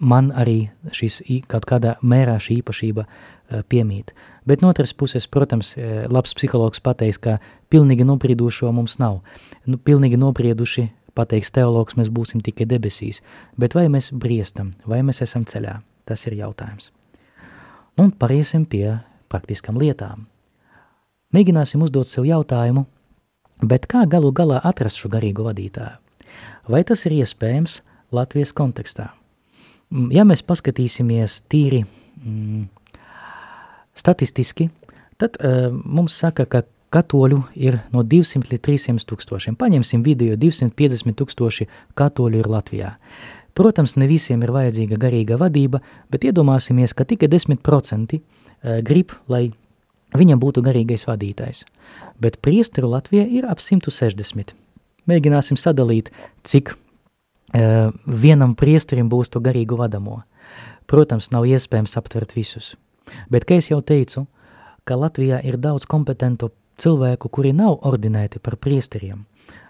man 0.00 0.30
arī 0.36 0.70
šis 0.94 1.20
kaut 1.50 1.66
kādā 1.68 1.96
mērā 2.00 2.38
šī 2.40 2.60
īpašība 2.62 3.06
piemīt. 3.70 4.12
Bet 4.48 4.62
no 4.62 4.70
otras 4.72 4.94
puses, 4.96 5.26
protams, 5.28 5.74
labs 6.08 6.34
psihologs 6.38 6.80
pateiks, 6.80 7.18
ka 7.20 7.38
pilnīgi 7.72 8.06
nobriedušo 8.06 8.70
mums 8.72 8.98
nav. 9.02 9.20
Nu, 9.66 9.76
pilnīgi 9.76 10.18
nobrieduši, 10.20 10.88
pateiks 11.16 11.52
teologs, 11.52 11.96
mēs 11.98 12.12
būsim 12.12 12.42
tikai 12.44 12.68
debesīs. 12.68 13.22
Bet 13.58 13.76
vai 13.76 13.88
mēs 13.92 14.12
briestam, 14.12 14.72
vai 14.86 15.02
mēs 15.06 15.22
esam 15.26 15.44
ceļā? 15.48 15.80
Tas 16.06 16.22
ir 16.28 16.38
jautājums. 16.38 16.92
Un 17.98 18.12
pariesim 18.14 18.66
pie 18.68 19.00
praktiskam 19.30 19.78
lietām. 19.80 20.26
Mēģināsim 21.34 21.82
uzdot 21.82 22.08
sev 22.08 22.26
jautājumu, 22.28 22.86
bet 23.62 23.88
kā 23.90 24.04
galu 24.08 24.32
galā 24.32 24.60
atrast 24.64 25.00
šo 25.00 25.10
garīgo 25.12 25.46
vadītāju? 25.48 25.98
Vai 26.70 26.82
tas 26.86 27.04
ir 27.06 27.14
iespējams 27.20 27.80
Latvijas 28.14 28.52
kontekstā? 28.56 29.10
Mm, 29.90 30.10
ja 30.14 30.24
mēs 30.26 30.42
paskatīsimies 30.46 31.40
tīri 31.50 31.84
mm, 31.84 32.66
statistiski, 33.94 34.68
tad 35.20 35.38
uh, 35.38 35.68
mums 35.70 36.16
saka, 36.18 36.46
ka 36.50 36.64
katoļu 36.94 37.42
ir 37.58 37.80
no 37.94 38.02
200 38.06 38.50
līdz 38.50 38.62
300 38.62 39.08
tūkstošiem. 39.10 39.56
Paņemsim 39.58 40.04
video, 40.06 40.36
250 40.38 41.16
tūkstoši 41.18 41.68
katoļu 41.98 42.42
ir 42.42 42.50
Latvijā. 42.50 42.94
Protams, 43.56 43.94
ne 43.96 44.08
visiem 44.08 44.42
ir 44.44 44.52
vajadzīga 44.52 44.98
garīga 45.00 45.38
vadība, 45.40 45.80
bet 46.12 46.26
iedomāsimies, 46.28 46.92
ka 46.92 47.06
tikai 47.08 47.30
10% 47.32 48.20
grib, 48.62 49.12
lai 49.28 49.50
viņam 50.16 50.40
būtu 50.40 50.62
garīgais 50.64 51.06
vadītājs. 51.08 51.64
Bet 52.20 52.40
priesteru 52.44 52.90
Latvijā 52.94 53.26
ir 53.26 53.46
ap 53.48 53.60
160. 53.62 54.54
Mēģināsim 55.06 55.58
sadalīt, 55.60 56.10
cik 56.46 56.72
uh, 56.72 57.92
vienam 58.06 58.56
priesterim 58.58 59.10
būs 59.12 59.30
to 59.30 59.42
garīgu 59.42 59.78
vadamo. 59.78 60.22
Protams, 60.86 61.30
nav 61.34 61.46
iespējams 61.46 61.96
aptvert 61.98 62.34
visus. 62.36 62.74
Bet, 63.30 63.46
kā 63.46 63.58
jau 63.62 63.80
teicu, 63.82 64.26
ka 64.86 64.98
Latvijā 64.98 65.40
ir 65.46 65.58
daudz 65.58 65.86
kompetentu 65.86 66.50
cilvēku, 66.78 67.30
kuri 67.30 67.52
nav 67.54 67.80
ordinēti 67.86 68.42
par 68.42 68.58
priesteriem. 68.58 69.24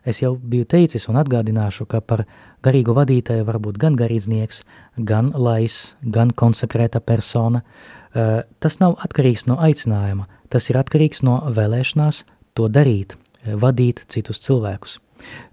Es 0.07 0.23
jau 0.23 0.37
biju 0.37 0.65
teicis 0.65 1.09
un 1.11 1.19
atgādināšu, 1.21 1.85
ka 1.91 2.01
par 2.01 2.25
garīgu 2.65 2.95
vadītāju 2.97 3.45
var 3.45 3.59
būt 3.61 3.79
gan 3.81 3.97
garīdznieks, 3.99 4.63
gan 4.97 5.33
lais, 5.35 5.97
gan 6.01 6.31
konsekrēta 6.31 7.03
persona. 7.05 7.61
Uh, 7.61 8.06
tas 8.17 8.79
nav 8.81 8.97
atkarīgs 9.05 9.45
no 9.51 9.59
aicinājuma, 9.61 10.27
Tas 10.51 10.71
ir 10.71 10.79
atkarīgs 10.79 11.25
no 11.27 11.41
vēlēšanās 11.53 12.23
to 12.57 12.71
darīt, 12.73 13.17
vadīt 13.45 14.05
citus 14.13 14.41
cilvēkus. 14.45 15.01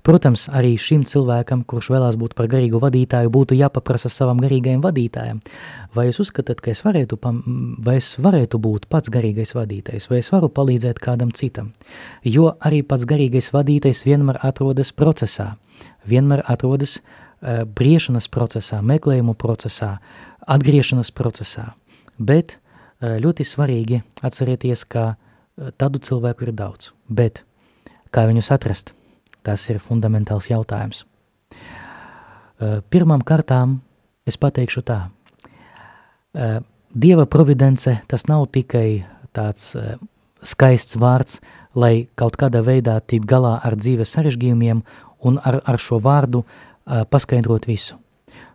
Protams, 0.04 0.50
arī 0.52 0.74
šim 0.78 1.06
cilvēkam, 1.08 1.62
kurš 1.66 1.88
vēlās 1.94 2.18
būt 2.20 2.34
par 2.38 2.50
garīgu 2.52 2.82
vadītāju, 2.84 3.32
būtu 3.32 3.56
jāpaprasa 3.56 4.12
savam 4.12 4.42
garīgajam 4.44 4.84
vadītājam. 4.84 5.40
Vai 5.96 6.10
jūs 6.10 6.20
uzskatāt, 6.26 6.60
ka 6.62 6.74
es 6.74 6.84
varētu, 6.84 7.18
vai 7.86 7.96
es 8.02 8.12
varētu 8.20 8.60
būt 8.60 8.90
pats 8.92 9.12
garīgais 9.14 9.56
vadītājs, 9.56 10.10
vai 10.12 10.20
es 10.20 10.30
varu 10.36 10.52
palīdzēt 10.52 11.00
kādam 11.02 11.32
citam? 11.32 11.72
Jo 12.28 12.52
arī 12.60 12.84
pats 12.84 13.08
garīgais 13.10 13.54
vadītājs 13.56 14.04
vienmēr 14.10 14.42
atrodas 14.44 14.92
procesā, 14.92 15.54
vienmēr 16.12 16.44
atrodas 16.52 17.00
uh, 17.00 17.64
briešanas 17.64 18.28
procesā, 18.28 18.84
meklējumu 18.84 19.38
procesā, 19.40 19.96
atgriešanas 20.44 21.16
procesā. 21.16 21.72
Bet 22.18 22.58
uh, 22.58 23.18
ļoti 23.22 23.46
svarīgi 23.48 24.02
atcerēties, 24.24 24.86
ka 24.90 25.06
uh, 25.14 25.72
tādu 25.78 26.02
cilvēku 26.04 26.48
ir 26.48 26.54
daudz, 26.58 26.92
bet 27.08 27.44
kā 28.14 28.28
viņus 28.30 28.52
atrast? 28.54 28.94
Tas 29.44 29.66
ir 29.68 29.82
fundamentāls 29.84 30.48
jautājums. 30.48 31.04
Pirmām 32.94 33.20
kārtām 33.28 33.82
es 34.24 34.38
pateikšu 34.40 34.84
tā. 34.88 35.00
Dieva 36.94 37.26
providence 37.28 37.98
tas 38.08 38.24
nav 38.30 38.46
tikai 38.56 39.04
tāds 39.36 39.74
skaists 40.48 40.96
vārds, 40.96 41.42
lai 41.76 42.08
kaut 42.16 42.38
kādā 42.40 42.62
veidā 42.64 42.96
tikt 43.02 43.28
galā 43.28 43.58
ar 43.60 43.76
dzīves 43.76 44.16
sarežģījumiem 44.16 44.80
un 45.28 45.42
ar, 45.44 45.60
ar 45.66 45.82
šo 45.82 46.00
vārdu 46.00 46.46
paskaidrot 46.86 47.68
visu. 47.68 48.00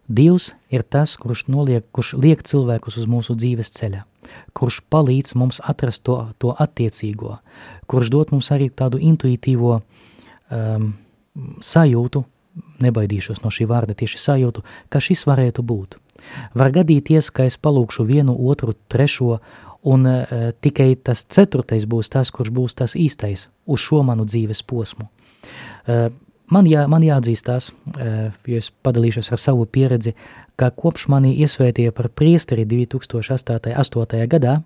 Dievs 0.08 0.54
ir 0.72 0.82
tas, 0.88 1.16
kurš, 1.20 1.44
noliek, 1.52 1.84
kurš 1.92 2.14
liek 2.16 2.40
cilvēkus 2.48 2.96
uz 2.96 3.04
mūsu 3.10 3.36
dzīves 3.36 3.68
ceļa, 3.76 4.06
kurš 4.56 4.80
palīdz 4.88 5.34
mums 5.36 5.60
atrast 5.60 6.02
to, 6.08 6.16
to 6.40 6.54
attiecīgo, 6.56 7.36
kurš 7.92 8.12
dod 8.14 8.32
mums 8.32 8.48
arī 8.54 8.70
tādu 8.72 9.00
intuitīvo 9.04 9.74
um, 9.78 10.90
sajūtu, 11.60 12.24
nebaidīšos 12.80 13.42
no 13.44 13.52
šī 13.52 13.68
vārda, 13.68 13.96
tieši 13.98 14.20
sajūtu, 14.22 14.64
ka 14.88 15.02
šis 15.04 15.26
varētu 15.28 15.64
būt. 15.68 15.98
Var 16.56 16.72
gadīties, 16.74 17.28
ka 17.30 17.44
es 17.44 17.58
palūkšu 17.60 18.06
vienu, 18.08 18.32
otru, 18.48 18.72
trešo, 18.88 19.38
un 19.92 20.08
uh, 20.08 20.48
tikai 20.64 20.94
tas 20.96 21.26
ceturtais 21.28 21.84
būs 21.84 22.08
tas, 22.16 22.32
kurš 22.32 22.48
būs 22.56 22.80
tas 22.80 22.96
īstais 22.96 23.50
uz 23.68 23.84
šo 23.84 24.00
manu 24.08 24.24
dzīves 24.24 24.64
posmu. 24.64 25.12
Uh, 25.84 26.08
man, 26.50 26.66
jā, 26.70 26.86
man 26.90 27.04
jāatzīstās, 27.06 27.70
uh, 27.72 28.34
jo 28.46 28.62
es 28.62 28.70
padalīšos 28.84 29.32
ar 29.32 29.42
savu 29.42 29.66
pieredzi, 29.66 30.14
ka 30.58 30.70
kopš 30.74 31.08
mani 31.12 31.36
iesvētīja 31.38 31.94
par 31.94 32.10
priesteri 32.10 32.66
2008. 32.66 34.26
gadā, 34.26 34.58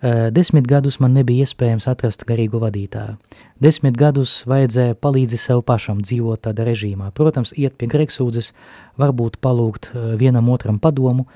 Eh, 0.00 0.30
desmit 0.32 0.64
gadus 0.64 0.96
man 0.96 1.12
nebija 1.12 1.44
iespējams 1.44 1.84
atrast 1.90 2.22
garīgu 2.24 2.56
vadītāju. 2.62 3.18
Desmit 3.60 3.98
gadus 4.00 4.46
vajadzēja 4.48 4.96
palīdzēt 4.96 5.42
sev 5.42 5.60
pašam 5.68 6.00
dzīvot 6.00 6.40
tādā 6.46 6.64
režīmā. 6.64 7.10
Protams, 7.12 7.52
iet 7.52 7.76
pie 7.76 7.90
greksūdzes, 7.92 8.54
varbūt 8.96 9.36
palūgt 9.44 9.90
eh, 9.92 10.14
vienam 10.16 10.48
otram 10.48 10.78
padomu, 10.80 11.26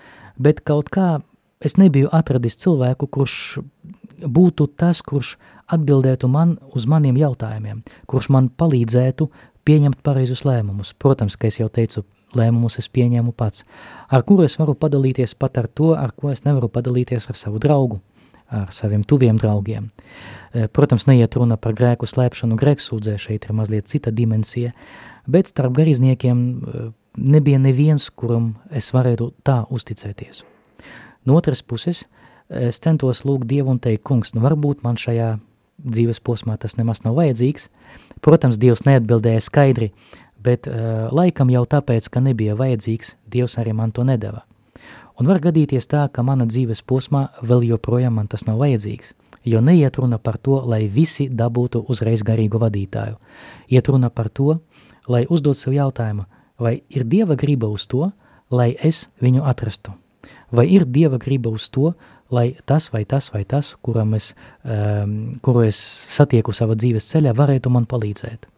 bet 0.40 0.64
kaut 0.64 0.88
kā 0.88 1.18
es 1.61 1.76
nebiju 1.76 2.09
atradis 2.09 2.57
cilvēku, 2.57 3.05
kurš 3.05 3.36
būtu 4.24 4.70
tas, 4.80 5.05
kurš 5.05 5.36
atbildētu 5.72 6.28
man 6.28 6.56
uz 6.76 6.86
maniem 6.90 7.16
jautājumiem, 7.20 7.82
kurš 8.10 8.30
man 8.34 8.50
palīdzētu 8.50 9.28
pieņemt 9.64 10.02
pareizus 10.04 10.44
lēmumus. 10.44 10.92
Protams, 10.98 11.36
ka 11.40 11.48
es 11.48 11.60
jau 11.60 11.70
teicu, 11.72 12.04
lēmumus 12.36 12.78
es 12.82 12.90
pieņēmu 12.92 13.32
pats, 13.36 13.64
ar 14.10 14.24
kuru 14.26 14.44
es 14.48 14.58
varu 14.60 14.74
padalīties 14.76 15.36
pat 15.38 15.60
ar 15.62 15.68
to, 15.68 15.94
ar 15.96 16.12
ko 16.12 16.32
es 16.34 16.44
nevaru 16.44 16.68
padalīties 16.68 17.30
ar 17.30 17.38
savu 17.38 17.62
draugu 17.62 18.00
ar 18.54 18.72
saviem 18.72 19.02
tuviem 19.02 19.38
draugiem. 19.40 19.88
E, 20.52 20.66
protams, 20.68 21.06
neiet 21.08 21.34
runa 21.36 21.56
par 21.56 21.74
grēku 21.74 22.06
slēpšanu, 22.06 22.58
grēksūdzē, 22.60 23.16
šeit 23.18 23.46
ir 23.48 23.54
mazliet 23.56 23.88
cita 23.90 24.12
dimensija, 24.14 24.74
bet 25.26 25.50
starp 25.50 25.74
garīdzniekiem 25.78 26.42
e, 26.44 26.84
nebija 27.16 27.58
neviens, 27.62 28.10
kuram 28.10 28.54
es 28.70 28.92
varētu 28.94 29.32
tā 29.46 29.62
uzticēties. 29.74 30.44
No 31.24 31.38
otras 31.40 31.64
puses, 31.64 32.04
es 32.52 32.78
centos 32.84 33.24
lūgt 33.24 33.48
Dievu 33.48 33.72
un 33.74 33.80
teikt, 33.80 34.04
kungs, 34.04 34.34
nu 34.36 34.44
varbūt 34.44 34.84
man 34.84 35.00
šajā 35.00 35.38
dzīves 35.79 36.20
posmā 36.25 36.57
tas 36.61 36.77
nemaz 36.79 37.03
nav 37.05 37.16
vajadzīgs. 37.18 37.68
Protams, 38.25 38.59
Dievs 38.61 38.85
neatbildēja 38.87 39.43
skaidri, 39.45 39.91
bet 40.45 40.68
uh, 40.70 41.09
laikam 41.14 41.51
jau 41.53 41.64
tāpēc, 41.68 42.09
ka 42.12 42.22
nebija 42.25 42.57
vajadzīgs, 42.59 43.16
Dievs 43.31 43.59
arī 43.61 43.75
man 43.77 43.93
to 43.95 44.05
nedeva. 44.07 44.45
Un 45.20 45.29
var 45.31 45.39
gadīties 45.39 45.87
tā, 45.87 46.09
ka 46.11 46.25
mana 46.27 46.47
dzīves 46.51 46.83
posmā 46.83 47.29
vēl 47.43 47.68
joprojām 47.68 48.16
man 48.18 48.27
tas 48.31 48.47
nav 48.49 48.59
vajadzīgs, 48.59 49.12
jo 49.47 49.61
neiet 49.62 49.99
runa 50.01 50.18
par 50.18 50.41
to, 50.43 50.59
lai 50.66 50.89
visi 50.91 51.29
dabūtu 51.31 51.85
uzreiz 51.89 52.25
garīgu 52.27 52.59
vadītāju. 52.59 53.20
Iet 53.70 53.91
runa 53.93 54.11
par 54.11 54.29
to, 54.29 54.59
lai 55.07 55.22
uzdod 55.31 55.59
sev 55.59 55.77
jautājumu, 55.77 56.27
vai 56.59 56.81
ir 56.91 57.07
Dieva 57.07 57.37
griba 57.39 57.70
uz 57.70 57.87
to, 57.87 58.11
lai 58.51 58.72
es 58.83 59.07
viņu 59.22 59.45
atrastu, 59.47 59.95
vai 60.51 60.66
ir 60.72 60.85
Dieva 60.85 61.20
griba 61.22 61.53
uz 61.55 61.68
to, 61.70 61.95
lai 62.31 62.55
tas 62.66 62.91
vai 62.93 63.05
tas 63.05 63.31
vai 63.35 63.45
tas, 63.45 63.75
kuram 63.83 64.14
es, 64.14 64.33
um, 64.64 65.35
kuru 65.45 65.66
es 65.68 65.79
satieku 66.14 66.53
savā 66.53 66.77
dzīves 66.79 67.09
ceļā, 67.12 67.35
varētu 67.37 67.72
man 67.72 67.89
palīdzēt. 67.91 68.49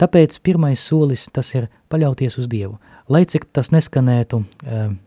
Tāpēc 0.00 0.38
pirmais 0.44 0.80
solis 0.80 1.26
tas 1.32 1.54
ir 1.54 1.68
paļauties 1.92 2.38
uz 2.40 2.48
Dievu. 2.48 2.76
Lai 3.08 3.24
cik 3.24 3.48
tas 3.56 3.72
neskanētu 3.72 4.42
um, 4.42 4.98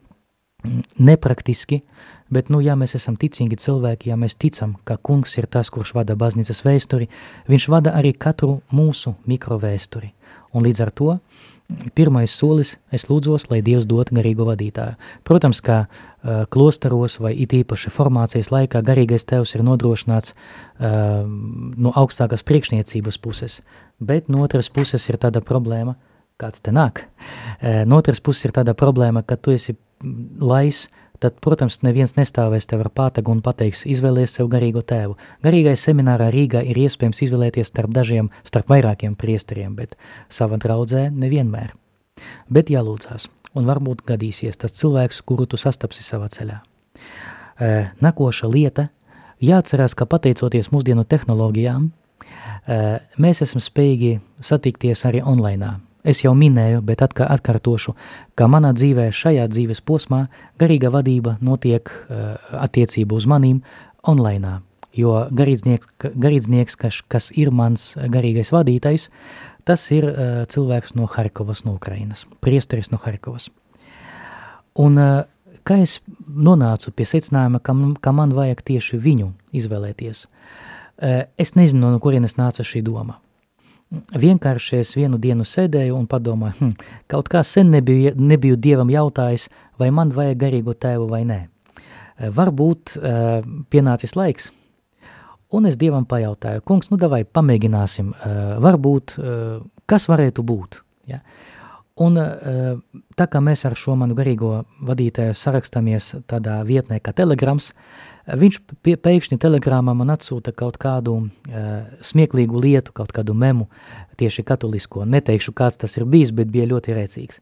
nepraktiski, 1.00 1.82
bet, 2.30 2.50
nu, 2.50 2.62
ja 2.64 2.76
mēs 2.80 2.96
esam 2.98 3.18
ticīgi 3.20 3.60
cilvēki, 3.60 4.10
ja 4.12 4.18
mēs 4.20 4.38
ticam, 4.40 4.76
ka 4.84 4.98
kungs 4.98 5.38
ir 5.40 5.48
tas, 5.52 5.72
kurš 5.74 5.94
vada 5.98 6.18
baznīcas 6.20 6.64
vēsturi, 6.66 7.10
viņš 7.50 7.70
vada 7.72 7.96
arī 7.98 8.14
katru 8.14 8.60
mūsu 8.76 9.16
mikrovēsturi. 9.30 10.14
Un 10.54 10.66
līdz 10.66 10.84
ar 10.86 10.92
to 10.92 11.16
pirmais 11.94 12.32
solis 12.34 12.76
es 12.94 13.06
lūdzos, 13.10 13.48
lai 13.52 13.62
Dievs 13.66 13.86
dot 13.90 14.12
garīgo 14.16 14.48
vadītāju. 14.48 14.98
Protams, 15.28 15.62
kā 15.66 15.80
uh, 15.86 16.46
klosteros 16.50 17.20
vai 17.22 17.36
it 17.38 17.54
īpaši 17.54 17.94
formācijas 17.94 18.52
laikā 18.54 18.82
garīgais 18.86 19.28
tevs 19.30 19.54
ir 19.56 19.66
nodrošināts 19.68 20.34
uh, 20.34 21.26
no 21.26 21.94
augstākās 21.96 22.46
priekšniecības 22.48 23.20
puses, 23.22 23.60
bet 24.00 24.30
no 24.30 24.44
otras 24.46 24.72
puses 24.74 25.06
ir 25.12 25.20
tāda 25.22 25.44
problēma, 25.46 25.96
kāds 26.42 26.64
te 26.66 26.74
nāk. 26.74 27.06
Uh, 27.60 27.86
no 27.86 28.02
otras 28.02 28.22
puses 28.24 28.50
ir 28.50 28.56
tāda 28.58 28.74
problēma, 28.78 29.24
ka 29.24 29.38
tu 29.38 29.54
esi 29.54 29.78
lais, 30.40 30.88
tad, 31.24 31.38
protams, 31.44 31.80
neviens 31.86 32.16
nestāvēs 32.18 32.68
tev 32.70 32.84
ar 32.86 32.92
pātagu 32.96 33.34
un 33.34 33.42
pateiks, 33.46 33.86
izvēlies 33.90 34.34
sev 34.38 34.50
garīgo 34.52 34.84
tēvu. 34.86 35.18
Garīgais 35.46 35.84
seminārā 35.86 36.30
Rīgā 36.34 36.64
ir 36.68 36.80
iespējams 36.86 37.24
izvēlēties 37.28 37.72
starp 37.72 37.94
dažiem, 37.96 38.32
starp 38.48 38.72
vairākiem 38.72 39.18
priesteriem, 39.20 39.76
bet 39.76 39.98
sava 40.32 40.60
draudzē 40.62 41.10
nevienmēr. 41.12 41.76
Bet 42.52 42.72
jālūdzās, 42.72 43.28
un 43.56 43.68
varbūt 43.70 44.06
gadīsies 44.08 44.60
tas 44.60 44.76
cilvēks, 44.80 45.22
kuru 45.28 45.48
tu 45.50 45.60
sastapsi 45.60 46.04
savā 46.06 46.30
ceļā. 46.32 46.62
E, 47.60 47.70
nakoša 48.04 48.50
lieta, 48.52 48.90
jāatcerās, 49.44 49.96
ka 49.96 50.08
pateicoties 50.10 50.72
mūsdienu 50.74 51.06
tehnoloģijām, 51.08 51.90
e, 51.90 52.82
mēs 53.20 53.44
esam 53.46 53.64
spējīgi 53.64 54.20
satikties 54.40 55.06
arī 55.10 55.24
online. 55.24 55.78
Es 56.08 56.22
jau 56.24 56.32
minēju, 56.38 56.80
bet 56.86 57.02
atkar, 57.04 57.28
atkārtošu, 57.36 57.94
ka 58.40 58.48
manā 58.48 58.72
dzīvē, 58.76 59.10
šajā 59.12 59.50
dzīves 59.52 59.82
posmā, 59.84 60.28
garīga 60.60 60.92
vadība 60.94 61.36
notiek 61.44 61.92
uh, 61.92 62.38
attiecību 62.56 63.20
uz 63.20 63.28
manīm 63.28 63.60
online. 64.08 64.62
Jo 64.96 65.28
garīdznieks, 65.36 65.92
garīdznieks 66.00 66.80
kas, 66.80 67.02
kas 67.12 67.30
ir 67.36 67.52
mans 67.52 67.92
garīgais 68.00 68.54
vadītājs, 68.56 69.10
tas 69.68 69.84
ir 69.92 70.08
uh, 70.08 70.32
cilvēks 70.50 70.96
no 70.96 71.10
Harkovas, 71.12 71.66
no 71.68 71.76
Ukrainas, 71.76 72.24
priesteris 72.40 72.94
no 72.94 73.02
Harkovas. 73.04 73.52
Un 74.80 74.96
uh, 74.96 75.28
kā 75.68 75.82
es 75.84 76.00
nonācu 76.26 76.96
pie 76.96 77.12
secinājuma, 77.12 77.60
ka, 77.60 77.76
ka 78.00 78.16
man 78.16 78.32
vajag 78.38 78.64
tieši 78.72 79.04
viņu 79.04 79.34
izvēlēties, 79.52 80.28
uh, 80.30 81.26
es 81.36 81.58
nezinu, 81.60 81.92
no 81.92 82.00
kurienes 82.00 82.40
nāca 82.40 82.64
šī 82.64 82.88
doma 82.88 83.20
vienkārši 83.92 84.80
es 84.84 84.94
vienu 84.98 85.18
dienu 85.22 85.46
sēdēju 85.48 85.98
un 85.98 86.08
padomāju, 86.10 86.58
hm, 86.60 86.90
kaut 87.10 87.30
kā 87.32 87.44
sen 87.44 87.72
nebiju, 87.74 88.14
nebiju 88.16 88.58
Dievam 88.60 88.90
jautājis, 88.94 89.50
vai 89.80 89.90
man 89.92 90.14
vajag 90.14 90.38
garīgo 90.44 90.76
tēvu 90.78 91.10
vai 91.10 91.24
nē. 91.26 91.40
Eh, 92.20 92.30
varbūt 92.36 92.98
uh, 92.98 93.40
pienācis 93.72 94.16
laiks, 94.16 94.52
un 95.52 95.66
es 95.66 95.78
Dievam 95.80 96.06
pajautāju, 96.06 96.62
kungs, 96.68 96.92
nu 96.92 97.00
davai 97.02 97.24
pamēģināsim, 97.26 98.12
uh, 98.14 98.60
varbūt, 98.62 99.16
uh, 99.18 99.64
kas 99.90 100.10
varētu 100.12 100.46
būt. 100.46 100.84
Ja? 101.10 101.24
Un 102.00 102.16
tā 103.20 103.26
kā 103.28 103.42
mēs 103.44 103.66
ar 103.68 103.74
šo 103.76 103.92
manu 104.00 104.16
garīgo 104.16 104.62
vadītāju 104.88 105.34
sarakstamies 105.36 106.14
tādā 106.32 106.62
vietnē 106.64 107.02
kā 107.04 107.12
Telegrams, 107.12 107.74
uh, 107.74 108.19
Viņš 108.30 108.60
pie, 108.86 108.94
pēkšņi 109.00 109.40
telegramā 109.42 109.96
man 109.98 110.14
atsūta 110.14 110.54
kaut 110.54 110.78
kādu 110.82 111.16
uh, 111.24 111.70
smieklīgu 112.06 112.62
lietu, 112.62 112.94
kaut 112.94 113.14
kādu 113.16 113.34
memu, 113.34 113.70
tieši 114.20 114.46
katolisko. 114.46 115.06
Neteikšu, 115.10 115.56
kāds 115.58 115.80
tas 115.82 115.98
ir 115.98 116.06
bijis, 116.06 116.34
bet 116.36 116.52
bija 116.54 116.70
ļoti 116.70 116.94
rēcīgs. 116.98 117.42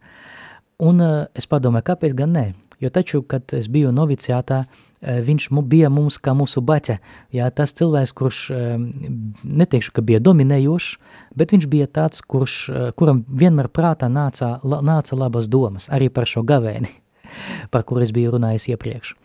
Un 0.87 1.03
uh, 1.03 1.25
es 1.35 1.49
padomāju, 1.49 1.89
kāpēc 1.91 2.15
gan 2.17 2.35
ne? 2.37 2.47
Jo 2.79 2.89
taču, 2.89 3.21
kad 3.21 3.53
es 3.57 3.67
biju 3.67 3.91
noviciātā, 3.91 4.63
eh, 5.01 5.21
viņš 5.21 5.49
mu, 5.51 5.61
bija 5.61 5.89
mums 5.89 6.19
kā 6.21 6.35
mūsu 6.37 6.61
baķa, 6.61 6.97
jā, 7.33 7.49
tas 7.49 7.73
cilvēks, 7.73 8.13
kurš, 8.13 8.41
eh, 8.51 8.77
neteikšu, 9.43 9.93
ka 9.93 10.01
bija 10.01 10.19
dominējošs, 10.19 10.97
bet 11.35 11.51
viņš 11.51 11.65
bija 11.67 11.87
tāds, 11.87 12.21
kurš, 12.21 12.69
eh, 12.69 12.91
kuram 12.91 13.25
vienmēr 13.25 13.67
prātā 13.67 14.09
nāca, 14.09 14.59
la, 14.63 14.81
nāca 14.81 15.17
labas 15.17 15.47
domas, 15.47 15.89
arī 15.89 16.09
par 16.09 16.25
šo 16.25 16.43
gavēni, 16.43 16.89
par 17.71 17.83
kur 17.83 18.01
es 18.01 18.11
biju 18.11 18.31
runājis 18.31 18.69
iepriekš. 18.77 19.15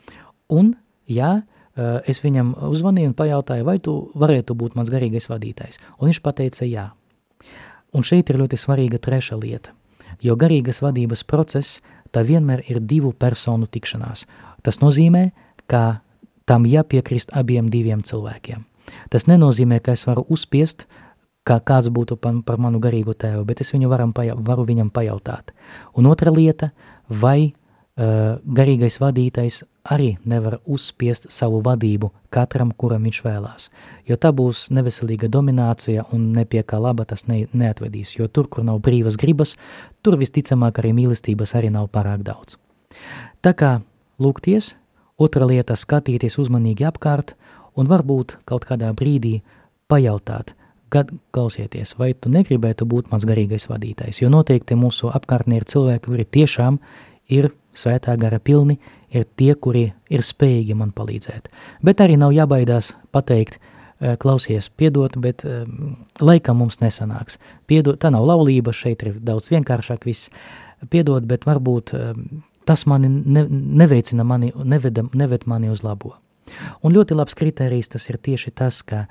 Un, 0.51 0.77
jā, 1.09 1.43
es 1.77 2.21
viņam 2.25 2.55
uzvanīju 2.69 3.13
un 3.13 3.17
pajautāju, 3.17 3.65
vai 3.65 3.79
tu 3.81 3.95
varētu 4.19 4.57
būt 4.59 4.77
mans 4.77 4.91
garīgais 4.93 5.29
vadītājs, 5.31 5.81
un 5.99 6.11
viņš 6.11 6.21
pateica 6.25 6.69
jā. 6.69 6.91
Un 7.93 8.05
šeit 8.05 8.31
ir 8.33 8.41
ļoti 8.41 8.57
svarīga 8.57 9.01
treša 9.01 9.37
lieta, 9.37 9.73
jo 10.21 10.37
garīgas 10.37 10.83
vadības 10.85 11.25
process 11.29 11.81
tā 12.13 12.25
vienmēr 12.25 12.65
ir 12.69 12.81
divu 12.81 13.13
personu 13.13 13.67
tikšanās. 13.67 14.27
Tas 14.63 14.81
nozīmē, 14.81 15.31
ka 15.67 16.03
tam 16.45 16.67
jāpiekrist 16.69 17.33
abiem 17.37 17.71
diviem 17.73 18.03
cilvēkiem. 18.05 18.65
Tas 19.09 19.27
nenozīmē, 19.31 19.81
ka 19.81 19.95
es 19.97 20.05
varu 20.09 20.25
uzspiest, 20.29 20.87
kā 21.47 21.59
kāds 21.65 21.89
būtu 21.91 22.17
par, 22.21 22.37
par 22.47 22.61
manu 22.61 22.81
garīgu 22.83 23.15
tēvu, 23.19 23.45
bet 23.49 23.63
es 23.65 23.73
viņu 23.75 23.91
varam, 23.91 24.13
varu 24.15 24.67
viņam 24.69 24.93
pajautāt. 24.95 25.53
Un 25.97 26.07
otra 26.11 26.31
lieta, 26.35 26.71
vai 27.09 27.53
uh, 27.53 28.39
garīgais 28.45 29.01
vadītājs 29.03 29.63
arī 29.85 30.17
nevar 30.25 30.59
uzspiest 30.67 31.31
savu 31.33 31.61
vadību 31.65 32.13
katram, 32.33 32.71
kuram 32.77 33.03
viņš 33.07 33.21
vēlās. 33.25 33.69
Jo 34.07 34.17
tā 34.17 34.31
būs 34.35 34.69
neveselīga 34.75 35.31
dominācija 35.33 36.07
un 36.15 36.31
ne 36.37 36.45
pie 36.47 36.63
kā 36.63 36.79
laba 36.79 37.05
tas 37.09 37.27
ne, 37.27 37.47
neatvedīs, 37.53 38.15
jo 38.19 38.29
tur, 38.29 38.49
kur 38.49 38.65
nav 38.67 38.81
brīvas 38.85 39.19
gribas, 39.19 39.57
tur 40.03 40.19
visticamāk 40.21 40.79
arī 40.79 40.95
mīlestības 40.97 41.57
arī 41.59 41.73
nav 41.75 41.91
pārāk 41.95 42.23
daudz. 42.27 42.59
Tā 43.43 43.55
kā 43.59 43.81
lūgties, 44.23 44.75
otra 45.19 45.47
lieta 45.51 45.77
skatīties 45.79 46.39
uzmanīgi 46.39 46.87
apkārt 46.87 47.35
un 47.75 47.91
varbūt 47.91 48.39
kaut 48.47 48.67
kādā 48.69 48.93
brīdī 48.95 49.41
pajautāt, 49.91 50.55
kad 50.93 51.09
klausieties, 51.33 51.97
vai 51.99 52.13
tu 52.13 52.29
negribētu 52.31 52.85
būt 52.87 53.09
mans 53.11 53.25
garīgais 53.27 53.65
vadītājs, 53.71 54.21
jo 54.23 54.29
noteikti 54.31 54.77
mūsu 54.77 55.09
apkārtnē 55.11 55.59
ir 55.59 55.67
cilvēki, 55.69 56.05
kuri 56.05 56.27
tiešām 56.29 56.77
ir 56.77 57.03
svētā 57.73 58.17
gara 58.21 58.41
pilni, 58.43 58.79
ir 59.13 59.27
tie, 59.37 59.55
kuri 59.55 59.87
ir 60.13 60.25
spējīgi 60.25 60.77
man 60.77 60.93
palīdzēt. 60.97 61.51
Bet 61.85 62.01
arī 62.05 62.19
nav 62.21 62.33
jābaidās 62.37 62.95
pateikt, 63.13 63.59
eh, 64.01 64.17
klausies, 64.17 64.69
piedot, 64.69 65.17
bet 65.17 65.45
um, 65.45 65.97
laikam 66.21 66.59
mums 66.63 66.81
nesanāks. 66.81 67.39
Piedot, 67.67 67.99
tā 68.01 68.11
nav 68.13 68.27
laulība, 68.29 68.73
šeit 68.73 69.03
ir 69.03 69.21
daudz 69.21 69.51
vienkāršāk 69.53 70.05
viss. 70.09 70.31
Piedot, 70.91 71.25
bet 71.29 71.45
varbūt 71.47 71.95
um, 71.95 72.43
tas 72.65 72.87
mani 72.87 73.09
ne, 73.09 73.47
neveicina 73.51 74.25
mani, 74.25 74.53
neveda, 74.65 75.07
neved 75.15 75.47
mani 75.47 75.71
uz 75.71 75.83
labo. 75.83 76.17
Un 76.83 76.93
ļoti 76.93 77.15
labs 77.15 77.37
kriterijs 77.39 77.89
tas 77.89 78.09
ir 78.11 78.19
tieši 78.19 78.51
tas, 78.51 78.83
ka 78.83 79.07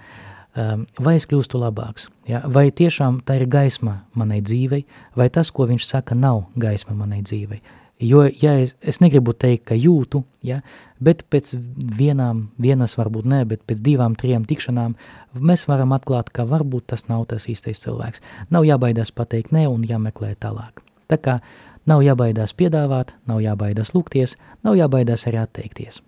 vai 0.99 1.15
es 1.15 1.26
kļūstu 1.30 1.59
labāks, 1.61 2.09
ja? 2.28 2.41
vai 2.43 2.72
tiešām 2.76 3.22
tā 3.24 3.38
ir 3.39 3.47
gaisma 3.47 4.01
manai 4.19 4.41
dzīvei, 4.43 4.84
vai 5.15 5.30
tas, 5.32 5.51
ko 5.51 5.63
viņš 5.69 5.86
saka, 5.88 6.15
nav 6.15 6.43
gaisma 6.59 6.95
manai 6.97 7.22
dzīvei. 7.24 7.61
Jo, 8.01 8.23
ja 8.25 8.55
es, 8.57 8.73
es 8.81 8.97
negribu 8.97 9.35
teikt, 9.37 9.67
ka 9.69 9.75
jūtu, 9.77 10.23
ja, 10.45 10.61
bet 10.97 11.21
pēc 11.29 11.53
vienām, 11.77 12.47
vienas 12.61 12.97
varbūt 12.97 13.27
ne, 13.29 13.43
bet 13.45 13.61
pēc 13.69 13.83
divām, 13.85 14.15
trijām 14.17 14.47
tikšanām 14.49 14.95
mēs 15.37 15.67
varam 15.69 15.93
atklāt, 15.93 16.31
ka 16.33 16.47
varbūt 16.49 16.89
tas 16.95 17.05
nav 17.11 17.27
tas 17.29 17.45
īstais 17.51 17.83
cilvēks. 17.83 18.23
Nav 18.49 18.65
jābaidās 18.65 19.13
pateikt 19.13 19.53
nē 19.53 19.67
un 19.69 19.85
jāmeklē 19.85 20.33
tālāk. 20.41 20.81
Tā 21.13 21.21
kā 21.21 21.39
nav 21.85 22.01
jābaidās 22.01 22.57
piedāvāt, 22.57 23.13
nav 23.29 23.43
jābaidās 23.45 23.93
lūgties, 23.93 24.37
nav 24.65 24.79
jābaidās 24.81 25.27
arī 25.29 25.43
atteikties. 25.43 26.01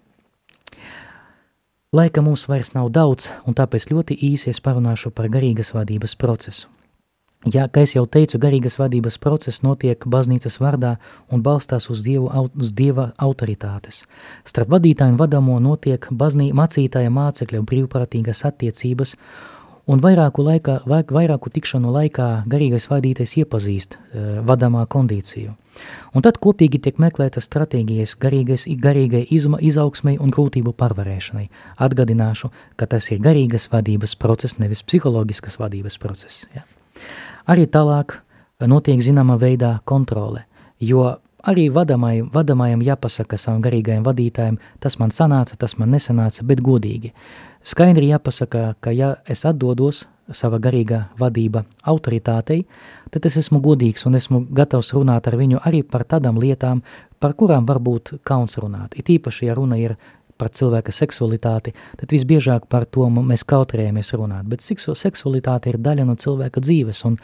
Laika 1.93 2.23
mums 2.25 2.47
vairs 2.49 2.73
nav 2.73 2.89
daudz, 2.89 3.29
un 3.45 3.53
tāpēc 3.53 3.91
ļoti 3.91 4.17
īsi 4.31 4.49
es 4.49 4.63
parunāšu 4.65 5.13
par 5.13 5.29
garīgas 5.29 5.75
vadības 5.77 6.17
procesu. 6.17 6.71
Ja, 7.43 7.65
kā 7.67 7.83
jau 7.83 8.05
teicu, 8.07 8.39
garīgas 8.39 8.77
vadības 8.79 9.17
process 9.19 9.63
notiek 9.65 10.05
baznīcas 10.07 10.61
vārdā 10.63 10.93
un 11.27 11.41
balstās 11.43 11.89
uz, 11.91 12.03
dievu, 12.05 12.29
uz 12.55 12.71
dieva 12.71 13.09
autoritātes. 13.19 14.05
Starp 14.47 14.71
vadītāju 14.71 15.15
un 15.15 15.17
vadamo 15.19 15.57
notiek 15.59 16.07
baznī, 16.07 16.53
mācītāja 16.55 17.11
mācekļa 17.11 17.65
brīvprātīgas 17.67 18.45
attiecības, 18.47 19.17
un 19.91 19.99
vairāku, 19.99 20.45
laikā, 20.47 20.77
vairāku 20.87 21.51
tikšanu 21.51 21.91
laikā 21.91 22.29
garīgais 22.47 22.87
vadītājs 22.87 23.35
iepazīst 23.43 23.97
uh, 23.99 24.39
vadamā 24.47 24.85
kondīciju. 24.87 25.57
Un 26.13 26.23
tad 26.23 26.37
kopīgi 26.39 26.79
tiek 26.85 26.99
meklētas 27.01 27.49
stratēģijas 27.49 28.15
garīgais, 28.21 28.67
garīgai 28.79 29.23
izma, 29.33 29.59
izaugsmai 29.59 30.15
un 30.21 30.31
grūtību 30.31 30.71
pārvarēšanai. 30.79 31.47
Atgadināšu, 31.81 32.53
ka 32.77 32.87
tas 32.87 33.09
ir 33.11 33.19
garīgas 33.25 33.67
vadības 33.73 34.15
process, 34.21 34.59
nevis 34.61 34.85
psiholoģiskas 34.85 35.59
vadības 35.59 35.99
process. 35.99 36.45
Ja. 36.55 36.63
Arī 37.43 37.65
tālāk 37.67 38.21
notiek 38.63 39.01
zināma 39.03 39.35
veidā 39.35 39.81
kontrole, 39.83 40.45
jo 40.79 41.03
arī 41.43 41.67
vadamai, 41.73 42.21
vadamajam 42.23 42.83
jāpasaka 42.85 43.37
savam 43.37 43.59
garīgajam 43.65 44.05
vadītājam, 44.05 44.59
tas 44.79 44.95
man 44.99 45.11
sanāca, 45.11 45.57
tas 45.59 45.75
man 45.77 45.91
nesanāca, 45.91 46.45
bet 46.47 46.63
godīgi. 46.63 47.11
Skaidri 47.63 48.13
jāpasaka, 48.13 48.73
ka 48.79 48.95
ja 48.95 49.15
es 49.27 49.43
atdodos 49.47 50.05
sava 50.31 50.59
garīgā 50.63 51.09
vadība 51.19 51.65
autoritātei, 51.83 52.63
tad 53.11 53.27
es 53.27 53.35
esmu 53.43 53.59
godīgs 53.63 54.07
un 54.07 54.15
esmu 54.15 54.45
gatavs 54.55 54.93
runāt 54.95 55.27
ar 55.27 55.35
viņu 55.39 55.59
arī 55.67 55.83
par 55.83 56.07
tādām 56.07 56.39
lietām, 56.39 56.79
par 57.19 57.35
kurām 57.39 57.67
varbūt 57.67 58.21
kauns 58.23 58.55
runāt. 58.59 58.95
It 58.95 59.11
īpaši, 59.11 59.49
ja 59.49 59.55
runa 59.59 59.79
ir 59.79 59.97
par 60.37 60.51
cilvēka 60.53 60.93
seksualitāti, 60.93 61.73
tad 61.99 62.13
visbiežāk 62.13 62.67
par 62.71 62.85
to 62.85 63.05
mēs 63.13 63.45
kautrējamies 63.47 64.13
runāt, 64.17 64.47
bet 64.49 64.65
seksualitāte 64.65 65.71
ir 65.71 65.79
daļa 65.83 66.05
no 66.07 66.15
cilvēka 66.19 66.63
dzīves, 66.63 67.03
un, 67.09 67.17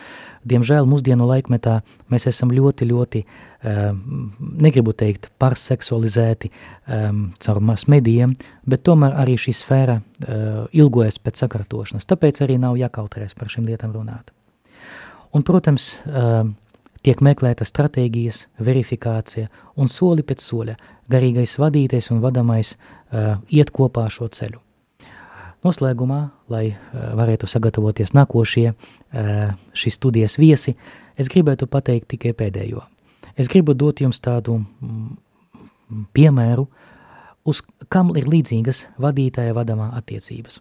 diemžēl, 0.49 0.87
mūsdienu 0.89 1.27
laikmetā 1.29 1.79
mēs 2.13 2.29
esam 2.31 2.53
ļoti, 2.55 2.87
ļoti, 2.89 3.23
um, 3.63 4.31
negribu 4.61 4.93
teikt, 4.97 5.29
parseksualizēti 5.41 6.51
um, 6.51 7.27
caur 7.41 7.61
mas 7.65 7.87
medijiem, 7.91 8.35
bet 8.69 8.85
tomēr 8.87 9.17
arī 9.23 9.37
šī 9.41 9.55
sfēra 9.57 9.99
uh, 9.99 10.63
ilgojas 10.71 11.19
pēc 11.23 11.45
sakartošanas, 11.45 12.07
tāpēc 12.09 12.43
arī 12.45 12.59
nav 12.61 12.79
jākautrēs 12.79 13.37
par 13.37 13.51
šīm 13.51 13.69
lietām 13.69 13.95
runāt. 13.95 14.33
Un, 15.35 15.43
protams, 15.45 15.95
uh, 16.09 16.47
tiek 17.05 17.21
meklēta 17.23 17.65
stratēģijas, 17.67 18.45
verifikācija 18.63 19.49
un 19.79 19.91
soli 19.91 20.25
pēc 20.25 20.43
soļa 20.43 20.75
garīgais 21.09 21.57
vadītais 21.61 22.11
un 22.13 22.21
vadamais 22.23 22.75
uh, 22.75 23.37
iet 23.49 23.71
kopā 23.75 24.07
šo 24.11 24.27
ceļu. 24.27 24.59
Noslēgumā, 25.65 26.19
lai 26.51 26.65
uh, 26.71 27.09
varētu 27.19 27.47
sagatavoties 27.49 28.13
nākošie 28.15 28.67
uh, 28.71 29.55
šīs 29.75 29.99
studijas 29.99 30.37
viesi, 30.39 30.75
es 31.19 31.31
gribētu 31.31 31.67
pateikt 31.67 32.11
tikai 32.15 32.35
pēdējo. 32.37 32.85
Es 33.39 33.47
gribu 33.51 33.73
dot 33.75 34.01
jums 34.03 34.19
tādu 34.19 34.59
mm, 34.59 36.07
piemēru, 36.15 36.67
uz 37.47 37.61
kam 37.89 38.11
ir 38.19 38.27
līdzīgas 38.29 38.85
vadītāja 38.99 39.55
vadamā 39.55 39.93
attiecības. 39.97 40.59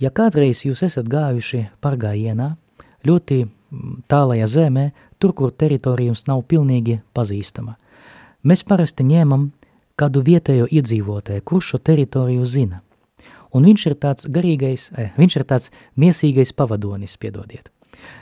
Ja 0.00 0.12
kādreiz 0.12 0.60
jūs 0.66 0.82
esat 0.84 1.08
gājuši 1.08 1.62
pargājienā, 1.80 2.50
ļoti 3.08 3.46
tālajā 4.08 4.46
zemē, 4.46 4.90
tur, 5.18 5.32
kur 5.32 5.52
teritorija 5.52 6.12
jums 6.12 6.26
nav 6.28 6.42
pilnīgi 6.48 7.00
pazīstama. 7.16 7.76
Mēs 8.46 8.62
parasti 8.66 9.06
ņēmam 9.06 9.50
kādu 9.98 10.22
vietējo 10.22 10.68
iedzīvotāju, 10.70 11.44
kurš 11.44 11.72
šo 11.72 11.78
teritoriju 11.78 12.44
zina. 12.44 12.82
Un 13.54 13.64
viņš 13.64 13.86
ir 13.86 13.94
tāds 13.94 14.28
garīgais, 14.28 14.90
eh, 14.96 15.12
viņš 15.16 15.36
ir 15.36 15.44
tāds 15.44 15.70
miesīgais 15.96 16.52
pavadonis, 16.52 17.16
piedodiet. 17.16 17.70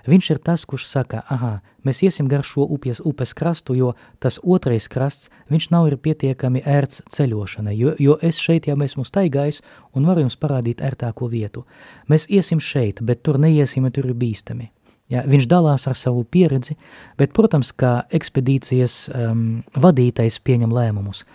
Viņš 0.06 0.30
ir 0.30 0.38
tas, 0.38 0.64
kurš 0.64 0.86
saka, 0.86 1.22
aha, 1.30 1.60
mēs 1.84 2.02
iesim 2.06 2.28
gar 2.28 2.44
šo 2.46 2.66
upes, 2.76 3.00
upes 3.04 3.34
krastu, 3.34 3.74
jo 3.74 3.94
tas 4.20 4.38
otrais 4.42 4.88
krasts, 4.88 5.30
viņš 5.50 5.70
nav 5.70 5.88
ir 5.88 5.96
pietiekami 5.96 6.62
ērts 6.62 7.02
ceļošanai, 7.10 7.76
jo, 7.76 7.94
jo 7.98 8.18
es 8.22 8.38
šeit 8.38 8.68
jau 8.68 8.76
esmu 8.76 9.04
staigājis 9.04 9.62
un 9.94 10.06
varu 10.06 10.20
jums 10.20 10.36
parādīt 10.36 10.84
ērtāko 10.84 11.28
vietu. 11.30 11.64
Mēs 12.08 12.28
iesim 12.28 12.60
šeit, 12.60 13.02
bet 13.02 13.22
tur 13.22 13.38
neiesim, 13.38 13.84
ja 13.84 13.90
tur 13.90 14.06
ir 14.06 14.14
bīstami. 14.14 14.70
Ja, 15.12 15.20
viņš 15.28 15.44
dalās 15.50 15.84
ar 15.84 15.98
savu 16.00 16.22
pieredzi, 16.24 16.78
bet, 17.20 17.34
protams, 17.36 17.74
kā 17.76 18.06
ekspedīcijas 18.16 18.94
um, 19.12 19.42
vadītais 19.76 20.38
pieņem 20.40 20.72
lēmumus. 20.72 21.26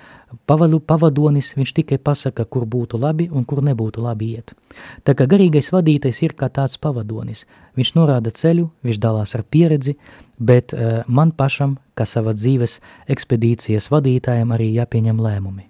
Pavadu, 0.50 0.80
pavadonis 0.82 1.52
viņš 1.58 1.74
tikai 1.78 2.00
pasaka, 2.02 2.46
kur 2.50 2.66
būtu 2.70 2.98
labi 3.02 3.28
un 3.30 3.46
kur 3.50 3.62
nebūtu 3.66 4.02
labi 4.02 4.32
iet. 4.38 4.56
Tā 5.06 5.14
kā 5.18 5.30
garīgais 5.30 5.70
vadītais 5.74 6.22
ir 6.26 6.34
kā 6.38 6.50
tāds 6.54 6.78
pavadonis. 6.82 7.46
Viņš 7.78 7.94
norāda 7.98 8.34
ceļu, 8.34 8.68
viņš 8.86 9.02
dalās 9.02 9.36
ar 9.38 9.46
pieredzi, 9.46 9.96
bet 10.38 10.74
uh, 10.74 11.06
man 11.08 11.30
pašam, 11.30 11.78
kā 11.94 12.10
sava 12.10 12.34
dzīves 12.34 12.80
ekspedīcijas 13.10 13.92
vadītājiem, 13.94 14.54
arī 14.54 14.74
jāpieņem 14.80 15.22
lēmumi. 15.22 15.70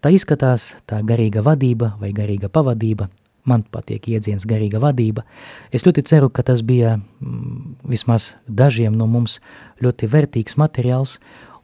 Tā 0.00 0.12
izskatās 0.16 0.74
tā 0.88 1.02
garīga 1.04 1.44
vadība 1.44 1.92
vai 2.00 2.14
garīga 2.16 2.48
pavadība 2.48 3.08
man 3.48 3.64
patīk 3.72 4.10
iedziens 4.12 4.46
garīga 4.48 4.80
vadība. 4.82 5.24
Es 5.72 5.86
ļoti 5.86 6.04
ceru, 6.08 6.30
ka 6.30 6.44
tas 6.46 6.62
bija 6.66 6.98
mm, 6.98 7.78
vismaz 7.88 8.34
dažiem 8.46 8.96
no 8.96 9.08
mums 9.10 9.38
ļoti 9.82 10.10
vērtīgs 10.12 10.58
materiāls 10.60 11.18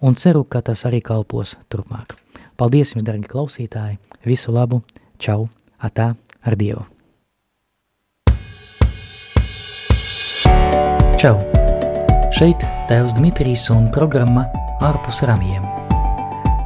un 0.05 0.17
ceru, 0.19 0.45
ka 0.45 0.65
tas 0.65 0.85
arī 0.89 1.03
kalpos 1.05 1.57
turpmāk. 1.73 2.17
Paldies 2.57 2.95
jums, 2.95 3.05
dargi 3.07 3.31
klausītāji! 3.31 3.99
Visu 4.25 4.55
labu! 4.55 4.83
Čau! 5.19 5.49
Atā! 5.83 6.15
Ar 6.45 6.57
Dievu! 6.61 6.85
Čau! 11.19 11.39
Šeit 12.35 12.63
Tēvs 12.91 13.15
Dmitrijs 13.17 13.69
un 13.73 13.87
programma 13.95 14.49
Ārpus 14.85 15.23
ramjiem. 15.29 15.63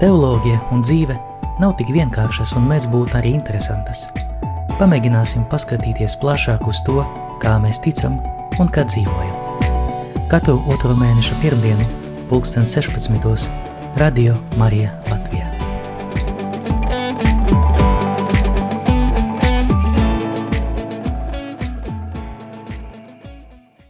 Teoloģija 0.00 0.62
un 0.74 0.82
dzīve 0.82 1.18
nav 1.62 1.76
tik 1.78 1.92
vienkāršas 1.94 2.56
un 2.58 2.66
mēs 2.70 2.88
būtu 2.90 3.20
arī 3.20 3.36
interesantas. 3.38 4.06
Pamēģināsim 4.78 5.42
paskatīties 5.50 6.14
plašāk 6.22 6.60
uz 6.70 6.78
to, 6.86 7.00
kā 7.42 7.56
mēs 7.58 7.80
ticam 7.82 8.12
un 8.62 8.68
kā 8.70 8.84
dzīvojam. 8.86 9.64
Katru 10.30 10.54
otro 10.70 10.94
mēneša 10.94 11.38
pirmdienu, 11.42 11.82
pulksten 12.30 12.62
16. 12.62 13.48
Radio 13.98 14.36
Marija 14.54 14.92
Latvijā. 15.10 15.50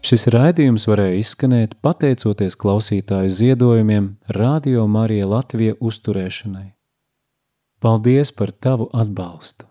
Šis 0.01 0.25
raidījums 0.33 0.89
varēja 0.89 1.21
izskanēt 1.21 1.77
pateicoties 1.85 2.57
klausītāju 2.57 3.37
ziedojumiem 3.45 4.15
Radio 4.41 4.89
Marija 4.89 5.29
Latvija 5.37 5.77
uzturēšanai. 5.85 6.71
Paldies 7.77 8.33
par 8.33 8.57
tavu 8.57 8.89
atbalstu! 8.97 9.68